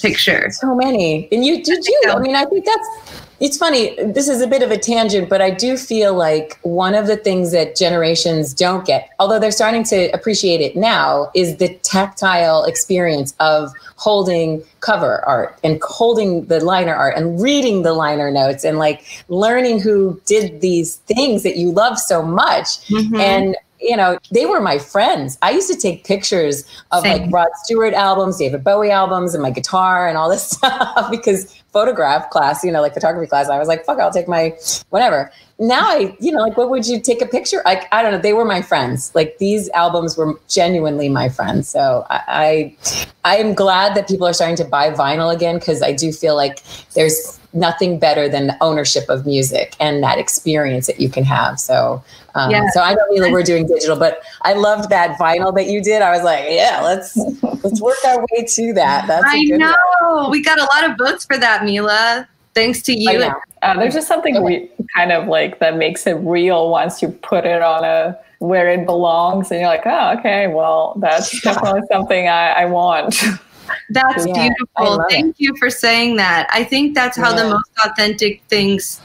picture. 0.00 0.50
So 0.50 0.74
many. 0.74 1.28
And 1.32 1.44
you 1.44 1.62
did 1.62 1.84
you 1.86 2.02
i 2.08 2.18
mean 2.18 2.36
i 2.36 2.44
think 2.44 2.64
that's 2.64 3.16
it's 3.38 3.58
funny, 3.58 3.94
this 4.02 4.28
is 4.28 4.40
a 4.40 4.46
bit 4.46 4.62
of 4.62 4.70
a 4.70 4.78
tangent, 4.78 5.28
but 5.28 5.42
I 5.42 5.50
do 5.50 5.76
feel 5.76 6.14
like 6.14 6.58
one 6.62 6.94
of 6.94 7.06
the 7.06 7.16
things 7.16 7.52
that 7.52 7.76
generations 7.76 8.54
don't 8.54 8.86
get, 8.86 9.10
although 9.18 9.38
they're 9.38 9.50
starting 9.50 9.84
to 9.84 10.06
appreciate 10.12 10.62
it 10.62 10.74
now, 10.74 11.30
is 11.34 11.56
the 11.56 11.74
tactile 11.82 12.64
experience 12.64 13.34
of 13.38 13.72
holding 13.96 14.62
cover 14.80 15.22
art 15.26 15.58
and 15.62 15.78
holding 15.82 16.46
the 16.46 16.64
liner 16.64 16.94
art 16.94 17.14
and 17.16 17.40
reading 17.40 17.82
the 17.82 17.92
liner 17.92 18.30
notes 18.30 18.64
and 18.64 18.78
like 18.78 19.04
learning 19.28 19.80
who 19.80 20.20
did 20.24 20.62
these 20.62 20.96
things 20.96 21.42
that 21.42 21.56
you 21.56 21.70
love 21.70 21.98
so 21.98 22.22
much. 22.22 22.80
Mm-hmm. 22.88 23.16
And 23.16 23.56
you 23.80 23.96
know, 23.96 24.18
they 24.30 24.46
were 24.46 24.60
my 24.60 24.78
friends. 24.78 25.38
I 25.42 25.50
used 25.50 25.70
to 25.70 25.78
take 25.78 26.04
pictures 26.04 26.64
of 26.92 27.02
Same. 27.02 27.22
like 27.22 27.32
Rod 27.32 27.48
Stewart 27.64 27.94
albums, 27.94 28.38
David 28.38 28.64
Bowie 28.64 28.90
albums, 28.90 29.34
and 29.34 29.42
my 29.42 29.50
guitar 29.50 30.08
and 30.08 30.16
all 30.16 30.30
this 30.30 30.50
stuff 30.50 31.10
because 31.10 31.54
photograph 31.72 32.30
class, 32.30 32.64
you 32.64 32.72
know, 32.72 32.80
like 32.80 32.94
photography 32.94 33.28
class, 33.28 33.48
I 33.48 33.58
was 33.58 33.68
like, 33.68 33.84
fuck, 33.84 33.98
I'll 33.98 34.12
take 34.12 34.28
my 34.28 34.56
whatever. 34.90 35.30
Now 35.58 35.88
I, 35.88 36.16
you 36.20 36.32
know, 36.32 36.40
like, 36.40 36.56
what 36.56 36.70
would 36.70 36.86
you 36.86 37.00
take 37.00 37.20
a 37.20 37.26
picture? 37.26 37.62
Like, 37.64 37.86
I 37.92 38.02
don't 38.02 38.12
know. 38.12 38.18
They 38.18 38.32
were 38.32 38.44
my 38.44 38.62
friends. 38.62 39.14
Like 39.14 39.38
these 39.38 39.68
albums 39.70 40.16
were 40.16 40.38
genuinely 40.48 41.08
my 41.08 41.28
friends. 41.28 41.68
So 41.68 42.06
I, 42.10 42.76
I, 43.24 43.34
I 43.34 43.36
am 43.36 43.54
glad 43.54 43.94
that 43.94 44.08
people 44.08 44.26
are 44.26 44.32
starting 44.32 44.56
to 44.56 44.64
buy 44.64 44.90
vinyl 44.90 45.34
again 45.34 45.58
because 45.58 45.82
I 45.82 45.92
do 45.92 46.12
feel 46.12 46.34
like 46.34 46.62
there's 46.94 47.38
nothing 47.56 47.98
better 47.98 48.28
than 48.28 48.56
ownership 48.60 49.08
of 49.08 49.26
music 49.26 49.74
and 49.80 50.02
that 50.02 50.18
experience 50.18 50.86
that 50.86 51.00
you 51.00 51.08
can 51.08 51.24
have. 51.24 51.58
So, 51.58 52.04
um, 52.34 52.50
yeah. 52.50 52.68
so 52.72 52.80
I 52.80 52.94
know 52.94 53.02
Mila, 53.10 53.32
we're 53.32 53.42
doing 53.42 53.66
digital, 53.66 53.96
but 53.96 54.22
I 54.42 54.52
loved 54.52 54.90
that 54.90 55.18
vinyl 55.18 55.54
that 55.56 55.66
you 55.66 55.82
did. 55.82 56.02
I 56.02 56.14
was 56.14 56.22
like, 56.22 56.44
yeah, 56.48 56.80
let's 56.82 57.16
let's 57.64 57.80
work 57.80 57.96
our 58.06 58.20
way 58.20 58.44
to 58.44 58.72
that. 58.74 59.06
That's 59.06 59.24
I 59.26 59.42
know 59.44 59.74
one. 60.00 60.30
we 60.30 60.42
got 60.42 60.58
a 60.58 60.64
lot 60.64 60.90
of 60.90 60.98
votes 60.98 61.24
for 61.24 61.38
that, 61.38 61.64
Mila. 61.64 62.28
Thanks 62.54 62.82
to 62.82 62.92
you. 62.92 63.30
Uh, 63.62 63.78
there's 63.78 63.94
just 63.94 64.08
something 64.08 64.36
okay. 64.36 64.70
kind 64.94 65.12
of 65.12 65.28
like 65.28 65.58
that 65.58 65.76
makes 65.76 66.06
it 66.06 66.14
real 66.14 66.70
once 66.70 67.02
you 67.02 67.08
put 67.08 67.44
it 67.44 67.62
on 67.62 67.84
a 67.84 68.18
where 68.38 68.68
it 68.68 68.84
belongs, 68.84 69.50
and 69.50 69.60
you're 69.60 69.68
like, 69.68 69.86
oh, 69.86 70.14
okay, 70.18 70.46
well, 70.46 70.94
that's 71.00 71.40
definitely 71.40 71.80
something 71.90 72.28
I, 72.28 72.50
I 72.50 72.64
want. 72.66 73.14
That's 73.90 74.26
yeah, 74.26 74.48
beautiful. 74.48 75.04
Thank 75.08 75.36
it. 75.38 75.42
you 75.42 75.56
for 75.58 75.70
saying 75.70 76.16
that. 76.16 76.48
I 76.50 76.64
think 76.64 76.94
that's 76.94 77.16
how 77.16 77.30
yeah. 77.34 77.42
the 77.42 77.48
most 77.50 77.70
authentic 77.84 78.42
things 78.48 79.00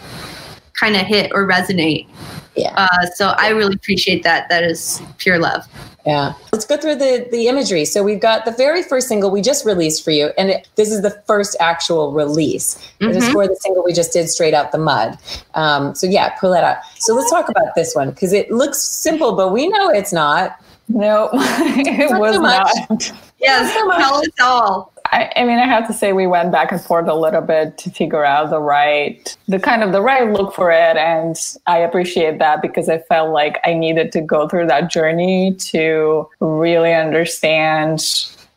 kind 0.73 0.95
of 0.95 1.05
hit 1.05 1.31
or 1.33 1.47
resonate. 1.47 2.07
Yeah. 2.55 2.73
Uh, 2.75 3.05
so 3.15 3.29
I 3.37 3.49
really 3.49 3.75
appreciate 3.75 4.23
that. 4.23 4.49
That 4.49 4.63
is 4.63 5.01
pure 5.17 5.39
love. 5.39 5.67
Yeah. 6.05 6.33
Let's 6.51 6.65
go 6.65 6.77
through 6.77 6.95
the 6.95 7.27
the 7.31 7.47
imagery. 7.47 7.85
So 7.85 8.03
we've 8.03 8.19
got 8.19 8.45
the 8.45 8.51
very 8.51 8.81
first 8.81 9.07
single 9.07 9.29
we 9.29 9.41
just 9.41 9.65
released 9.65 10.03
for 10.03 10.11
you, 10.11 10.31
and 10.37 10.49
it, 10.49 10.67
this 10.75 10.91
is 10.91 11.01
the 11.01 11.11
first 11.27 11.55
actual 11.59 12.11
release. 12.11 12.75
Mm-hmm. 12.99 13.09
It 13.09 13.15
is 13.17 13.29
for 13.29 13.47
the 13.47 13.55
single 13.57 13.83
we 13.83 13.93
just 13.93 14.11
did, 14.11 14.27
"Straight 14.29 14.55
Out 14.55 14.71
the 14.71 14.79
Mud." 14.79 15.17
Um, 15.53 15.93
so 15.93 16.07
yeah, 16.07 16.29
pull 16.39 16.51
that 16.51 16.63
out. 16.63 16.77
So 16.97 17.13
let's 17.13 17.29
talk 17.29 17.49
about 17.49 17.75
this 17.75 17.93
one 17.93 18.09
because 18.09 18.33
it 18.33 18.49
looks 18.49 18.79
simple, 18.79 19.35
but 19.35 19.51
we 19.51 19.67
know 19.67 19.89
it's 19.89 20.11
not. 20.11 20.59
No, 20.87 21.29
it 21.33 22.19
was 22.19 22.39
not. 22.39 23.13
Yes, 23.41 23.73
tell 23.73 23.91
us 23.91 24.27
all. 24.39 24.93
I, 25.11 25.31
I, 25.35 25.43
mean, 25.43 25.57
I 25.57 25.65
have 25.65 25.87
to 25.87 25.93
say 25.93 26.13
we 26.13 26.27
went 26.27 26.51
back 26.51 26.71
and 26.71 26.79
forth 26.79 27.07
a 27.07 27.13
little 27.13 27.41
bit 27.41 27.77
to 27.79 27.89
figure 27.89 28.23
out 28.23 28.49
the 28.49 28.59
right, 28.59 29.35
the 29.47 29.59
kind 29.59 29.83
of 29.83 29.91
the 29.91 30.01
right 30.01 30.31
look 30.31 30.53
for 30.53 30.71
it, 30.71 30.95
and 30.95 31.35
I 31.67 31.79
appreciate 31.79 32.39
that 32.39 32.61
because 32.61 32.87
I 32.87 32.99
felt 32.99 33.31
like 33.31 33.59
I 33.65 33.73
needed 33.73 34.11
to 34.13 34.21
go 34.21 34.47
through 34.47 34.67
that 34.67 34.89
journey 34.89 35.53
to 35.55 36.29
really 36.39 36.93
understand 36.93 38.05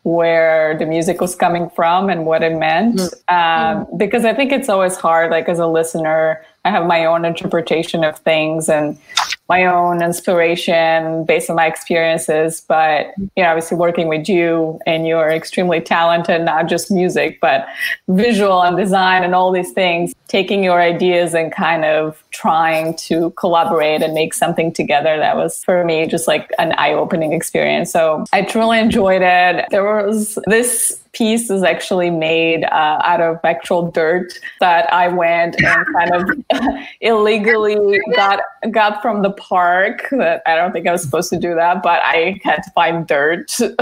where 0.03 0.77
the 0.77 0.85
music 0.85 1.19
was 1.19 1.35
coming 1.35 1.67
from 1.71 2.09
and 2.09 2.27
what 2.27 2.43
it 2.43 2.55
meant. 2.55 2.97
Mm-hmm. 2.97 3.35
Um, 3.35 3.97
because 3.97 4.23
I 4.23 4.33
think 4.35 4.51
it's 4.51 4.69
always 4.69 4.95
hard, 4.97 5.31
like 5.31 5.49
as 5.49 5.57
a 5.57 5.67
listener, 5.67 6.45
I 6.63 6.69
have 6.69 6.85
my 6.85 7.05
own 7.05 7.25
interpretation 7.25 8.03
of 8.03 8.19
things 8.19 8.69
and 8.69 8.97
my 9.47 9.65
own 9.65 10.01
inspiration 10.01 11.23
based 11.25 11.49
on 11.49 11.55
my 11.55 11.67
experiences. 11.67 12.61
But 12.67 13.13
you 13.35 13.43
know, 13.43 13.49
obviously 13.49 13.77
working 13.77 14.07
with 14.07 14.27
you 14.27 14.79
and 14.85 15.07
you're 15.07 15.29
extremely 15.29 15.81
talented, 15.81 16.41
not 16.41 16.67
just 16.67 16.89
music, 16.89 17.39
but 17.41 17.67
visual 18.07 18.63
and 18.63 18.75
design 18.75 19.23
and 19.23 19.35
all 19.35 19.51
these 19.51 19.71
things, 19.71 20.13
taking 20.27 20.63
your 20.63 20.81
ideas 20.81 21.33
and 21.33 21.51
kind 21.51 21.85
of 21.85 22.23
trying 22.31 22.95
to 22.97 23.29
collaborate 23.31 24.01
and 24.01 24.13
make 24.13 24.33
something 24.33 24.73
together. 24.73 25.17
That 25.17 25.35
was 25.35 25.63
for 25.63 25.85
me 25.85 26.07
just 26.07 26.27
like 26.27 26.51
an 26.57 26.73
eye-opening 26.77 27.33
experience. 27.33 27.91
So 27.91 28.25
I 28.33 28.41
truly 28.41 28.79
enjoyed 28.79 29.21
it. 29.21 29.65
There 29.69 29.83
was 29.83 30.39
this 30.47 30.99
piece 31.15 31.49
is 31.49 31.63
actually 31.63 32.09
made 32.09 32.65
uh, 32.65 32.99
out 33.03 33.21
of 33.21 33.39
actual 33.43 33.89
dirt 33.89 34.33
that 34.59 34.91
I 34.93 35.07
went 35.07 35.55
and 35.61 35.85
kind 35.93 36.13
of 36.13 36.79
illegally 37.01 37.99
got 38.15 38.41
got 38.71 39.01
from 39.01 39.21
the 39.23 39.31
park. 39.31 40.07
That 40.11 40.43
I 40.45 40.55
don't 40.55 40.73
think 40.73 40.87
I 40.87 40.91
was 40.91 41.01
supposed 41.01 41.29
to 41.29 41.39
do 41.39 41.55
that, 41.55 41.81
but 41.81 42.01
I 42.03 42.39
had 42.43 42.63
to 42.63 42.71
find 42.71 43.07
dirt, 43.07 43.49
so 43.51 43.73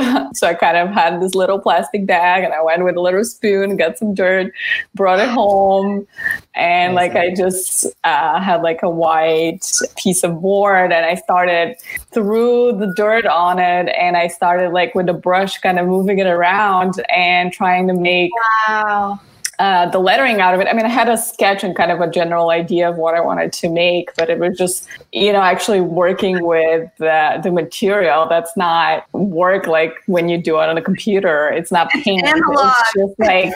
I 0.44 0.54
kind 0.54 0.78
of 0.78 0.90
had 0.90 1.22
this 1.22 1.36
little 1.36 1.60
plastic 1.60 2.06
bag, 2.06 2.44
and 2.44 2.54
I 2.54 2.62
went 2.62 2.84
with 2.84 2.96
a 2.96 3.02
little 3.02 3.26
spoon, 3.26 3.76
got 3.78 3.98
some 3.98 4.14
dirt, 4.14 4.54
brought 4.94 5.20
it 5.20 5.30
home, 5.30 6.08
and 6.54 6.94
like 6.94 7.16
I 7.16 7.34
just 7.34 7.88
uh, 8.04 8.40
had 8.40 8.62
like 8.62 8.84
a 8.84 8.90
white 8.90 9.68
piece 9.98 10.24
of 10.24 10.40
board, 10.42 10.92
and 10.92 11.06
I 11.06 11.16
started 11.16 11.78
threw 12.12 12.78
the 12.78 12.94
dirt 12.96 13.26
on 13.26 13.58
it, 13.58 13.92
and 14.00 14.16
I 14.16 14.28
started 14.28 14.72
like 14.72 14.94
with 14.94 15.08
the 15.08 15.14
brush, 15.14 15.58
kind 15.60 15.80
of 15.80 15.88
moving 15.88 16.20
it 16.20 16.28
around. 16.28 17.02
And 17.10 17.23
and 17.24 17.54
trying 17.54 17.88
to 17.88 17.94
make 17.94 18.32
wow 18.68 19.20
uh, 19.60 19.90
the 19.92 20.00
lettering 20.00 20.42
out 20.42 20.54
of 20.54 20.60
it. 20.60 20.68
I 20.68 20.74
mean, 20.74 20.86
I 20.86 20.90
had 20.90 21.08
a 21.08 21.18
sketch 21.18 21.64
and 21.64 21.76
kind 21.76 21.92
of 21.92 22.02
a 22.02 22.10
general 22.10 22.50
idea 22.50 22.90
of 22.90 22.98
what 22.98 23.14
I 23.14 23.22
wanted 23.22 23.54
to 23.54 23.70
make, 23.70 24.10
but 24.16 24.30
it 24.30 24.40
was 24.40 24.58
just, 24.58 24.88
you 25.12 25.32
know, 25.32 25.42
actually 25.42 25.80
working 25.80 26.44
with 26.44 26.90
the, 26.98 27.40
the 27.44 27.52
material. 27.52 28.28
That's 28.28 28.58
not 28.58 29.06
work 29.14 29.68
like 29.68 29.94
when 30.08 30.28
you 30.28 30.38
do 30.42 30.60
it 30.60 30.70
on 30.70 30.78
a 30.78 30.82
computer. 30.82 31.50
It's 31.50 31.72
not 31.72 31.90
paint. 31.92 32.24
It's 32.26 32.94
just 32.98 33.20
like, 33.20 33.54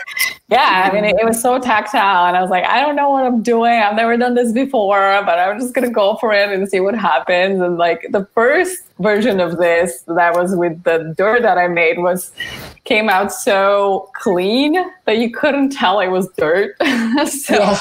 yeah, 0.49 0.89
I 0.89 0.93
mean, 0.93 1.03
it, 1.03 1.17
it, 1.19 1.25
was 1.25 1.41
so 1.41 1.59
tactile. 1.59 2.25
And 2.25 2.37
I 2.37 2.41
was 2.41 2.49
like, 2.49 2.63
I 2.63 2.81
don't 2.81 2.95
know 2.95 3.09
what 3.09 3.25
I'm 3.25 3.43
doing. 3.43 3.73
I've 3.73 3.97
never 3.97 4.15
done 4.15 4.33
this 4.33 4.53
before, 4.53 5.21
but 5.25 5.37
I'm 5.37 5.59
just 5.59 5.73
going 5.73 5.85
to 5.85 5.93
go 5.93 6.15
for 6.15 6.33
it 6.33 6.49
and 6.49 6.69
see 6.69 6.79
what 6.79 6.95
happens. 6.95 7.59
And 7.59 7.77
like 7.77 8.07
the 8.11 8.25
first 8.33 8.83
version 8.99 9.41
of 9.41 9.57
this 9.57 10.03
that 10.07 10.33
was 10.35 10.55
with 10.55 10.83
the 10.83 11.13
dirt 11.17 11.41
that 11.41 11.57
I 11.57 11.67
made 11.67 11.99
was 11.99 12.31
came 12.85 13.09
out 13.09 13.33
so 13.33 14.09
clean 14.13 14.77
that 15.03 15.17
you 15.17 15.31
couldn't 15.31 15.71
tell 15.71 15.99
it 15.99 16.07
was 16.07 16.29
dirt. 16.37 16.77
so 17.27 17.55
yeah. 17.55 17.79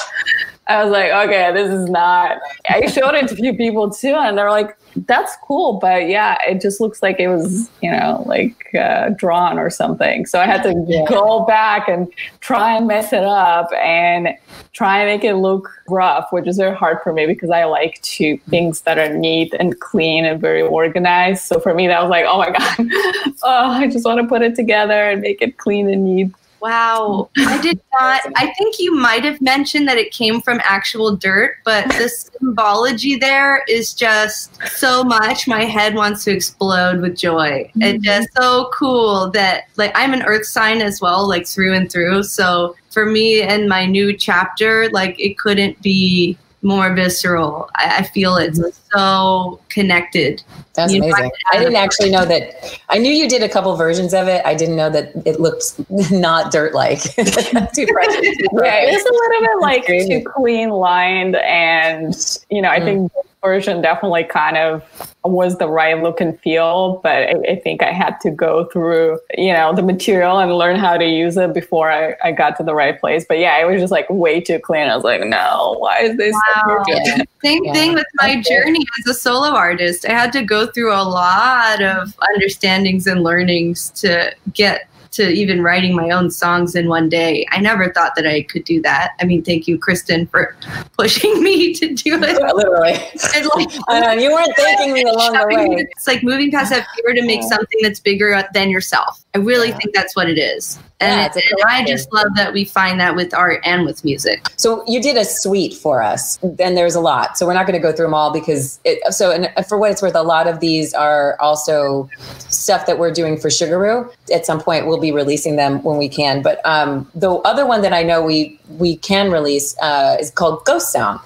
I 0.67 0.83
was 0.83 0.91
like, 0.91 1.11
okay, 1.11 1.53
this 1.53 1.71
is 1.71 1.89
not. 1.89 2.39
I 2.69 2.85
showed 2.87 3.15
it 3.15 3.29
to 3.29 3.33
a 3.33 3.37
few 3.37 3.55
people 3.55 3.89
too, 3.89 4.13
and 4.13 4.37
they're 4.37 4.51
like, 4.51 4.77
that's 5.05 5.35
cool, 5.43 5.73
but 5.73 6.07
yeah, 6.07 6.37
it 6.47 6.61
just 6.61 6.81
looks 6.81 7.03
like 7.03 7.19
it 7.19 7.27
was, 7.27 7.69
you 7.81 7.91
know, 7.91 8.23
like 8.25 8.73
uh, 8.75 9.09
drawn 9.09 9.59
or 9.59 9.69
something. 9.69 10.25
So 10.25 10.39
I 10.39 10.45
had 10.45 10.63
to 10.63 10.73
yeah. 10.87 11.05
go 11.07 11.45
back 11.45 11.87
and 11.87 12.11
try 12.39 12.75
and 12.75 12.87
mess 12.87 13.13
it 13.13 13.23
up 13.23 13.69
and 13.73 14.29
try 14.73 14.99
and 14.99 15.07
make 15.07 15.23
it 15.23 15.35
look 15.35 15.69
rough, 15.89 16.27
which 16.31 16.47
is 16.47 16.57
very 16.57 16.75
hard 16.75 16.99
for 17.03 17.13
me 17.13 17.25
because 17.25 17.49
I 17.49 17.65
like 17.65 18.01
to 18.01 18.37
things 18.49 18.81
that 18.81 18.97
are 18.97 19.13
neat 19.13 19.53
and 19.59 19.79
clean 19.79 20.25
and 20.25 20.39
very 20.41 20.61
organized. 20.61 21.45
So 21.45 21.59
for 21.59 21.73
me, 21.73 21.87
that 21.87 22.01
was 22.01 22.09
like, 22.09 22.25
oh 22.27 22.37
my 22.37 22.49
god, 22.57 23.33
oh, 23.43 23.69
I 23.71 23.87
just 23.87 24.05
want 24.05 24.21
to 24.21 24.27
put 24.27 24.41
it 24.41 24.55
together 24.55 25.09
and 25.09 25.21
make 25.21 25.41
it 25.41 25.57
clean 25.57 25.89
and 25.89 26.05
neat. 26.05 26.31
Wow. 26.61 27.29
I 27.37 27.59
did 27.61 27.79
not. 27.99 28.21
I 28.35 28.53
think 28.57 28.79
you 28.79 28.95
might 28.95 29.23
have 29.23 29.41
mentioned 29.41 29.87
that 29.87 29.97
it 29.97 30.11
came 30.11 30.41
from 30.41 30.59
actual 30.63 31.15
dirt, 31.15 31.57
but 31.63 31.87
the 31.89 32.09
symbology 32.39 33.15
there 33.15 33.63
is 33.67 33.93
just 33.93 34.57
so 34.65 35.03
much. 35.03 35.47
My 35.47 35.65
head 35.65 35.95
wants 35.95 36.23
to 36.25 36.31
explode 36.31 37.01
with 37.01 37.15
joy. 37.15 37.69
Mm-hmm. 37.69 37.81
It's 37.81 38.03
just 38.03 38.29
so 38.35 38.69
cool 38.73 39.29
that, 39.31 39.65
like, 39.77 39.91
I'm 39.95 40.13
an 40.13 40.23
earth 40.23 40.45
sign 40.45 40.81
as 40.81 41.01
well, 41.01 41.27
like, 41.27 41.47
through 41.47 41.73
and 41.73 41.91
through. 41.91 42.23
So 42.23 42.75
for 42.89 43.05
me 43.05 43.41
and 43.41 43.69
my 43.69 43.85
new 43.85 44.15
chapter, 44.15 44.89
like, 44.89 45.19
it 45.19 45.37
couldn't 45.37 45.81
be 45.81 46.37
more 46.67 46.93
visceral. 46.93 47.69
I, 47.75 47.99
I 47.99 48.03
feel 48.03 48.35
it's 48.35 48.59
mm-hmm. 48.59 48.97
so 48.97 49.61
connected. 49.69 50.43
That's 50.73 50.93
you 50.93 51.01
amazing. 51.01 51.31
I 51.51 51.57
didn't 51.57 51.77
actually 51.77 52.11
know 52.11 52.25
that. 52.25 52.79
I 52.89 52.97
knew 52.97 53.11
you 53.11 53.29
did 53.29 53.41
a 53.41 53.49
couple 53.49 53.75
versions 53.77 54.13
of 54.13 54.27
it. 54.27 54.45
I 54.45 54.53
didn't 54.53 54.75
know 54.75 54.89
that 54.89 55.13
it 55.25 55.39
looked 55.39 55.79
not 56.11 56.51
dirt 56.51 56.73
like. 56.73 57.01
too 57.15 57.15
fresh. 57.15 57.33
yeah, 57.33 58.83
it 58.83 58.93
was 58.93 59.05
a 59.05 59.13
little 59.13 59.41
bit 59.41 59.61
like 59.61 59.85
too 59.85 60.23
clean 60.35 60.69
lined, 60.69 61.37
and 61.37 62.13
you 62.49 62.61
know, 62.61 62.69
I 62.69 62.79
mm. 62.79 62.85
think 62.85 63.11
version 63.41 63.81
definitely 63.81 64.23
kind 64.23 64.57
of 64.57 64.83
was 65.23 65.57
the 65.57 65.67
right 65.67 66.01
look 66.01 66.19
and 66.21 66.39
feel, 66.41 66.99
but 67.03 67.11
I, 67.11 67.35
I, 67.51 67.55
think 67.57 67.83
I 67.83 67.91
had 67.91 68.19
to 68.21 68.31
go 68.31 68.65
through, 68.65 69.19
you 69.37 69.53
know, 69.53 69.75
the 69.75 69.83
material 69.83 70.39
and 70.39 70.53
learn 70.55 70.77
how 70.77 70.97
to 70.97 71.05
use 71.05 71.37
it 71.37 71.53
before 71.53 71.91
I, 71.91 72.15
I 72.23 72.31
got 72.31 72.57
to 72.57 72.63
the 72.63 72.73
right 72.73 72.99
place. 72.99 73.25
But 73.27 73.39
yeah, 73.39 73.57
it 73.59 73.65
was 73.69 73.81
just 73.81 73.91
like 73.91 74.09
way 74.09 74.41
too 74.41 74.59
clean. 74.59 74.87
I 74.87 74.95
was 74.95 75.03
like, 75.03 75.21
no, 75.21 75.75
why 75.79 75.99
is 75.99 76.17
this? 76.17 76.33
Wow. 76.33 76.83
So 76.87 77.23
Same 77.43 77.63
yeah. 77.65 77.73
thing 77.73 77.93
with 77.93 78.07
my 78.15 78.41
journey 78.41 78.85
as 78.99 79.07
a 79.07 79.13
solo 79.13 79.49
artist. 79.49 80.05
I 80.05 80.11
had 80.11 80.31
to 80.33 80.43
go 80.43 80.67
through 80.67 80.93
a 80.93 81.03
lot 81.03 81.81
of 81.81 82.15
understandings 82.19 83.07
and 83.07 83.23
learnings 83.23 83.89
to 83.91 84.33
get 84.53 84.87
to 85.11 85.29
even 85.29 85.61
writing 85.61 85.95
my 85.95 86.09
own 86.09 86.29
songs 86.29 86.75
in 86.75 86.87
one 86.87 87.09
day. 87.09 87.45
I 87.51 87.59
never 87.59 87.91
thought 87.91 88.13
that 88.15 88.27
I 88.27 88.43
could 88.43 88.63
do 88.63 88.81
that. 88.81 89.13
I 89.19 89.25
mean, 89.25 89.43
thank 89.43 89.67
you, 89.67 89.77
Kristen, 89.77 90.27
for 90.27 90.55
pushing 90.97 91.41
me 91.43 91.73
to 91.75 91.93
do 91.93 92.15
it. 92.21 92.55
Literally. 92.55 92.93
And 93.35 93.47
like, 93.55 93.69
I 93.87 93.99
know, 93.99 94.21
you 94.21 94.31
weren't 94.31 94.55
thanking 94.57 94.93
me 94.93 95.03
along 95.03 95.33
the 95.33 95.45
way. 95.47 95.87
It's 95.95 96.07
like 96.07 96.23
moving 96.23 96.51
past 96.51 96.71
that 96.71 96.87
fear 96.95 97.13
to 97.13 97.25
make 97.25 97.43
something 97.43 97.79
that's 97.81 97.99
bigger 97.99 98.43
than 98.53 98.69
yourself. 98.69 99.23
I 99.35 99.39
really 99.39 99.69
yeah. 99.69 99.77
think 99.77 99.95
that's 99.95 100.15
what 100.15 100.29
it 100.29 100.37
is. 100.37 100.79
And, 100.99 101.31
yeah, 101.35 101.41
and 101.51 101.63
I 101.67 101.85
just 101.85 102.11
love 102.11 102.29
that 102.35 102.53
we 102.53 102.65
find 102.65 102.99
that 102.99 103.15
with 103.15 103.31
art 103.31 103.59
and 103.63 103.85
with 103.85 104.03
music. 104.03 104.47
So 104.55 104.83
you 104.87 104.99
did 104.99 105.15
a 105.15 105.25
suite 105.25 105.75
for 105.75 106.01
us, 106.01 106.39
and 106.41 106.75
there's 106.75 106.95
a 106.95 106.99
lot. 106.99 107.37
So 107.37 107.45
we're 107.45 107.53
not 107.53 107.67
going 107.67 107.79
to 107.79 107.87
go 107.87 107.95
through 107.95 108.07
them 108.07 108.15
all 108.15 108.33
because 108.33 108.79
it, 108.83 109.13
so 109.13 109.31
and 109.31 109.53
for 109.67 109.77
what 109.77 109.91
it's 109.91 110.01
worth, 110.01 110.15
a 110.15 110.23
lot 110.23 110.47
of 110.47 110.59
these 110.59 110.95
are 110.95 111.39
also 111.39 112.09
stuff 112.49 112.87
that 112.87 112.97
we're 112.97 113.11
doing 113.11 113.37
for 113.37 113.49
Sugaroo. 113.49 114.11
At 114.33 114.47
some 114.47 114.59
point, 114.59 114.87
we'll 114.87 114.99
be 114.99 115.11
releasing 115.11 115.55
them 115.55 115.83
when 115.83 115.97
we 115.97 116.09
can. 116.09 116.41
But 116.41 116.65
um, 116.65 117.07
the 117.13 117.31
other 117.31 117.67
one 117.67 117.83
that 117.83 117.93
I 117.93 118.01
know 118.01 118.23
we 118.23 118.59
we 118.79 118.97
can 118.97 119.29
release 119.29 119.77
uh, 119.79 120.17
is 120.19 120.31
called 120.31 120.65
Ghost 120.65 120.91
Sound, 120.91 121.19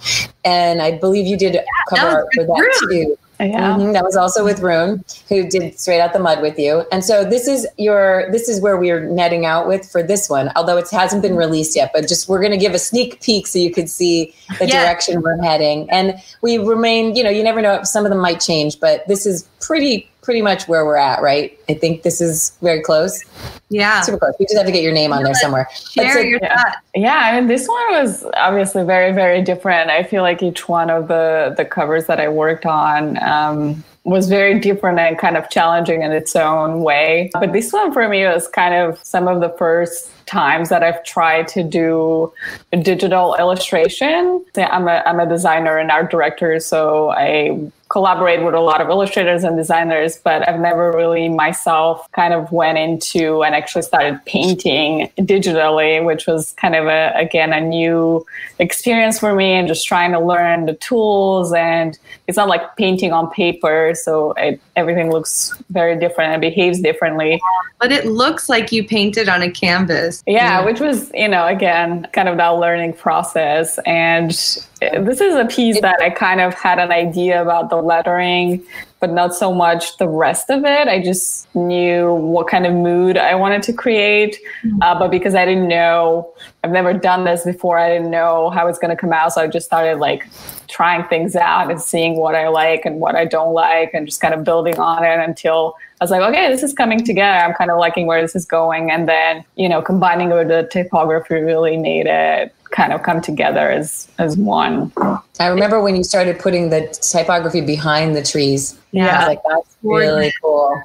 and 0.44 0.82
I 0.82 0.98
believe 0.98 1.26
you 1.26 1.38
did 1.38 1.54
yeah, 1.54 1.64
cover 1.88 2.08
art 2.08 2.28
for 2.36 2.44
that 2.44 2.88
too. 2.90 3.18
Yeah. 3.50 3.76
Mm-hmm. 3.76 3.94
That 3.94 4.04
was 4.04 4.16
also 4.16 4.44
with 4.44 4.60
Rune, 4.60 5.04
who 5.28 5.48
did 5.48 5.80
straight 5.80 6.00
out 6.00 6.14
the 6.14 6.20
mud 6.20 6.42
with 6.42 6.60
you. 6.60 6.86
And 6.92 7.04
so 7.04 7.24
this 7.24 7.48
is 7.48 7.66
your 7.78 8.32
this 8.32 8.48
is 8.48 8.62
where 8.62 8.78
we 8.78 8.92
are 8.92 9.00
netting 9.10 9.46
out 9.46 9.68
with 9.68 9.90
for 9.90 10.04
this 10.04 10.30
one, 10.30 10.52
although 10.56 10.78
it 10.78 10.90
hasn't 10.90 11.22
been 11.22 11.36
released 11.36 11.76
yet. 11.76 11.92
But 11.94 12.08
just 12.08 12.30
we're 12.30 12.42
gonna 12.42 12.58
give 12.58 12.74
a 12.74 12.80
sneak 12.80 13.22
peek 13.22 13.48
so 13.48 13.58
you 13.58 13.72
could 13.72 13.90
see 13.90 14.34
the 14.60 14.68
yeah. 14.68 14.84
direction 14.84 15.22
we're 15.22 15.42
heading. 15.42 15.90
And 15.90 16.16
we 16.42 16.58
remain, 16.58 17.16
you 17.16 17.24
know, 17.24 17.30
you 17.30 17.44
never 17.44 17.62
know 17.62 17.84
some 17.84 18.06
of 18.06 18.12
them 18.12 18.20
might 18.20 18.40
change, 18.40 18.80
but 18.80 19.08
this 19.08 19.26
is 19.26 19.48
pretty 19.60 20.11
pretty 20.22 20.42
much 20.42 20.68
where 20.68 20.86
we're 20.86 20.98
at, 20.98 21.22
right? 21.22 21.58
I 21.68 21.74
think 21.74 22.04
this 22.04 22.22
is 22.22 22.52
very 22.62 22.82
close. 22.82 23.24
Yeah. 23.70 24.02
Super 24.02 24.20
close. 24.20 24.36
We 24.40 24.46
just 24.46 24.58
have 24.58 24.66
to 24.66 24.72
get 24.72 24.84
your 24.84 24.94
name 24.94 25.14
on 25.14 25.24
there 25.24 25.34
somewhere. 25.34 25.68
Share 25.92 26.24
your 26.24 26.40
yeah. 26.42 26.74
yeah, 26.96 27.18
I 27.18 27.40
mean 27.40 27.48
this 27.48 27.68
one 27.68 27.92
was 27.92 28.26
obviously 28.36 28.84
very, 28.84 29.12
very 29.12 29.42
different. 29.42 29.90
I 29.90 30.04
feel 30.04 30.22
like 30.22 30.44
each 30.44 30.68
one 30.70 30.90
of 30.90 31.08
the 31.08 31.54
the 31.58 31.66
covers 31.66 32.06
that 32.06 32.20
I 32.20 32.30
worked 32.30 32.66
on 32.66 33.22
um, 33.24 33.84
was 34.04 34.30
very 34.30 34.60
different 34.60 35.00
and 35.00 35.18
kind 35.18 35.38
of 35.38 35.50
challenging 35.50 36.02
in 36.02 36.12
its 36.12 36.36
own 36.36 36.82
way. 36.82 37.30
But 37.34 37.54
this 37.54 37.72
one 37.72 37.94
for 37.94 38.08
me 38.08 38.26
was 38.26 38.48
kind 38.48 38.74
of 38.74 39.00
some 39.04 39.28
of 39.28 39.42
the 39.42 39.50
first 39.58 40.10
times 40.26 40.70
that 40.70 40.82
I've 40.82 41.04
tried 41.04 41.48
to 41.50 41.64
do 41.64 42.34
a 42.72 42.78
digital 42.78 43.36
illustration. 43.36 44.44
I'm 44.56 44.88
a, 44.88 45.04
I'm 45.06 45.20
a 45.20 45.28
designer 45.28 45.78
and 45.78 45.92
art 45.92 46.10
director, 46.10 46.60
so 46.60 47.12
I 47.12 47.72
collaborate 47.92 48.42
with 48.42 48.54
a 48.54 48.60
lot 48.60 48.80
of 48.80 48.90
illustrators 48.90 49.44
and 49.44 49.58
designers, 49.58 50.18
but 50.18 50.48
I've 50.48 50.62
never 50.62 50.92
really 50.94 51.28
myself 51.28 52.10
kind 52.14 52.34
of 52.34 52.50
went 52.50 52.78
into 52.78 53.44
and 53.44 53.54
actually 53.54 53.82
started 53.82 54.24
painting 54.26 55.12
digitally, 55.20 56.04
which 56.04 56.26
was 56.26 56.54
kind 56.54 56.74
of 56.74 56.88
a, 56.88 57.12
again, 57.16 57.52
a 57.52 57.60
new 57.60 58.26
experience 58.60 59.20
for 59.20 59.36
me 59.36 59.52
and 59.52 59.68
just 59.68 59.86
trying 59.86 60.14
to 60.14 60.22
learn 60.22 60.68
the 60.68 60.76
tools. 60.76 61.52
And 61.52 62.00
it's 62.28 62.38
not 62.38 62.48
like 62.48 62.78
painting 62.78 63.12
on 63.12 63.30
paper. 63.30 63.92
So 63.94 64.32
it, 64.38 64.62
everything 64.78 65.12
looks 65.12 65.54
very 65.70 66.00
different 66.00 66.32
and 66.32 66.40
behaves 66.40 66.80
differently. 66.80 67.42
But 67.82 67.92
it 67.92 68.06
looks 68.06 68.48
like 68.48 68.72
you 68.72 68.88
painted 68.88 69.28
on 69.28 69.42
a 69.42 69.52
canvas. 69.52 70.24
Yeah, 70.26 70.60
yeah. 70.60 70.66
which 70.66 70.80
was, 70.80 71.12
you 71.14 71.28
know, 71.28 71.46
again, 71.46 72.08
kind 72.14 72.30
of 72.30 72.38
that 72.38 72.50
learning 72.50 72.94
process. 72.94 73.80
And 73.86 74.30
this 74.30 75.20
is 75.20 75.36
a 75.36 75.46
piece 75.46 75.82
that 75.82 76.00
I 76.00 76.10
kind 76.10 76.42
of 76.42 76.54
had 76.54 76.80
an 76.80 76.92
idea 76.92 77.42
about 77.42 77.70
the 77.70 77.81
lettering, 77.82 78.64
but 79.00 79.12
not 79.12 79.34
so 79.34 79.54
much 79.54 79.98
the 79.98 80.08
rest 80.08 80.50
of 80.50 80.64
it. 80.64 80.88
I 80.88 81.02
just 81.02 81.54
knew 81.56 82.14
what 82.14 82.48
kind 82.48 82.66
of 82.66 82.74
mood 82.74 83.18
I 83.18 83.36
wanted 83.36 83.64
to 83.64 83.74
create. 83.74 84.38
Mm-hmm. 84.64 84.82
Uh, 84.82 85.00
but 85.00 85.10
because 85.10 85.36
I 85.36 85.46
didn't 85.46 85.68
know, 85.68 86.34
I've 86.64 86.72
never 86.72 86.94
done 86.94 87.26
this 87.26 87.44
before, 87.44 87.78
I 87.80 87.90
didn't 87.90 88.12
know 88.12 88.50
how 88.52 88.68
it's 88.68 88.80
going 88.80 88.96
to 88.96 89.00
come 89.00 89.12
out. 89.12 89.34
So 89.34 89.42
I 89.42 89.48
just 89.48 89.66
started 89.66 89.98
like 89.98 90.28
trying 90.68 91.04
things 91.08 91.36
out 91.36 91.70
and 91.70 91.82
seeing 91.82 92.18
what 92.18 92.36
I 92.36 92.48
like 92.48 92.86
and 92.86 93.00
what 93.00 93.16
I 93.16 93.26
don't 93.26 93.54
like 93.54 93.92
and 93.94 94.06
just 94.06 94.22
kind 94.22 94.34
of 94.34 94.44
building 94.44 94.78
on 94.80 95.04
it 95.04 95.20
until 95.20 95.76
I 96.00 96.04
was 96.04 96.12
like, 96.12 96.22
okay, 96.22 96.50
this 96.50 96.64
is 96.64 96.74
coming 96.74 97.04
together. 97.04 97.44
I'm 97.44 97.54
kind 97.54 97.70
of 97.72 97.78
liking 97.78 98.08
where 98.08 98.22
this 98.22 98.36
is 98.36 98.46
going. 98.46 98.90
And 98.90 99.08
then, 99.08 99.44
you 99.56 99.68
know, 99.68 99.82
combining 99.82 100.32
it 100.32 100.36
with 100.36 100.48
the 100.48 100.68
typography 100.72 101.36
really 101.36 101.78
made 101.78 102.06
it 102.08 102.56
kind 102.72 102.94
of 102.94 103.04
come 103.04 103.22
together 103.22 103.70
as 103.70 104.08
as 104.18 104.38
one. 104.38 104.92
I 105.40 105.48
remember 105.48 105.82
when 105.82 105.96
you 105.96 106.04
started 106.04 106.40
putting 106.40 106.70
the 106.70 106.88
typography 107.02 107.62
behind 107.62 108.16
the 108.16 108.24
trees. 108.24 108.78
Yeah, 108.92 109.08
I 109.08 109.20
was 109.20 109.28
like 109.28 109.40
that's 109.48 109.78
really 109.84 110.34
cool. 110.42 110.82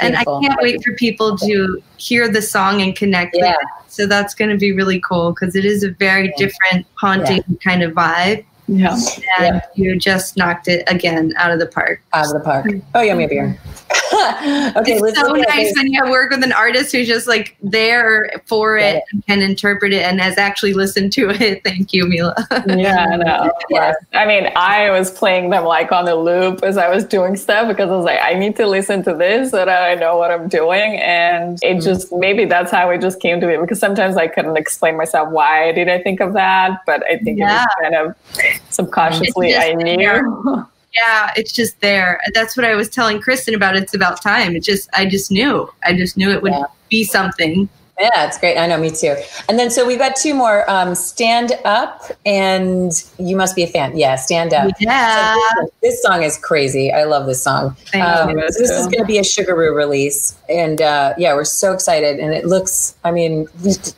And 0.00 0.16
I 0.16 0.24
can't 0.24 0.60
wait 0.60 0.82
for 0.84 0.92
people 0.94 1.36
to 1.38 1.82
hear 1.96 2.28
the 2.28 2.42
song 2.42 2.82
and 2.82 2.94
connect 2.94 3.36
yeah. 3.36 3.50
with 3.52 3.56
it. 3.60 3.92
So 3.92 4.06
that's 4.06 4.34
going 4.34 4.50
to 4.50 4.56
be 4.56 4.72
really 4.72 5.00
cool 5.00 5.32
because 5.32 5.56
it 5.56 5.64
is 5.64 5.82
a 5.82 5.90
very 5.90 6.26
yeah. 6.26 6.32
different 6.36 6.86
haunting 6.94 7.42
yeah. 7.48 7.56
kind 7.64 7.82
of 7.82 7.92
vibe. 7.92 8.44
Yeah. 8.68 8.96
And 9.40 9.62
you 9.74 9.98
just 9.98 10.36
knocked 10.36 10.68
it 10.68 10.84
again 10.86 11.32
out 11.36 11.50
of 11.50 11.58
the 11.58 11.66
park. 11.66 12.00
Out 12.12 12.26
of 12.26 12.32
the 12.32 12.40
park. 12.40 12.66
Mm-hmm. 12.66 12.88
Oh, 12.94 13.00
yummy 13.00 13.26
beer. 13.26 13.58
okay, 14.76 14.98
it's 14.98 15.20
so 15.20 15.32
nice 15.32 15.74
when 15.76 15.92
you 15.92 16.02
work 16.10 16.30
with 16.30 16.44
an 16.44 16.52
artist 16.52 16.92
who's 16.92 17.08
just 17.08 17.26
like 17.26 17.56
there 17.62 18.30
for 18.46 18.76
it 18.76 18.94
yeah. 18.94 19.00
and 19.12 19.26
can 19.26 19.42
interpret 19.42 19.92
it 19.92 20.02
and 20.02 20.20
has 20.20 20.38
actually 20.38 20.72
listened 20.74 21.12
to 21.12 21.30
it. 21.30 21.62
Thank 21.64 21.92
you, 21.92 22.06
Mila. 22.06 22.34
yeah, 22.66 23.16
no, 23.16 23.50
yeah. 23.70 23.94
I 24.12 24.26
mean, 24.26 24.50
I 24.54 24.90
was 24.90 25.10
playing 25.10 25.50
them 25.50 25.64
like 25.64 25.90
on 25.90 26.04
the 26.04 26.14
loop 26.14 26.62
as 26.62 26.76
I 26.76 26.88
was 26.88 27.04
doing 27.04 27.36
stuff 27.36 27.68
because 27.68 27.90
I 27.90 27.96
was 27.96 28.04
like, 28.04 28.20
I 28.22 28.34
need 28.34 28.54
to 28.56 28.66
listen 28.66 29.02
to 29.04 29.14
this 29.14 29.50
so 29.50 29.64
that 29.64 29.68
I 29.68 29.94
know 29.94 30.16
what 30.16 30.30
I'm 30.30 30.48
doing. 30.48 30.96
And 30.98 31.58
it 31.62 31.78
mm-hmm. 31.78 31.80
just 31.80 32.12
maybe 32.12 32.44
that's 32.44 32.70
how 32.70 32.90
it 32.90 33.00
just 33.00 33.20
came 33.20 33.40
to 33.40 33.46
me 33.46 33.56
because 33.56 33.80
sometimes 33.80 34.16
I 34.16 34.28
couldn't 34.28 34.56
explain 34.56 34.96
myself 34.96 35.30
why 35.30 35.72
did 35.72 35.88
I 35.88 36.00
think 36.02 36.20
of 36.20 36.32
that, 36.34 36.80
but 36.86 37.04
I 37.06 37.18
think 37.18 37.38
yeah. 37.38 37.64
it 37.64 37.66
was 37.66 37.66
kind 37.82 37.94
of 37.94 38.60
subconsciously 38.70 39.56
I 39.56 39.74
knew. 39.74 40.66
Yeah 40.94 41.32
it's 41.36 41.52
just 41.52 41.80
there. 41.80 42.20
That's 42.34 42.56
what 42.56 42.64
i 42.64 42.74
was 42.74 42.88
telling 42.88 43.20
kristen 43.20 43.54
about 43.54 43.76
it's 43.76 43.94
about 43.94 44.22
time. 44.22 44.56
It 44.56 44.62
just 44.62 44.88
i 44.92 45.06
just 45.06 45.30
knew. 45.30 45.70
I 45.84 45.94
just 45.94 46.16
knew 46.16 46.30
it 46.30 46.42
would 46.42 46.52
yeah. 46.52 46.64
be 46.88 47.04
something 47.04 47.68
yeah, 48.00 48.26
it's 48.26 48.38
great. 48.38 48.56
I 48.56 48.66
know, 48.66 48.78
me 48.78 48.90
too. 48.90 49.14
And 49.48 49.58
then 49.58 49.70
so 49.70 49.86
we've 49.86 49.98
got 49.98 50.16
two 50.16 50.34
more. 50.34 50.68
Um, 50.70 50.94
stand 50.94 51.52
up 51.64 52.04
and 52.24 52.92
you 53.18 53.36
must 53.36 53.54
be 53.54 53.62
a 53.62 53.66
fan. 53.66 53.96
Yeah, 53.96 54.16
stand 54.16 54.54
up. 54.54 54.72
Yeah. 54.80 55.34
So 55.34 55.40
this, 55.60 55.70
this, 55.82 56.02
song 56.02 56.22
is 56.22 56.38
crazy. 56.38 56.92
I 56.92 57.04
love 57.04 57.26
this 57.26 57.42
song. 57.42 57.76
Um, 57.94 58.36
this 58.36 58.58
is 58.58 58.86
going 58.86 59.00
to 59.00 59.04
be 59.04 59.18
a 59.18 59.22
Sugaroo 59.22 59.74
release, 59.74 60.38
and 60.48 60.80
uh, 60.80 61.14
yeah, 61.18 61.34
we're 61.34 61.44
so 61.44 61.72
excited. 61.72 62.18
And 62.18 62.32
it 62.32 62.46
looks. 62.46 62.96
I 63.04 63.10
mean, 63.10 63.46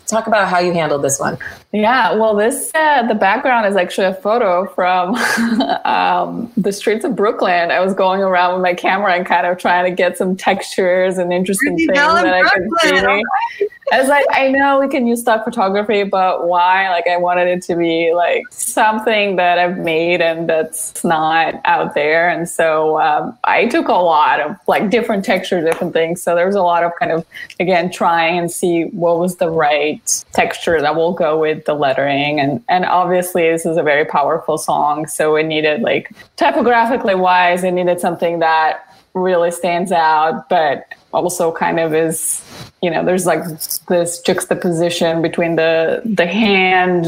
talk 0.07 0.27
about 0.27 0.49
how 0.49 0.59
you 0.59 0.73
handled 0.73 1.03
this 1.03 1.21
one. 1.21 1.39
Yeah, 1.73 2.13
well, 2.15 2.35
this 2.35 2.71
uh, 2.75 3.07
the 3.07 3.15
background 3.15 3.67
is 3.67 3.77
actually 3.77 4.09
a 4.09 4.15
photo 4.15 4.67
from 4.67 5.15
um, 5.85 6.53
the 6.57 6.73
streets 6.73 7.05
of 7.05 7.17
Brooklyn. 7.17 7.71
I 7.71 7.81
was 7.81 7.95
going 7.95 8.21
around 8.21 8.55
with 8.55 8.63
my 8.63 8.75
camera 8.75 9.15
and 9.15 9.25
kind 9.25 9.47
of 9.47 9.57
trying 9.59 9.85
to 9.85 9.95
get 9.95 10.19
some 10.19 10.37
textures 10.37 11.17
and 11.17 11.33
interesting 11.33 11.77
things 11.77 11.93
that 11.95 12.27
I 12.27 12.43
could 12.43 12.69
see. 12.83 13.69
I 13.91 14.01
was 14.01 14.09
like, 14.09 14.25
I 14.31 14.49
know 14.49 14.81
we 14.81 14.89
can 14.89 15.07
use 15.07 15.21
stock 15.21 15.45
photography, 15.45 16.05
but 16.05 16.47
why? 16.47 16.89
Like, 16.91 17.07
I 17.09 17.17
wanted 17.17 17.49
it 17.49 17.63
to 17.65 17.77
be 17.77 18.13
like 18.15 18.45
something 18.51 19.37
that 19.37 19.59
I've 19.59 19.79
made 19.79 20.21
and 20.21 20.49
that's 20.49 21.03
not 21.05 21.61
out 21.65 21.95
there. 21.95 22.29
And 22.29 22.49
so 22.49 23.01
um, 23.01 23.37
I 23.45 23.67
took 23.67 23.89
a 23.89 23.93
lot 23.93 24.41
of 24.41 24.57
like 24.69 24.91
different 24.91 25.25
textures, 25.25 25.65
different 25.65 25.93
things. 25.93 26.23
So 26.23 26.35
there 26.35 26.47
was 26.47 26.55
a 26.55 26.63
lot 26.63 26.85
of 26.85 26.93
kind 26.99 27.13
of 27.13 27.27
again 27.61 27.91
trying 27.91 28.39
and 28.39 28.51
see 28.51 28.85
what 28.85 29.19
was 29.19 29.37
the 29.37 29.51
right 29.51 30.25
texture 30.33 30.81
that 30.81 30.95
will 30.95 31.13
go 31.13 31.39
with 31.39 31.65
the 31.65 31.75
lettering 31.75 32.41
and 32.41 32.63
and 32.69 32.85
obviously 32.85 33.51
this 33.51 33.67
is 33.67 33.77
a 33.77 33.83
very 33.83 34.05
powerful 34.05 34.59
song 34.59 35.07
so 35.07 35.37
it 35.37 35.45
needed 35.45 35.83
like 35.83 36.13
typographically 36.37 37.15
wise 37.15 37.65
it 37.65 37.73
needed 37.73 38.01
something 38.01 38.39
that 38.39 38.95
really 39.15 39.51
stands 39.51 39.93
out 39.93 40.49
but 40.49 40.87
also 41.13 41.53
kind 41.53 41.79
of 41.79 41.95
is 41.95 42.43
you 42.83 42.91
know 42.91 43.05
there's 43.05 43.27
like 43.27 43.43
this 43.89 44.21
juxtaposition 44.21 45.23
between 45.23 45.57
the 45.57 46.03
the 46.05 46.27
hand 46.27 47.07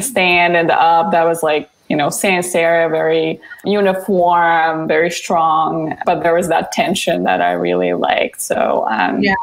stand 0.00 0.56
and 0.56 0.68
the 0.68 0.80
up 0.80 1.12
that 1.12 1.24
was 1.24 1.42
like 1.42 1.70
you 1.88 1.96
know 1.96 2.10
sans 2.10 2.52
serif 2.52 2.90
very 2.90 3.40
uniform 3.64 4.88
very 4.88 5.10
strong 5.10 5.96
but 6.04 6.22
there 6.22 6.34
was 6.34 6.48
that 6.48 6.72
tension 6.72 7.24
that 7.24 7.40
i 7.40 7.52
really 7.52 7.92
liked 7.92 8.40
so 8.40 8.86
um 8.90 9.22
yeah. 9.22 9.34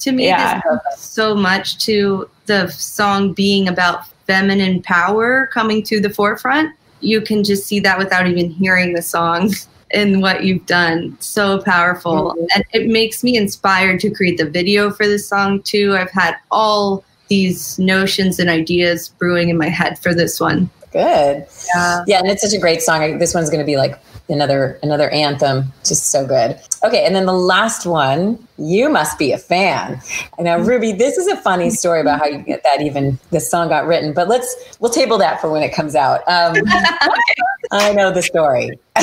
To 0.00 0.10
me 0.10 0.24
yeah. 0.24 0.60
so 0.96 1.32
much 1.32 1.78
to 1.84 2.28
the 2.46 2.66
song 2.68 3.32
being 3.34 3.68
about 3.68 4.08
feminine 4.26 4.82
power 4.82 5.48
coming 5.52 5.82
to 5.84 6.00
the 6.00 6.10
forefront, 6.10 6.74
you 7.00 7.20
can 7.20 7.44
just 7.44 7.66
see 7.66 7.80
that 7.80 7.98
without 7.98 8.26
even 8.26 8.50
hearing 8.50 8.94
the 8.94 9.02
song 9.02 9.52
and 9.92 10.22
what 10.22 10.44
you've 10.44 10.66
done. 10.66 11.16
So 11.20 11.62
powerful. 11.62 12.32
Mm-hmm. 12.32 12.44
And 12.54 12.64
it 12.72 12.88
makes 12.88 13.22
me 13.22 13.36
inspired 13.36 14.00
to 14.00 14.10
create 14.10 14.38
the 14.38 14.48
video 14.48 14.90
for 14.90 15.06
this 15.06 15.28
song 15.28 15.62
too. 15.62 15.96
I've 15.96 16.10
had 16.10 16.36
all 16.50 17.04
these 17.28 17.78
notions 17.78 18.38
and 18.38 18.50
ideas 18.50 19.08
brewing 19.08 19.48
in 19.48 19.56
my 19.56 19.68
head 19.68 19.98
for 19.98 20.14
this 20.14 20.38
one. 20.40 20.68
Good. 20.92 21.46
Yeah. 21.74 22.04
Yeah, 22.06 22.18
and 22.18 22.28
it's 22.28 22.42
such 22.42 22.52
a 22.52 22.60
great 22.60 22.82
song. 22.82 23.18
This 23.18 23.32
one's 23.34 23.48
going 23.48 23.60
to 23.60 23.66
be 23.66 23.76
like 23.76 23.98
another 24.28 24.78
another 24.82 25.10
anthem 25.10 25.72
just 25.84 26.10
so 26.10 26.26
good 26.26 26.58
okay 26.84 27.04
and 27.04 27.14
then 27.14 27.26
the 27.26 27.32
last 27.32 27.86
one 27.86 28.38
you 28.56 28.88
must 28.88 29.18
be 29.18 29.32
a 29.32 29.38
fan 29.38 30.00
and 30.38 30.44
now 30.44 30.58
ruby 30.58 30.92
this 30.92 31.18
is 31.18 31.26
a 31.26 31.36
funny 31.36 31.70
story 31.70 32.00
about 32.00 32.18
how 32.18 32.26
you 32.26 32.38
get 32.38 32.62
that 32.62 32.80
even 32.80 33.18
this 33.30 33.50
song 33.50 33.68
got 33.68 33.86
written 33.86 34.12
but 34.12 34.28
let's 34.28 34.76
we'll 34.80 34.90
table 34.90 35.18
that 35.18 35.40
for 35.40 35.50
when 35.50 35.62
it 35.62 35.72
comes 35.72 35.94
out 35.94 36.20
um, 36.28 36.54
i 37.72 37.92
know 37.92 38.10
the 38.10 38.22
story. 38.22 38.78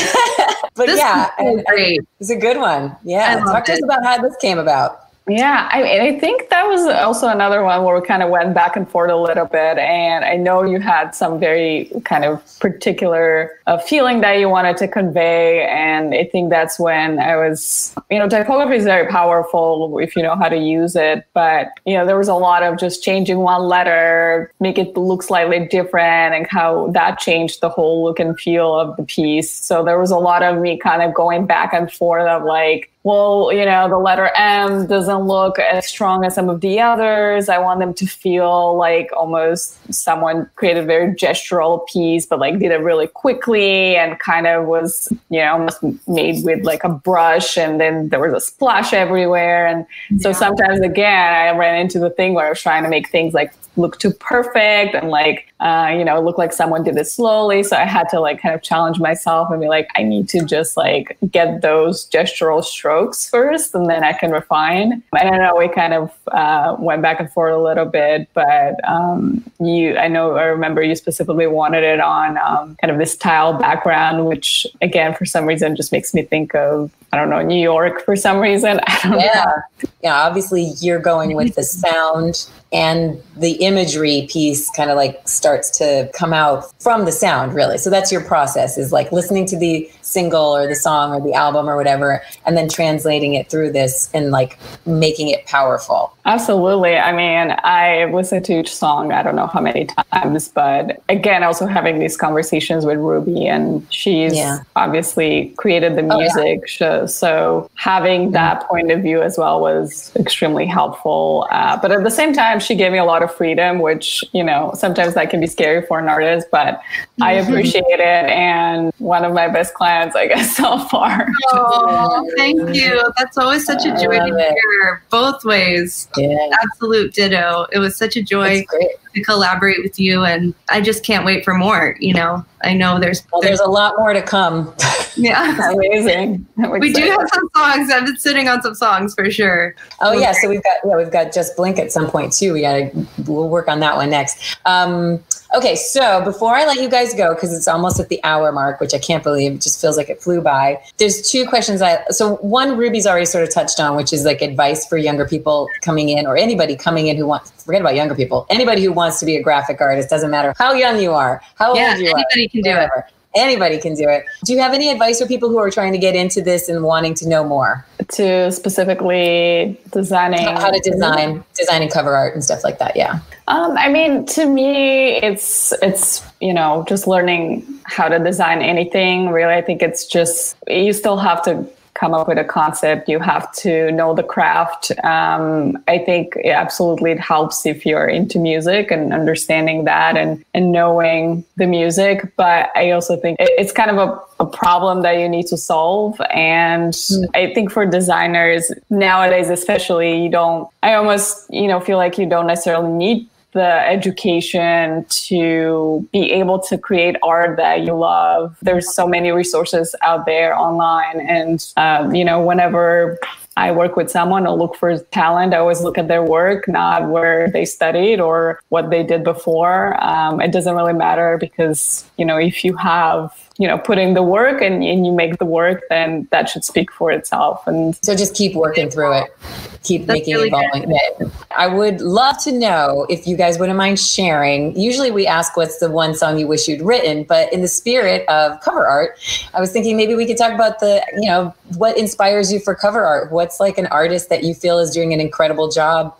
But 0.75 0.85
this 0.85 0.97
yeah 0.97 1.31
it's 1.39 2.29
a 2.29 2.37
good 2.37 2.57
one. 2.57 2.95
Yeah 3.03 3.41
talk 3.41 3.65
to 3.65 3.73
us 3.73 3.83
about 3.83 4.03
how 4.03 4.21
this 4.21 4.35
came 4.37 4.59
about 4.59 5.08
yeah, 5.29 5.69
I 5.71 5.83
mean, 5.83 6.01
I 6.01 6.19
think 6.19 6.49
that 6.49 6.67
was 6.67 6.87
also 6.87 7.27
another 7.27 7.63
one 7.63 7.83
where 7.83 7.99
we 7.99 8.05
kind 8.05 8.23
of 8.23 8.29
went 8.29 8.53
back 8.53 8.75
and 8.75 8.89
forth 8.89 9.11
a 9.11 9.15
little 9.15 9.45
bit. 9.45 9.77
And 9.77 10.25
I 10.25 10.35
know 10.35 10.63
you 10.63 10.79
had 10.79 11.13
some 11.13 11.39
very 11.39 11.91
kind 12.03 12.25
of 12.25 12.43
particular 12.59 13.51
uh, 13.67 13.77
feeling 13.77 14.21
that 14.21 14.39
you 14.39 14.49
wanted 14.49 14.77
to 14.77 14.87
convey. 14.87 15.65
And 15.67 16.15
I 16.15 16.25
think 16.25 16.49
that's 16.49 16.79
when 16.79 17.19
I 17.19 17.35
was, 17.35 17.95
you 18.09 18.17
know, 18.17 18.27
typography 18.27 18.77
is 18.77 18.85
very 18.85 19.07
powerful 19.07 19.99
if 19.99 20.15
you 20.15 20.23
know 20.23 20.35
how 20.35 20.49
to 20.49 20.57
use 20.57 20.95
it. 20.95 21.27
But, 21.33 21.69
you 21.85 21.93
know, 21.93 22.05
there 22.05 22.17
was 22.17 22.27
a 22.27 22.33
lot 22.33 22.63
of 22.63 22.79
just 22.79 23.03
changing 23.03 23.37
one 23.39 23.63
letter, 23.63 24.51
make 24.59 24.77
it 24.77 24.97
look 24.97 25.21
slightly 25.21 25.65
different, 25.67 26.33
and 26.33 26.47
how 26.47 26.87
that 26.91 27.19
changed 27.19 27.61
the 27.61 27.69
whole 27.69 28.03
look 28.03 28.19
and 28.19 28.39
feel 28.39 28.73
of 28.73 28.97
the 28.97 29.03
piece. 29.03 29.51
So 29.51 29.83
there 29.83 29.99
was 29.99 30.11
a 30.11 30.17
lot 30.17 30.43
of 30.43 30.59
me 30.59 30.77
kind 30.77 31.01
of 31.01 31.13
going 31.13 31.45
back 31.45 31.73
and 31.73 31.91
forth 31.91 32.27
of 32.27 32.43
like, 32.43 32.91
well, 33.03 33.49
you 33.53 33.63
know, 33.63 33.87
the 33.87 33.97
letter 33.97 34.29
M 34.35 34.85
doesn't 34.85 35.21
look 35.21 35.57
as 35.57 35.87
strong 35.87 36.25
as 36.25 36.35
some 36.35 36.49
of 36.49 36.59
the 36.59 36.81
others. 36.81 37.47
I 37.47 37.57
want 37.57 37.79
them 37.79 37.93
to 37.93 38.05
feel 38.05 38.75
like 38.75 39.09
almost 39.15 39.93
someone 39.93 40.49
created 40.55 40.83
a 40.83 40.85
very 40.85 41.15
gestural 41.15 41.87
piece, 41.87 42.25
but 42.25 42.39
like 42.39 42.59
did 42.59 42.71
it 42.71 42.81
really 42.81 43.07
quickly 43.07 43.95
and 43.95 44.19
kind 44.19 44.47
of 44.47 44.65
was, 44.65 45.07
you 45.29 45.39
know, 45.39 45.53
almost 45.53 45.81
made 46.09 46.43
with 46.43 46.65
like 46.65 46.83
a 46.83 46.89
brush. 46.89 47.57
And 47.57 47.79
then 47.79 48.09
there 48.09 48.19
was 48.19 48.33
a 48.33 48.41
splash 48.41 48.91
everywhere. 48.91 49.65
And 49.65 49.85
so 50.21 50.33
sometimes, 50.33 50.81
again, 50.81 51.33
I 51.33 51.57
ran 51.57 51.79
into 51.79 51.99
the 51.99 52.09
thing 52.09 52.33
where 52.33 52.47
I 52.47 52.49
was 52.49 52.61
trying 52.61 52.83
to 52.83 52.89
make 52.89 53.09
things 53.09 53.33
like 53.33 53.53
look 53.77 53.97
too 53.97 54.11
perfect 54.11 54.93
and 54.93 55.09
like 55.09 55.53
uh, 55.61 55.93
you 55.95 56.03
know 56.03 56.21
look 56.21 56.37
like 56.37 56.51
someone 56.51 56.83
did 56.83 56.97
it 56.97 57.05
slowly 57.05 57.63
so 57.63 57.77
i 57.77 57.85
had 57.85 58.09
to 58.09 58.19
like 58.19 58.41
kind 58.41 58.53
of 58.53 58.61
challenge 58.61 58.99
myself 58.99 59.49
and 59.51 59.61
be 59.61 59.67
like 59.67 59.87
i 59.95 60.03
need 60.03 60.27
to 60.27 60.43
just 60.43 60.75
like 60.75 61.17
get 61.31 61.61
those 61.61 62.09
gestural 62.09 62.63
strokes 62.63 62.88
first 63.29 63.73
and 63.75 63.89
then 63.89 64.03
i 64.03 64.13
can 64.13 64.31
refine. 64.31 65.03
I 65.13 65.23
don't 65.23 65.39
know 65.39 65.55
we 65.55 65.67
kind 65.69 65.93
of 65.93 66.11
uh, 66.31 66.75
went 66.79 67.01
back 67.01 67.19
and 67.19 67.31
forth 67.31 67.53
a 67.53 67.57
little 67.57 67.85
bit 67.85 68.27
but 68.33 68.75
um, 68.87 69.43
you 69.59 69.97
i 69.97 70.07
know 70.07 70.35
i 70.35 70.43
remember 70.43 70.81
you 70.81 70.95
specifically 70.95 71.47
wanted 71.47 71.83
it 71.83 71.99
on 71.99 72.37
um, 72.37 72.75
kind 72.81 72.91
of 72.91 72.97
this 72.97 73.15
tile 73.15 73.57
background 73.57 74.25
which 74.25 74.65
again 74.81 75.13
for 75.13 75.25
some 75.25 75.45
reason 75.45 75.75
just 75.75 75.91
makes 75.91 76.13
me 76.13 76.23
think 76.23 76.55
of 76.55 76.91
i 77.13 77.17
don't 77.17 77.29
know 77.29 77.41
new 77.41 77.61
york 77.61 78.03
for 78.05 78.15
some 78.15 78.39
reason. 78.39 78.79
Yeah. 79.03 79.45
know. 79.45 79.89
yeah 80.03 80.15
obviously 80.21 80.73
you're 80.79 80.99
going 80.99 81.35
with 81.35 81.55
the 81.55 81.63
sound 81.63 82.49
and 82.71 83.21
the 83.35 83.53
imagery 83.53 84.27
piece 84.29 84.69
kind 84.71 84.91
of 84.91 84.95
like 84.95 85.27
starts 85.27 85.71
to 85.71 86.09
come 86.13 86.33
out 86.33 86.71
from 86.79 87.05
the 87.05 87.11
sound 87.11 87.53
really 87.53 87.77
so 87.77 87.89
that's 87.89 88.11
your 88.11 88.21
process 88.21 88.77
is 88.77 88.91
like 88.91 89.11
listening 89.11 89.45
to 89.45 89.57
the 89.57 89.89
single 90.01 90.55
or 90.55 90.67
the 90.67 90.75
song 90.75 91.13
or 91.13 91.25
the 91.25 91.33
album 91.33 91.67
or 91.67 91.75
whatever 91.75 92.21
and 92.45 92.55
then 92.55 92.69
translating 92.69 93.33
it 93.33 93.49
through 93.49 93.71
this 93.71 94.09
and 94.13 94.31
like 94.31 94.59
making 94.85 95.29
it 95.29 95.45
powerful 95.45 96.15
absolutely 96.25 96.95
i 96.95 97.11
mean 97.11 97.55
i 97.63 98.05
listened 98.05 98.45
to 98.45 98.59
each 98.59 98.73
song 98.73 99.11
i 99.11 99.23
don't 99.23 99.35
know 99.35 99.47
how 99.47 99.61
many 99.61 99.85
times 99.85 100.49
but 100.49 101.01
again 101.09 101.43
also 101.43 101.65
having 101.65 101.97
these 101.97 102.17
conversations 102.17 102.85
with 102.85 102.97
ruby 102.97 103.47
and 103.47 103.85
she's 103.91 104.35
yeah. 104.35 104.59
obviously 104.75 105.53
created 105.57 105.95
the 105.95 106.03
music 106.03 106.59
oh, 106.81 106.99
yeah. 106.99 107.05
so 107.05 107.69
having 107.75 108.31
that 108.31 108.63
point 108.67 108.91
of 108.91 109.01
view 109.01 109.21
as 109.21 109.37
well 109.37 109.59
was 109.59 110.15
extremely 110.15 110.67
helpful 110.67 111.47
uh, 111.51 111.77
but 111.81 111.91
at 111.91 112.03
the 112.03 112.11
same 112.11 112.33
time 112.33 112.58
she 112.59 112.75
gave 112.75 112.91
me 112.91 112.97
a 112.97 113.05
lot 113.05 113.23
of 113.23 113.33
freedom, 113.33 113.79
which, 113.79 114.23
you 114.33 114.43
know, 114.43 114.71
sometimes 114.75 115.13
that 115.15 115.29
can 115.29 115.39
be 115.39 115.47
scary 115.47 115.85
for 115.85 115.99
an 115.99 116.07
artist, 116.07 116.47
but 116.51 116.81
I 117.21 117.35
mm-hmm. 117.35 117.51
appreciate 117.51 117.83
it. 117.87 117.99
And 117.99 118.93
one 118.99 119.25
of 119.25 119.33
my 119.33 119.47
best 119.47 119.73
clients, 119.73 120.15
I 120.15 120.27
guess, 120.27 120.55
so 120.57 120.79
far. 120.85 121.27
Oh, 121.51 122.29
thank 122.37 122.75
you. 122.75 123.01
That's 123.17 123.37
always 123.37 123.65
such 123.65 123.85
a 123.85 123.91
joy 123.91 124.19
to 124.19 124.35
hear 124.35 125.03
both 125.09 125.43
ways. 125.43 126.07
Yeah. 126.17 126.49
Absolute 126.61 127.13
ditto. 127.13 127.67
It 127.71 127.79
was 127.79 127.95
such 127.95 128.15
a 128.15 128.21
joy 128.21 128.65
to 129.13 129.23
collaborate 129.23 129.81
with 129.83 129.99
you 129.99 130.23
and 130.23 130.53
I 130.69 130.81
just 130.81 131.03
can't 131.03 131.25
wait 131.25 131.43
for 131.43 131.53
more, 131.53 131.95
you 131.99 132.13
know. 132.13 132.45
I 132.63 132.73
know 132.73 132.99
there's 132.99 133.25
well, 133.31 133.41
there's, 133.41 133.59
there's 133.59 133.67
a 133.67 133.71
lot 133.71 133.95
more 133.97 134.13
to 134.13 134.21
come. 134.21 134.73
Yeah. 135.15 135.71
Amazing. 135.73 136.47
we 136.55 136.93
do 136.93 137.01
have 137.01 137.27
some 137.33 137.49
songs. 137.53 137.91
I've 137.91 138.05
been 138.05 138.15
sitting 138.15 138.47
on 138.47 138.61
some 138.61 138.73
songs 138.73 139.13
for 139.13 139.29
sure. 139.29 139.75
Oh 139.99 140.13
yeah, 140.13 140.31
so 140.31 140.47
we've 140.47 140.63
got 140.63 140.77
yeah, 140.85 140.95
we've 140.95 141.11
got 141.11 141.33
just 141.33 141.57
blink 141.57 141.77
at 141.77 141.91
some 141.91 142.09
point 142.09 142.31
too. 142.31 142.53
We 142.53 142.61
gotta 142.61 142.89
we'll 143.25 143.49
work 143.49 143.67
on 143.67 143.81
that 143.81 143.97
one 143.97 144.11
next. 144.11 144.57
Um 144.65 145.21
Okay, 145.55 145.75
so 145.75 146.23
before 146.23 146.53
I 146.53 146.65
let 146.65 146.79
you 146.79 146.87
guys 146.87 147.15
go, 147.15 147.33
because 147.33 147.55
it's 147.55 147.67
almost 147.67 147.99
at 147.99 148.09
the 148.09 148.23
hour 148.23 148.51
mark, 148.51 148.79
which 148.79 148.93
I 148.93 148.99
can't 148.99 149.23
believe, 149.23 149.53
it 149.53 149.61
just 149.61 149.81
feels 149.81 149.97
like 149.97 150.07
it 150.07 150.21
flew 150.21 150.41
by. 150.41 150.79
There's 150.97 151.27
two 151.27 151.47
questions 151.47 151.81
I 151.81 152.05
so 152.09 152.35
one 152.37 152.77
Ruby's 152.77 153.07
already 153.07 153.25
sort 153.25 153.43
of 153.43 153.51
touched 153.51 153.79
on, 153.79 153.95
which 153.95 154.13
is 154.13 154.25
like 154.25 154.41
advice 154.41 154.85
for 154.85 154.97
younger 154.97 155.27
people 155.27 155.67
coming 155.81 156.09
in 156.09 156.27
or 156.27 156.37
anybody 156.37 156.75
coming 156.75 157.07
in 157.07 157.17
who 157.17 157.25
wants 157.25 157.51
forget 157.63 157.81
about 157.81 157.95
younger 157.95 158.13
people, 158.13 158.45
anybody 158.49 158.83
who 158.83 158.91
wants 158.91 159.19
to 159.19 159.25
be 159.25 159.37
a 159.37 159.41
graphic 159.41 159.81
artist, 159.81 160.09
doesn't 160.09 160.29
matter 160.29 160.53
how 160.57 160.73
young 160.73 160.99
you 160.99 161.13
are, 161.13 161.41
how 161.55 161.73
yeah, 161.73 161.93
old 161.93 161.99
you 161.99 162.05
anybody 162.05 162.45
are. 162.45 162.49
can 162.49 162.61
do 162.61 162.99
it. 162.99 163.13
Anybody 163.39 163.79
can 163.79 163.95
do 163.95 164.07
it. 164.07 164.25
Do 164.43 164.53
you 164.53 164.59
have 164.59 164.73
any 164.73 164.89
advice 164.89 165.19
for 165.21 165.27
people 165.27 165.49
who 165.49 165.57
are 165.57 165.71
trying 165.71 165.93
to 165.93 165.97
get 165.97 166.15
into 166.15 166.41
this 166.41 166.69
and 166.69 166.83
wanting 166.83 167.13
to 167.15 167.27
know 167.27 167.43
more? 167.43 167.85
To 168.13 168.51
specifically 168.51 169.79
designing 169.91 170.45
how 170.45 170.71
to 170.71 170.79
design, 170.79 171.43
designing 171.55 171.89
cover 171.89 172.15
art 172.15 172.33
and 172.33 172.43
stuff 172.43 172.63
like 172.63 172.79
that. 172.79 172.95
Yeah. 172.95 173.19
Um, 173.47 173.77
I 173.77 173.89
mean, 173.89 174.25
to 174.27 174.45
me, 174.45 175.15
it's 175.17 175.73
it's 175.81 176.23
you 176.41 176.53
know 176.53 176.85
just 176.87 177.07
learning 177.07 177.65
how 177.83 178.09
to 178.09 178.19
design 178.19 178.61
anything. 178.61 179.29
Really, 179.29 179.53
I 179.53 179.61
think 179.61 179.81
it's 179.81 180.05
just 180.05 180.57
you 180.67 180.93
still 180.93 181.17
have 181.17 181.41
to 181.43 181.65
come 181.99 182.13
up 182.13 182.27
with 182.27 182.37
a 182.37 182.43
concept. 182.43 183.09
You 183.09 183.19
have 183.19 183.51
to 183.55 183.91
know 183.91 184.13
the 184.13 184.23
craft. 184.23 184.91
Um, 185.03 185.77
I 185.87 185.97
think 185.99 186.37
absolutely 186.45 187.11
it 187.11 187.19
helps 187.19 187.65
if 187.65 187.85
you're 187.85 188.07
into 188.07 188.39
music 188.39 188.89
and 188.89 189.13
understanding 189.13 189.83
that 189.85 190.15
and, 190.15 190.43
and 190.53 190.71
knowing 190.71 191.43
the 191.57 191.67
music. 191.67 192.31
But 192.37 192.69
I 192.75 192.91
also 192.91 193.17
think 193.17 193.37
it's 193.39 193.73
kind 193.73 193.91
of 193.91 193.97
a, 193.97 194.43
a 194.43 194.45
problem 194.45 195.01
that 195.01 195.19
you 195.19 195.27
need 195.27 195.47
to 195.47 195.57
solve. 195.57 196.19
And 196.33 196.93
mm. 196.93 197.25
I 197.35 197.53
think 197.53 197.71
for 197.71 197.85
designers 197.85 198.71
nowadays, 198.89 199.49
especially, 199.49 200.23
you 200.23 200.29
don't, 200.29 200.69
I 200.81 200.93
almost, 200.93 201.53
you 201.53 201.67
know, 201.67 201.79
feel 201.79 201.97
like 201.97 202.17
you 202.17 202.27
don't 202.27 202.47
necessarily 202.47 202.91
need 202.91 203.27
the 203.53 203.89
education 203.89 205.05
to 205.09 206.07
be 206.11 206.31
able 206.31 206.59
to 206.59 206.77
create 206.77 207.15
art 207.23 207.57
that 207.57 207.81
you 207.81 207.93
love. 207.93 208.55
There's 208.61 208.93
so 208.93 209.07
many 209.07 209.31
resources 209.31 209.95
out 210.01 210.25
there 210.25 210.55
online. 210.55 211.19
And, 211.21 211.65
um, 211.77 212.13
you 212.13 212.23
know, 212.23 212.41
whenever 212.41 213.17
I 213.57 213.71
work 213.71 213.95
with 213.95 214.09
someone 214.09 214.45
or 214.45 214.55
look 214.55 214.75
for 214.75 214.97
talent, 214.97 215.53
I 215.53 215.57
always 215.57 215.81
look 215.81 215.97
at 215.97 216.07
their 216.07 216.23
work, 216.23 216.67
not 216.67 217.09
where 217.09 217.49
they 217.49 217.65
studied 217.65 218.19
or 218.19 218.61
what 218.69 218.89
they 218.89 219.03
did 219.03 219.23
before. 219.23 220.01
Um, 220.03 220.39
it 220.41 220.51
doesn't 220.51 220.75
really 220.75 220.93
matter 220.93 221.37
because, 221.37 222.05
you 222.17 222.25
know, 222.25 222.37
if 222.37 222.63
you 222.63 222.75
have 222.77 223.48
you 223.59 223.67
know 223.67 223.77
put 223.77 223.97
in 223.97 224.13
the 224.13 224.23
work 224.23 224.61
and, 224.61 224.83
and 224.83 225.05
you 225.05 225.11
make 225.11 225.37
the 225.37 225.45
work 225.45 225.83
then 225.89 226.27
that 226.31 226.49
should 226.49 226.63
speak 226.63 226.91
for 226.91 227.11
itself. 227.11 227.67
And 227.67 227.95
so 228.03 228.15
just 228.15 228.33
keep 228.33 228.55
working 228.55 228.89
through 228.89 229.13
it. 229.17 229.37
Keep 229.83 230.07
That's 230.07 230.19
making 230.19 230.35
really 230.35 230.47
evolving. 230.47 230.85
It 230.89 231.31
i 231.55 231.67
would 231.67 232.01
love 232.01 232.41
to 232.43 232.51
know 232.51 233.05
if 233.09 233.27
you 233.27 233.35
guys 233.35 233.59
wouldn't 233.59 233.77
mind 233.77 233.99
sharing. 233.99 234.77
Usually 234.79 235.11
we 235.11 235.27
ask 235.27 235.55
what's 235.57 235.79
the 235.79 235.91
one 235.91 236.15
song 236.15 236.39
you 236.39 236.47
wish 236.47 236.67
you'd 236.67 236.81
written 236.81 237.23
but 237.23 237.51
in 237.53 237.61
the 237.61 237.67
spirit 237.67 238.27
of 238.29 238.59
cover 238.61 238.87
art 238.87 239.19
i 239.53 239.59
was 239.59 239.71
thinking 239.71 239.97
maybe 239.97 240.15
we 240.15 240.25
could 240.25 240.37
talk 240.37 240.53
about 240.53 240.79
the 240.79 241.03
you 241.17 241.27
know 241.27 241.53
what 241.77 241.97
inspires 241.97 242.51
you 242.51 242.59
for 242.59 242.75
cover 242.75 243.05
art? 243.05 243.31
What's 243.31 243.59
like 243.59 243.77
an 243.77 243.87
artist 243.87 244.29
that 244.29 244.43
you 244.43 244.53
feel 244.53 244.79
is 244.79 244.91
doing 244.91 245.13
an 245.13 245.19
incredible 245.19 245.69
job 245.69 246.17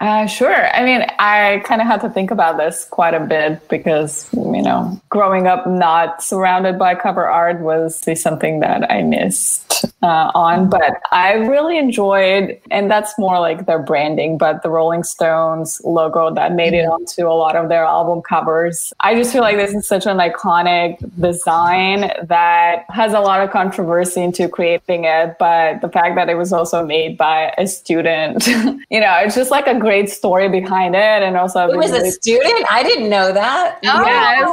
uh, 0.00 0.26
sure. 0.26 0.68
I 0.74 0.84
mean, 0.84 1.06
I 1.18 1.62
kind 1.64 1.80
of 1.80 1.86
had 1.86 2.00
to 2.02 2.10
think 2.10 2.30
about 2.30 2.58
this 2.58 2.84
quite 2.84 3.14
a 3.14 3.20
bit 3.20 3.66
because, 3.68 4.28
you 4.32 4.62
know, 4.62 5.00
growing 5.08 5.46
up 5.46 5.66
not 5.66 6.22
surrounded 6.22 6.78
by 6.78 6.94
cover 6.94 7.26
art 7.26 7.60
was 7.60 8.04
something 8.20 8.60
that 8.60 8.90
I 8.90 9.02
missed 9.02 9.66
uh, 10.02 10.30
on. 10.34 10.68
But 10.68 11.00
I 11.12 11.34
really 11.34 11.78
enjoyed, 11.78 12.60
and 12.70 12.90
that's 12.90 13.18
more 13.18 13.40
like 13.40 13.66
their 13.66 13.78
branding, 13.78 14.38
but 14.38 14.62
the 14.62 14.70
Rolling 14.70 15.02
Stones 15.02 15.80
logo 15.84 16.32
that 16.34 16.54
made 16.54 16.74
it 16.74 16.84
mm-hmm. 16.84 16.92
onto 16.92 17.26
a 17.26 17.32
lot 17.34 17.56
of 17.56 17.68
their 17.68 17.84
album 17.84 18.22
covers. 18.22 18.92
I 19.00 19.14
just 19.14 19.32
feel 19.32 19.42
like 19.42 19.56
this 19.56 19.74
is 19.74 19.86
such 19.86 20.06
an 20.06 20.18
iconic 20.18 20.98
design 21.20 22.12
that 22.22 22.84
has 22.88 23.12
a 23.14 23.20
lot 23.20 23.40
of 23.40 23.50
controversy 23.50 24.22
into 24.22 24.48
creating 24.48 25.04
it. 25.04 25.36
But 25.38 25.80
the 25.80 25.88
fact 25.88 26.16
that 26.16 26.28
it 26.28 26.34
was 26.34 26.52
also 26.52 26.84
made 26.84 27.16
by 27.16 27.54
a 27.58 27.66
student, 27.66 28.46
you 28.90 29.00
know, 29.00 29.16
it's 29.20 29.34
just 29.34 29.50
like 29.50 29.66
a 29.66 29.78
great 29.86 30.08
story 30.10 30.48
behind 30.48 30.94
it, 30.94 31.20
and 31.26 31.36
also 31.36 31.68
it 31.68 31.76
was 31.76 31.92
really 31.92 32.08
a 32.08 32.12
student. 32.12 32.64
I 32.68 32.82
didn't 32.82 33.08
know 33.08 33.32
that. 33.32 33.78
Oh, 33.84 34.04
yeah, 34.04 34.50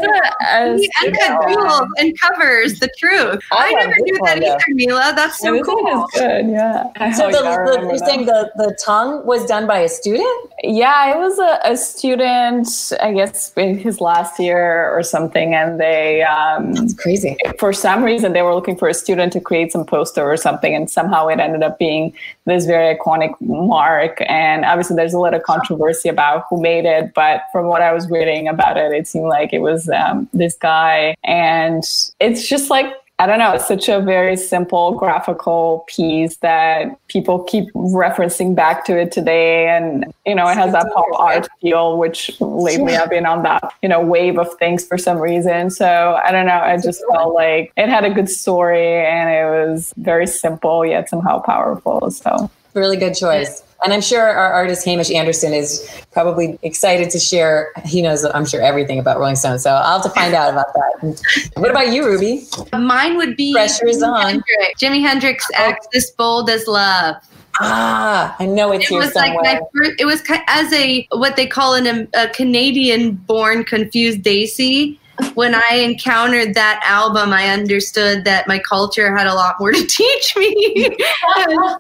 a, 0.58 0.76
a 0.76 1.12
jewels 1.50 1.90
and 2.00 2.10
covers 2.20 2.80
the 2.80 2.90
truth. 3.00 3.42
I, 3.52 3.68
I 3.68 3.72
never 3.72 4.00
knew 4.06 4.20
that 4.26 4.38
either, 4.44 4.60
Mila. 4.70 5.14
That's 5.16 5.40
so 5.40 5.54
yeah, 5.54 5.62
cool. 5.64 6.08
good. 6.14 6.46
Yeah. 6.50 7.12
So 7.18 7.32
the, 7.32 7.42
the, 7.42 7.88
you're 7.90 7.98
saying 7.98 8.26
the 8.28 8.52
the 8.56 8.78
tongue 8.84 9.26
was 9.26 9.46
done 9.46 9.66
by 9.68 9.80
a 9.80 9.90
student? 9.90 10.52
Yeah, 10.64 11.14
it 11.14 11.18
was 11.18 11.40
a, 11.40 11.60
a 11.74 11.76
student. 11.76 12.68
I 13.02 13.14
guess 13.14 13.52
in 13.58 13.78
his 13.78 14.00
last 14.00 14.40
year 14.40 14.90
or 14.96 15.02
something, 15.04 15.56
and 15.56 15.80
they. 15.80 16.22
Um, 16.24 16.74
That's 16.74 16.94
crazy. 16.94 17.38
For 17.60 17.74
some 17.74 18.04
reason, 18.04 18.34
they 18.34 18.44
were 18.44 18.54
looking 18.54 18.78
for 18.78 18.88
a 18.88 18.94
student 18.94 19.34
to 19.34 19.42
create 19.42 19.72
some 19.72 19.86
poster 19.86 20.24
or 20.24 20.38
something, 20.38 20.76
and 20.76 20.90
somehow 20.90 21.28
it 21.28 21.40
ended 21.40 21.64
up 21.64 21.80
being 21.80 22.14
this 22.46 22.66
very 22.66 22.96
iconic 22.96 23.34
mark. 23.42 24.22
And 24.28 24.66
obviously, 24.66 24.96
there's 24.96 25.14
a 25.14 25.20
lot 25.20 25.34
of 25.34 25.44
controversy 25.44 26.10
about 26.10 26.46
who 26.50 26.62
made 26.62 26.86
it, 26.86 27.14
but 27.14 27.42
from 27.52 27.68
what 27.68 27.82
I 27.82 27.94
was 27.94 28.10
reading 28.10 28.48
about 28.48 28.78
it, 28.78 28.92
it 28.92 29.08
seemed 29.08 29.28
like 29.28 29.54
it 29.54 29.60
was 29.60 29.90
um, 29.90 30.28
this 30.34 30.56
guy. 30.56 31.16
And 31.24 31.84
it's 32.20 32.48
just 32.48 32.70
like 32.70 32.94
I 33.20 33.28
don't 33.28 33.38
know, 33.38 33.54
it's 33.54 33.68
such 33.68 33.90
a 33.90 34.02
very 34.02 34.36
simple 34.36 34.94
graphical 34.94 35.86
piece 35.88 36.38
that 36.38 36.98
people 37.10 37.44
keep 37.44 37.72
referencing 37.74 38.56
back 38.56 38.86
to 38.86 39.00
it 39.00 39.12
today. 39.12 39.70
And, 39.70 40.12
you 40.26 40.34
know, 40.34 40.48
it 40.48 40.56
has 40.56 40.74
that 40.74 40.92
pop 40.94 41.06
art 41.18 41.48
feel, 41.62 41.98
which 41.98 42.36
lately 42.42 42.96
I've 42.96 43.12
been 43.12 43.28
on 43.28 43.44
that, 43.44 43.72
you 43.84 43.90
know, 43.90 44.02
wave 44.02 44.40
of 44.40 44.52
things 44.58 44.84
for 44.84 44.98
some 44.98 45.20
reason. 45.20 45.70
So 45.70 46.20
I 46.26 46.32
don't 46.32 46.48
know, 46.48 46.60
I 46.60 46.78
just 46.78 47.04
felt 47.12 47.36
like 47.36 47.72
it 47.78 47.88
had 47.88 48.04
a 48.04 48.10
good 48.10 48.30
story 48.30 49.06
and 49.06 49.30
it 49.30 49.46
was 49.46 49.94
very 49.98 50.26
simple 50.26 50.84
yet 50.84 51.08
somehow 51.08 51.40
powerful. 51.40 52.10
So 52.10 52.50
really 52.74 52.98
good 52.98 53.16
choice. 53.16 53.64
And 53.84 53.94
I'm 53.94 54.02
sure 54.02 54.22
our 54.22 54.52
artist 54.54 54.86
Hamish 54.86 55.12
Anderson 55.12 55.54
is 55.54 55.90
probably 56.12 56.58
excited 56.62 57.10
to 57.10 57.20
share. 57.20 57.72
He 57.86 58.02
knows, 58.02 58.24
I'm 58.24 58.46
sure, 58.46 58.62
everything 58.62 59.00
about 59.00 59.20
Rolling 59.20 59.36
Stone. 59.36 59.60
So 59.60 59.72
I'll 59.72 60.02
have 60.02 60.04
to 60.04 60.20
find 60.20 60.34
out 60.34 60.52
about 60.52 60.74
that. 60.74 61.52
What 61.56 61.70
about 61.70 61.92
you, 61.92 62.06
Ruby? 62.06 62.46
Mine 62.72 63.18
would 63.18 63.36
be 63.36 63.54
Pressure 63.54 63.88
is 63.88 64.02
on. 64.02 64.22
Hendrix. 64.22 64.82
Jimi 64.82 65.02
Hendrix 65.02 65.46
Axis 65.56 66.12
bold 66.12 66.50
as 66.50 66.68
love. 66.68 67.16
Ah, 67.60 68.36
I 68.40 68.46
know 68.46 68.72
it's 68.72 68.86
it 68.86 68.90
here 68.90 69.00
was 69.00 69.14
somewhere. 69.14 69.44
Like 69.44 69.60
my 69.62 69.68
first, 69.76 70.00
it 70.00 70.06
was 70.06 70.24
as 70.48 70.74
a 70.74 71.08
what 71.12 71.36
they 71.36 71.46
call 71.46 71.76
an, 71.76 72.08
a 72.16 72.28
Canadian-born 72.30 73.64
confused 73.66 74.22
Desi 74.22 74.98
when 75.36 75.54
I 75.54 75.76
encountered 75.76 76.54
that 76.56 76.82
album, 76.84 77.34
I 77.34 77.50
understood 77.50 78.24
that 78.26 78.48
my 78.48 78.60
culture 78.60 79.16
had 79.16 79.28
a 79.28 79.34
lot 79.34 79.60
more 79.60 79.72
to 79.72 79.86
teach 79.88 80.36
me. 80.36 80.96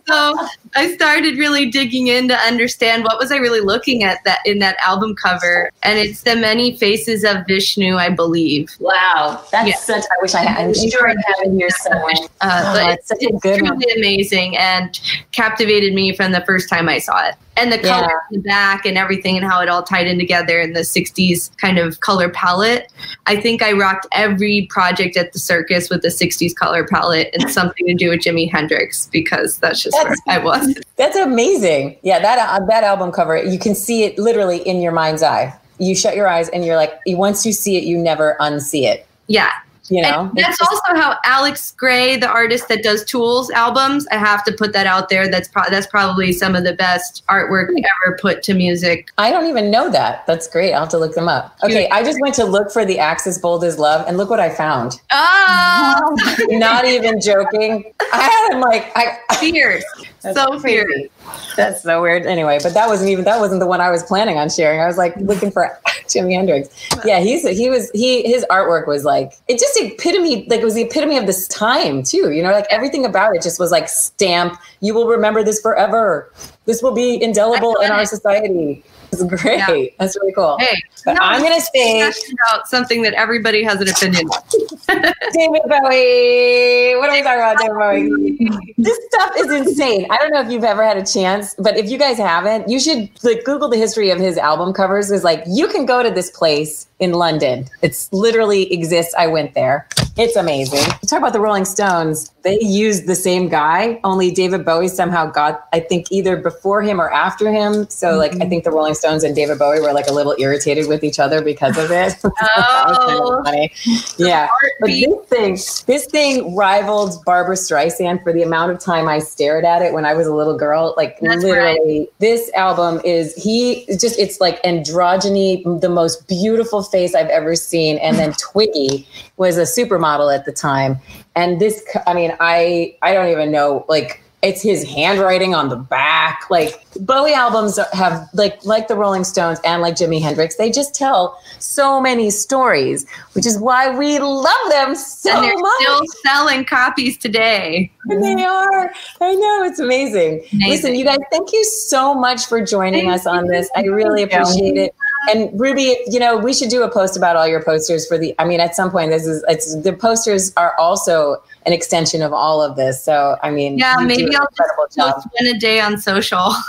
so 0.08 0.38
I 0.76 0.94
started 0.96 1.38
really 1.38 1.70
digging 1.70 2.08
in 2.08 2.28
to 2.28 2.36
understand 2.36 3.04
what 3.04 3.20
was 3.20 3.32
I 3.32 3.38
really 3.38 3.62
looking 3.62 4.04
at 4.04 4.24
that 4.26 4.40
in 4.46 4.60
that 4.60 4.78
album 4.80 5.16
cover, 5.16 5.72
and 5.84 5.98
it's 6.00 6.22
the 6.22 6.36
many 6.36 6.78
faces 6.78 7.24
of 7.24 7.46
Vishnu, 7.48 7.96
I 7.96 8.10
believe. 8.10 8.70
Wow, 8.80 9.44
that's 9.52 9.70
yeah. 9.70 9.76
such. 9.76 10.04
I 10.04 10.22
wish 10.22 10.34
I 10.36 10.44
had. 10.44 10.68
I'm 10.68 10.74
sure 10.74 11.08
I 11.08 11.12
have 11.12 11.48
it 11.48 11.54
here 11.54 11.70
somewhere. 11.70 12.14
Uh, 12.42 12.64
oh, 12.66 12.74
but 12.74 13.00
it's, 13.00 13.12
it's, 13.12 13.24
it's 13.24 13.42
truly 13.42 13.64
one. 13.64 13.84
amazing 13.98 14.58
and 14.58 15.00
captivated 15.32 15.94
me 15.94 16.16
from 16.16 16.32
the 16.32 16.42
first 16.46 16.70
time 16.70 16.88
I 16.88 17.00
saw 17.00 17.28
it 17.28 17.36
and 17.58 17.72
the 17.72 17.78
color 17.78 18.08
yeah. 18.10 18.20
in 18.32 18.42
the 18.42 18.48
back 18.48 18.86
and 18.86 18.98
everything 18.98 19.38
and 19.38 19.46
how 19.46 19.62
it 19.62 19.70
all 19.70 19.84
tied 19.84 20.08
in 20.08 20.18
together 20.18 20.60
in 20.60 20.74
the 20.74 20.82
60s 20.82 21.56
kind 21.58 21.78
of 21.78 22.00
color 22.00 22.30
palette. 22.30 22.92
I 23.26 23.40
think 23.40 23.62
I 23.62 23.74
rocked 23.74 24.08
every 24.12 24.68
project 24.70 25.18
at 25.18 25.34
the 25.34 25.40
circus 25.40 25.90
with 25.90 26.02
the 26.02 26.08
60s 26.08 26.56
color 26.56 26.86
palette 26.86 27.30
and 27.34 27.50
something 27.52 27.86
to 27.88 27.94
do 27.94 28.10
with 28.10 28.22
Jimi 28.22 28.52
Hendrix 28.52 29.08
because 29.12 29.58
that's 29.60 29.82
just 29.82 29.96
that's, 30.02 30.20
where 30.26 30.40
I 30.40 30.44
was. 30.44 30.80
That's 30.96 31.18
amazing. 31.18 31.98
Yeah, 32.04 32.20
that 32.20 32.38
uh, 32.38 32.66
that 32.68 32.84
album 32.84 33.12
cover, 33.12 33.44
you 33.44 33.58
can 33.58 33.74
see 33.74 34.04
it 34.04 34.18
literally 34.20 34.58
in 34.60 34.80
your 34.80 34.92
mind's 34.92 35.24
eye. 35.24 35.58
You 35.80 35.96
shut 35.96 36.16
your 36.16 36.28
eyes 36.28 36.50
and 36.50 36.64
you're 36.64 36.76
like 36.76 36.94
once 37.08 37.46
you 37.46 37.52
see 37.52 37.78
it, 37.78 37.84
you 37.84 37.98
never 37.98 38.38
unsee 38.40 38.84
it. 38.84 39.08
Yeah, 39.28 39.52
you 39.90 40.02
know 40.02 40.30
and 40.30 40.38
that's 40.38 40.58
just, 40.58 40.72
also 40.72 41.00
how 41.00 41.18
alex 41.26 41.72
grey 41.72 42.16
the 42.16 42.28
artist 42.28 42.68
that 42.70 42.82
does 42.84 43.04
Tool's 43.04 43.50
albums 43.52 44.08
i 44.12 44.16
have 44.16 44.44
to 44.46 44.52
put 44.54 44.74
that 44.74 44.88
out 44.88 45.10
there. 45.10 45.28
That's 45.28 45.48
pro- 45.48 45.70
that's 45.70 45.88
probably 45.88 46.32
some 46.32 46.56
of 46.56 46.64
the 46.64 46.74
best 46.74 47.24
artwork 47.28 47.70
ever 47.70 48.18
put 48.22 48.44
to 48.44 48.54
music. 48.54 49.12
I 49.18 49.32
don't 49.32 49.48
even 49.48 49.72
know 49.72 49.90
that. 49.90 50.26
That's 50.26 50.48
great. 50.48 50.74
I'll 50.74 50.82
have 50.82 50.90
to 50.90 50.98
look 50.98 51.16
them 51.16 51.28
up. 51.28 51.58
Okay 51.64 51.90
i 51.90 52.04
just 52.04 52.20
went 52.22 52.36
to 52.36 52.46
look 52.46 52.72
for 52.72 52.86
the 52.86 53.00
axis 53.00 53.38
bold 53.38 53.64
as 53.64 53.78
love 53.78 54.06
and 54.08 54.18
look 54.18 54.30
what 54.30 54.40
i 54.40 54.50
found. 54.50 55.02
Oh! 55.12 56.18
Not 56.50 56.86
even 56.86 57.20
joking. 57.20 57.94
I 58.12 58.22
had 58.22 58.54
him 58.54 58.62
like 58.62 58.92
i 58.96 59.20
fierce. 59.40 59.84
So 60.20 60.60
crazy. 60.60 60.64
weird. 60.64 61.10
That's 61.56 61.84
so 61.84 62.02
weird. 62.02 62.26
Anyway, 62.26 62.60
but 62.62 62.74
that 62.74 62.88
wasn't 62.88 63.10
even 63.10 63.26
that 63.26 63.40
wasn't 63.40 63.60
the 63.60 63.68
one 63.68 63.82
I 63.82 63.92
was 63.92 64.04
planning 64.04 64.38
on 64.38 64.50
sharing. 64.50 64.80
I 64.80 64.88
was 64.88 64.98
like 64.98 65.16
looking 65.18 65.52
for 65.52 65.80
Jimi 66.08 66.36
Hendrix. 66.36 66.70
Yeah, 67.06 67.20
he's 67.20 67.48
he 67.48 67.70
was 67.70 67.90
he 67.92 68.24
his 68.24 68.46
artwork 68.50 68.88
was 68.88 69.06
like 69.06 69.34
it 69.48 69.60
just 69.60 69.80
epitome 69.80 70.48
like 70.48 70.62
it 70.62 70.66
was 70.66 70.76
the 70.76 70.84
epitome 70.84 71.18
of 71.18 71.28
this 71.28 71.48
time 71.48 72.04
too. 72.04 72.32
You 72.32 72.44
know, 72.44 72.52
like 72.52 72.68
everything 72.70 73.06
about 73.06 73.36
it 73.36 73.42
just 73.42 73.60
was 73.60 73.72
like 73.72 73.88
stamp. 73.88 74.60
You 74.82 74.94
will 74.94 75.08
remember 75.08 75.44
this 75.44 75.62
forever. 75.62 76.32
This 76.66 76.82
will 76.82 76.94
be 76.94 77.22
indelible 77.22 77.76
in 77.78 77.92
our 77.92 78.06
society. 78.06 78.84
It's 79.14 79.24
great. 79.24 79.60
Yeah. 79.60 79.90
That's 80.00 80.16
really 80.20 80.34
cool. 80.34 80.58
Hey, 80.60 80.76
no, 81.06 81.16
I'm 81.20 81.44
gonna 81.44 81.62
say 81.62 82.02
about 82.02 82.68
something 82.68 83.04
that 83.04 83.14
everybody 83.14 83.64
has 83.64 83.80
an 83.80 83.90
opinion. 83.90 84.28
on. 84.28 84.42
David 85.34 85.62
Bowie. 85.68 86.96
What 86.98 87.10
are 87.10 87.12
we 87.12 87.22
talking 87.22 87.40
about, 87.40 87.60
David 87.60 87.76
Bowie? 87.78 88.74
this 88.78 88.98
stuff 89.12 89.34
is 89.38 89.52
insane. 89.52 90.08
I 90.10 90.18
don't 90.18 90.32
know 90.32 90.42
if 90.42 90.52
you've 90.52 90.64
ever 90.64 90.84
had 90.84 90.98
a 90.98 91.04
chance, 91.14 91.56
but 91.60 91.78
if 91.78 91.90
you 91.90 91.98
guys 91.98 92.18
haven't, 92.18 92.70
you 92.70 92.80
should 92.80 93.10
like 93.24 93.44
Google 93.44 93.70
the 93.70 93.78
history 93.78 94.10
of 94.10 94.20
his 94.20 94.38
album 94.38 94.74
covers. 94.74 95.12
Is 95.12 95.24
like 95.24 95.44
you 95.48 95.68
can 95.68 95.86
go 95.86 96.04
to 96.04 96.10
this 96.10 96.30
place 96.32 96.88
in 97.00 97.14
London. 97.14 97.66
It's 97.82 98.12
literally 98.12 98.72
exists. 98.74 99.14
I 99.18 99.28
went 99.28 99.54
there. 99.54 99.88
It's 100.16 100.36
amazing. 100.36 100.84
Talk 101.08 101.20
about 101.20 101.34
the 101.34 101.40
Rolling 101.40 101.66
Stones. 101.66 102.30
They 102.44 102.60
used 102.60 103.08
the 103.08 103.16
same 103.16 103.50
guy, 103.50 104.00
only 104.04 104.30
David 104.30 104.64
Bowie 104.64 104.88
somehow 104.90 105.32
got, 105.32 105.68
I 105.74 105.80
think, 105.80 106.12
either 106.12 106.38
before 106.38 106.84
him 106.84 107.02
or 107.02 107.12
after 107.12 107.52
him. 107.52 107.90
So, 107.90 108.18
like, 108.18 108.34
I 108.34 108.36
mm-hmm. 108.36 108.50
think 108.50 108.64
the 108.64 108.72
Rolling 108.72 108.94
Stones 108.94 109.24
and 109.24 109.36
David 109.36 109.58
Bowie 109.58 109.80
were 109.80 109.94
like 109.94 110.08
a 110.08 110.14
little 110.14 110.36
irritated 110.38 110.88
with 110.88 111.04
each 111.04 111.20
other 111.20 111.42
because 111.42 111.78
of 111.78 111.90
it. 111.90 112.16
Was 112.24 112.34
kind 112.40 112.90
of 112.90 112.98
Oh. 113.24 113.44
funny. 113.44 113.72
Yeah. 114.18 114.50
But 114.80 114.88
this 114.88 115.26
thing, 115.30 115.54
this 115.88 116.06
thing 116.06 116.56
rivaled 116.56 117.24
Barbra 117.26 117.56
Streisand 117.56 118.22
for 118.22 118.34
the 118.34 118.44
amount 118.44 118.72
of 118.72 118.80
time 118.80 119.08
I 119.08 119.20
stared 119.20 119.66
at 119.66 119.82
it 119.82 119.94
when 119.94 120.06
I 120.06 120.14
was 120.14 120.28
a 120.28 120.34
little 120.34 120.58
girl. 120.58 120.94
Like 120.98 121.20
That's 121.22 121.44
literally, 121.44 122.10
this 122.20 122.52
album 122.54 123.02
is 123.04 123.34
he 123.36 123.86
just 123.88 124.20
it's 124.20 124.40
like 124.42 124.62
androgyny, 124.64 125.82
the 125.82 125.90
most 125.90 126.28
beautiful 126.28 126.84
face 126.84 127.16
I've 127.16 127.28
ever 127.28 127.56
seen. 127.56 127.98
And 128.00 128.18
then 128.18 128.34
Twiggy 128.34 129.08
was 129.38 129.58
a 129.58 129.66
supermodel 130.04 130.36
at 130.36 130.46
the 130.46 130.52
time. 130.52 130.98
And 131.36 131.60
this, 131.60 131.84
I 132.08 132.14
mean, 132.14 132.36
I 132.40 132.96
I 133.02 133.14
don't 133.14 133.30
even 133.30 133.52
know 133.52 133.86
like. 133.88 134.20
It's 134.42 134.62
his 134.62 134.84
handwriting 134.84 135.56
on 135.56 135.70
the 135.70 135.78
back. 135.78 136.50
Like 136.50 136.84
Bowie 137.00 137.34
albums 137.34 137.80
have 137.94 138.28
like 138.34 138.62
like 138.66 138.90
the 138.90 138.96
Rolling 138.98 139.24
Stones 139.24 139.58
and 139.64 139.82
like 139.82 139.96
Jimi 139.96 140.22
Hendrix, 140.22 140.58
they 140.58 140.70
just 140.70 140.94
tell 140.94 141.40
so 141.60 142.02
many 142.02 142.30
stories, 142.30 143.06
which 143.36 143.46
is 143.46 143.58
why 143.58 143.98
we 143.98 144.20
love 144.20 144.70
them 144.70 144.96
so 144.96 145.32
and 145.32 145.46
they're 145.46 145.58
much. 145.58 145.82
still 145.82 146.02
selling 146.26 146.66
copies 146.66 147.18
today. 147.18 147.90
And 148.10 148.22
they 148.22 148.44
are. 148.44 148.92
I 149.22 149.34
know 149.34 149.64
it's 149.64 149.80
amazing. 149.80 150.44
Amazing. 150.52 150.70
Listen, 150.70 150.96
you 150.96 151.06
guys, 151.06 151.20
thank 151.32 151.54
you 151.54 151.64
so 151.64 152.14
much 152.14 152.46
for 152.48 152.62
joining 152.62 153.06
Thank 153.06 153.22
us 153.22 153.26
on 153.26 153.48
this. 153.48 153.70
I 153.78 153.84
really 153.84 154.24
appreciate 154.24 154.76
it. 154.76 154.94
And 155.30 155.58
Ruby, 155.60 155.98
you 156.08 156.20
know, 156.20 156.38
we 156.38 156.54
should 156.54 156.70
do 156.70 156.84
a 156.84 156.90
post 156.92 157.16
about 157.16 157.36
all 157.36 157.48
your 157.48 157.64
posters 157.64 158.06
for 158.06 158.18
the. 158.18 158.36
I 158.40 158.46
mean, 158.46 158.60
at 158.60 158.76
some 158.76 158.92
point, 158.92 159.12
this 159.12 159.26
is 159.26 159.44
it's 159.48 159.76
the 159.82 159.94
posters 159.94 160.52
are 160.58 160.76
also 160.78 161.42
an 161.66 161.72
extension 161.74 162.22
of 162.22 162.34
all 162.34 162.62
of 162.62 162.76
this. 162.76 163.02
So, 163.04 163.38
I 163.42 163.50
mean, 163.50 163.78
Yeah, 163.78 163.96
maybe 164.02 164.36
I'll 164.36 164.48
just 164.58 164.96
job. 164.96 165.16
post 165.16 165.28
one 165.40 165.56
a 165.56 165.58
day 165.60 165.80
on 165.80 165.98
social. 165.98 166.54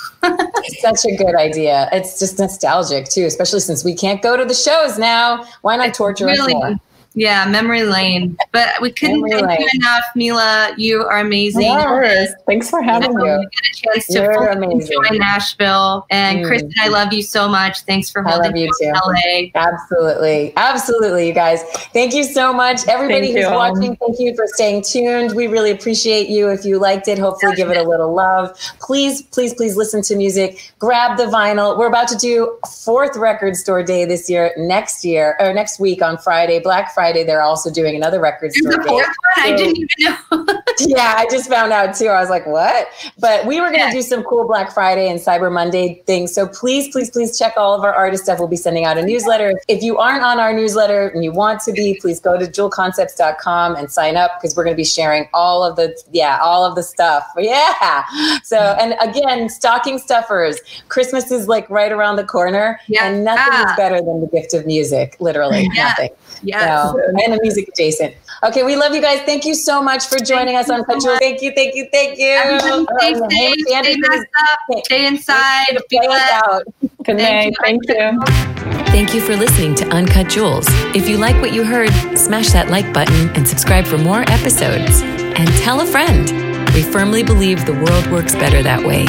It's 0.67 0.81
such 0.81 1.13
a 1.13 1.15
good 1.17 1.35
idea. 1.35 1.91
It's 1.93 2.19
just 2.19 2.39
nostalgic 2.39 3.11
too, 3.11 3.27
especially 3.27 3.61
since 3.61 3.85
we 3.85 3.95
can't 3.95 4.23
go 4.23 4.39
to 4.39 4.45
the 4.47 4.55
shows 4.55 4.99
now. 4.99 5.45
Why 5.61 5.77
not 5.77 5.93
torture 5.93 6.27
us 6.31 6.39
really, 6.39 6.55
more? 6.55 6.77
Yeah, 7.15 7.47
memory 7.49 7.85
lane. 7.85 8.37
But 8.53 8.71
we 8.81 8.91
couldn't 8.93 9.21
Memory 9.23 9.43
thank 9.43 9.61
you 9.61 9.69
enough, 9.81 10.05
Mila. 10.17 10.75
You 10.77 11.03
are 11.05 11.19
amazing. 11.21 11.63
Yeah. 11.63 11.79
Of 11.83 11.87
course. 11.87 12.29
Thanks 12.47 12.69
for 12.71 12.83
having 12.83 13.13
Thank 13.13 13.19
me. 13.19 13.25
you. 13.25 13.31
hope 13.31 13.43
you 13.43 13.49
get 13.63 13.71
a 13.71 13.75
chance 13.95 14.07
to 14.09 14.13
You're 14.15 14.35
fully 14.35 14.67
amazing. 14.67 14.97
enjoy 15.03 15.17
Nashville. 15.19 16.07
And 16.11 16.39
Mm. 16.41 16.47
Kristen, 16.49 16.73
I 16.81 16.89
love 16.89 17.13
you 17.13 17.23
so 17.23 17.47
much. 17.49 17.81
Thanks 17.83 18.11
for 18.11 18.27
I 18.27 18.31
holding 18.33 18.51
love 18.53 18.57
you 18.57 18.71
down 18.83 18.95
too. 18.95 19.11
LA. 19.11 19.51
Absolutely. 19.55 20.53
Absolutely, 20.57 21.29
you 21.29 21.33
guys. 21.33 21.63
Thank 21.93 22.15
you 22.15 22.25
so 22.25 22.53
much. 22.53 22.87
Everybody 22.89 23.27
Thank 23.33 23.37
who's 23.37 23.47
you. 23.47 23.55
watching, 23.55 23.97
thank 23.97 24.19
you 24.19 24.35
for 24.35 24.47
staying 24.49 24.83
tuned. 24.83 25.35
We 25.37 25.47
really 25.47 25.71
appreciate 25.71 26.29
you. 26.29 26.49
If 26.49 26.65
you 26.65 26.79
liked 26.81 27.07
it, 27.07 27.19
hopefully 27.19 27.55
give 27.55 27.71
it 27.71 27.77
a 27.77 27.83
little 27.89 28.13
love. 28.13 28.59
Please, 28.81 29.23
please, 29.23 29.55
please 29.55 29.77
listen 29.77 30.03
to 30.03 30.17
music. 30.17 30.73
Grab 30.81 31.17
the 31.17 31.27
vinyl. 31.27 31.79
We're 31.79 31.87
about 31.87 32.09
to 32.09 32.17
do 32.17 32.59
fourth 32.85 33.17
record 33.17 33.55
store 33.57 33.83
day 33.85 34.05
this 34.05 34.29
year, 34.29 34.53
next 34.57 35.05
year, 35.05 35.37
or 35.39 35.53
next 35.55 35.79
week 35.79 36.03
on 36.03 36.19
Friday, 36.19 36.59
Black 36.59 36.93
Friday. 36.93 37.04
Friday, 37.05 37.23
they're 37.23 37.43
also 37.43 37.71
doing 37.71 37.97
another 37.97 38.19
record 38.19 38.51
store 38.55 38.79
day. 38.79 38.89
fourth 38.89 39.07
one? 39.07 39.15
I 39.37 39.55
didn't 39.55 39.77
even 39.77 39.89
know. 39.99 40.47
yeah, 40.81 41.15
I 41.19 41.27
just 41.31 41.51
found 41.51 41.71
out 41.71 41.95
too. 41.95 42.07
I 42.07 42.19
was 42.19 42.31
like, 42.31 42.47
what? 42.47 42.89
But 43.19 43.45
we 43.45 43.61
were 43.61 43.67
going 43.67 43.81
to 43.81 43.87
Yeah. 43.89 43.93
do 43.93 44.01
some 44.01 44.23
cool 44.23 44.47
Black 44.47 44.73
Friday 44.73 45.11
and 45.11 45.21
Cyber 45.21 45.53
Monday 45.53 46.03
things. 46.07 46.35
So 46.35 46.47
please, 46.49 46.89
please, 46.93 47.11
please 47.11 47.39
check 47.39 47.53
all 47.59 47.75
of 47.75 47.85
our 47.85 47.93
artist 47.93 48.25
stuff. 48.25 48.39
We'll 48.39 48.49
be 48.49 48.57
sending 48.57 48.87
out 48.87 48.97
a 48.97 49.03
newsletter. 49.03 49.53
If 49.69 49.83
you 49.83 49.99
aren't 49.99 50.23
on 50.25 50.41
our 50.41 50.55
newsletter 50.55 51.09
and 51.09 51.23
you 51.23 51.31
want 51.31 51.61
to 51.65 51.73
be, 51.73 51.99
please 52.01 52.21
go 52.21 52.39
to 52.39 52.47
jewelconcepts.com 52.47 53.77
and 53.77 53.91
sign 53.93 54.17
up 54.17 54.41
because 54.41 54.57
we're 54.57 54.65
going 54.65 54.75
to 54.75 54.81
be 54.81 54.85
sharing 54.85 55.29
all 55.35 55.63
of 55.63 55.77
the, 55.77 55.95
yeah, 56.11 56.39
all 56.41 56.65
of 56.65 56.75
the 56.75 56.83
stuff. 56.83 57.27
Yeah. 57.39 58.05
So, 58.43 58.57
and 58.57 58.95
again, 59.03 59.51
stocking 59.51 59.99
stuffers. 59.99 60.59
Christmas 60.89 61.31
is 61.31 61.49
like 61.49 61.69
right 61.69 61.93
around 61.93 62.17
the 62.17 62.25
corner 62.25 62.81
Yeah. 62.89 63.05
and 63.05 63.23
nothing 63.25 63.53
is 63.61 63.67
Ah. 63.69 63.75
better 63.77 63.97
than 64.01 64.23
the 64.23 64.27
gift 64.29 64.55
of 64.55 64.65
music. 64.65 65.17
Literally 65.21 65.69
Yeah. 65.75 65.89
nothing. 65.89 66.11
Yes. 66.43 66.91
So, 66.91 66.99
and 67.25 67.33
the 67.33 67.39
music 67.41 67.69
adjacent. 67.69 68.15
Okay, 68.43 68.63
we 68.63 68.77
love 68.77 68.95
you 68.95 69.01
guys. 69.01 69.21
Thank 69.23 69.45
you 69.45 69.55
so 69.55 69.83
much 69.83 70.07
for 70.07 70.19
joining 70.19 70.57
us 70.57 70.69
you 70.69 70.75
on 70.75 70.81
so 70.81 70.85
Cut 70.87 71.03
Jewels. 71.03 71.19
Thank 71.19 71.41
you, 71.43 71.53
thank 71.55 71.75
you, 71.75 71.89
thank 71.93 72.19
you. 72.19 72.29
Everybody 72.29 72.85
stay 72.99 73.15
Um, 73.15 73.31
safe, 73.31 73.55
stay 73.67 73.97
masked 73.97 74.31
up, 74.41 74.85
stay 74.85 75.07
inside, 75.07 75.67
gonna 75.69 75.81
be 75.89 75.99
play 75.99 76.19
out. 76.33 76.63
Good 77.05 77.19
Thank 77.19 77.19
night. 77.19 77.47
you. 77.47 77.55
Thank 77.63 77.89
you. 77.89 78.85
Thank 78.93 79.15
you 79.15 79.21
for 79.21 79.37
listening 79.37 79.75
to 79.77 79.89
Uncut 79.89 80.29
Jewels. 80.29 80.67
If 80.95 81.09
you 81.09 81.17
like 81.17 81.41
what 81.41 81.53
you 81.53 81.65
heard, 81.65 81.91
smash 82.17 82.51
that 82.53 82.71
like 82.71 82.93
button 82.93 83.29
and 83.31 83.47
subscribe 83.47 83.87
for 83.87 83.99
more 83.99 84.21
episodes. 84.29 85.03
And 85.03 85.49
tell 85.59 85.81
a 85.81 85.87
friend. 85.87 86.31
We 86.75 86.83
firmly 86.83 87.23
believe 87.23 87.67
the 87.67 87.73
world 87.75 88.07
works 88.11 88.35
better 88.35 88.63
that 88.63 88.85
way. 88.85 89.07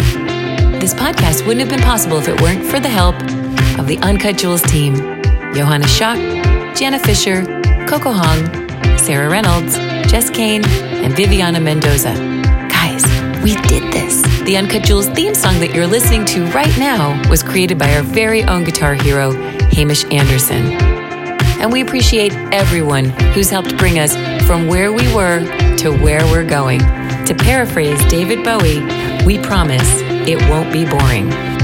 This 0.79 0.93
podcast 0.93 1.45
wouldn't 1.47 1.61
have 1.61 1.69
been 1.69 1.85
possible 1.85 2.17
if 2.17 2.27
it 2.27 2.39
weren't 2.41 2.65
for 2.65 2.79
the 2.79 2.89
help 2.89 3.15
of 3.79 3.87
the 3.87 3.97
Uncut 4.01 4.37
Jewels 4.37 4.61
team 4.63 4.93
Johanna 5.55 5.85
Schock, 5.85 6.17
Jana 6.75 6.99
Fisher, 6.99 7.43
Coco 7.87 8.11
Hong, 8.11 8.97
Sarah 8.97 9.29
Reynolds, 9.29 9.77
Jess 10.11 10.29
Kane, 10.29 10.65
and 10.65 11.15
Viviana 11.15 11.61
Mendoza. 11.61 12.13
Guys, 12.67 13.03
we 13.41 13.55
did 13.67 13.93
this. 13.93 14.21
The 14.41 14.57
Uncut 14.57 14.83
Jewels 14.83 15.07
theme 15.09 15.33
song 15.33 15.59
that 15.61 15.73
you're 15.73 15.87
listening 15.87 16.25
to 16.25 16.45
right 16.47 16.77
now 16.77 17.17
was 17.29 17.41
created 17.41 17.79
by 17.79 17.95
our 17.95 18.03
very 18.03 18.43
own 18.43 18.65
guitar 18.65 18.95
hero, 18.95 19.31
Hamish 19.71 20.03
Anderson. 20.11 20.73
And 21.61 21.71
we 21.71 21.81
appreciate 21.81 22.33
everyone 22.51 23.05
who's 23.33 23.49
helped 23.49 23.77
bring 23.77 23.97
us 23.97 24.13
from 24.45 24.67
where 24.67 24.91
we 24.91 25.11
were 25.15 25.39
to 25.77 25.91
where 26.03 26.23
we're 26.25 26.47
going. 26.47 26.79
To 26.79 27.33
paraphrase 27.33 28.03
David 28.07 28.43
Bowie, 28.43 28.81
we 29.25 29.39
promise 29.39 29.87
it 30.27 30.37
won't 30.49 30.73
be 30.73 30.85
boring. 30.85 31.54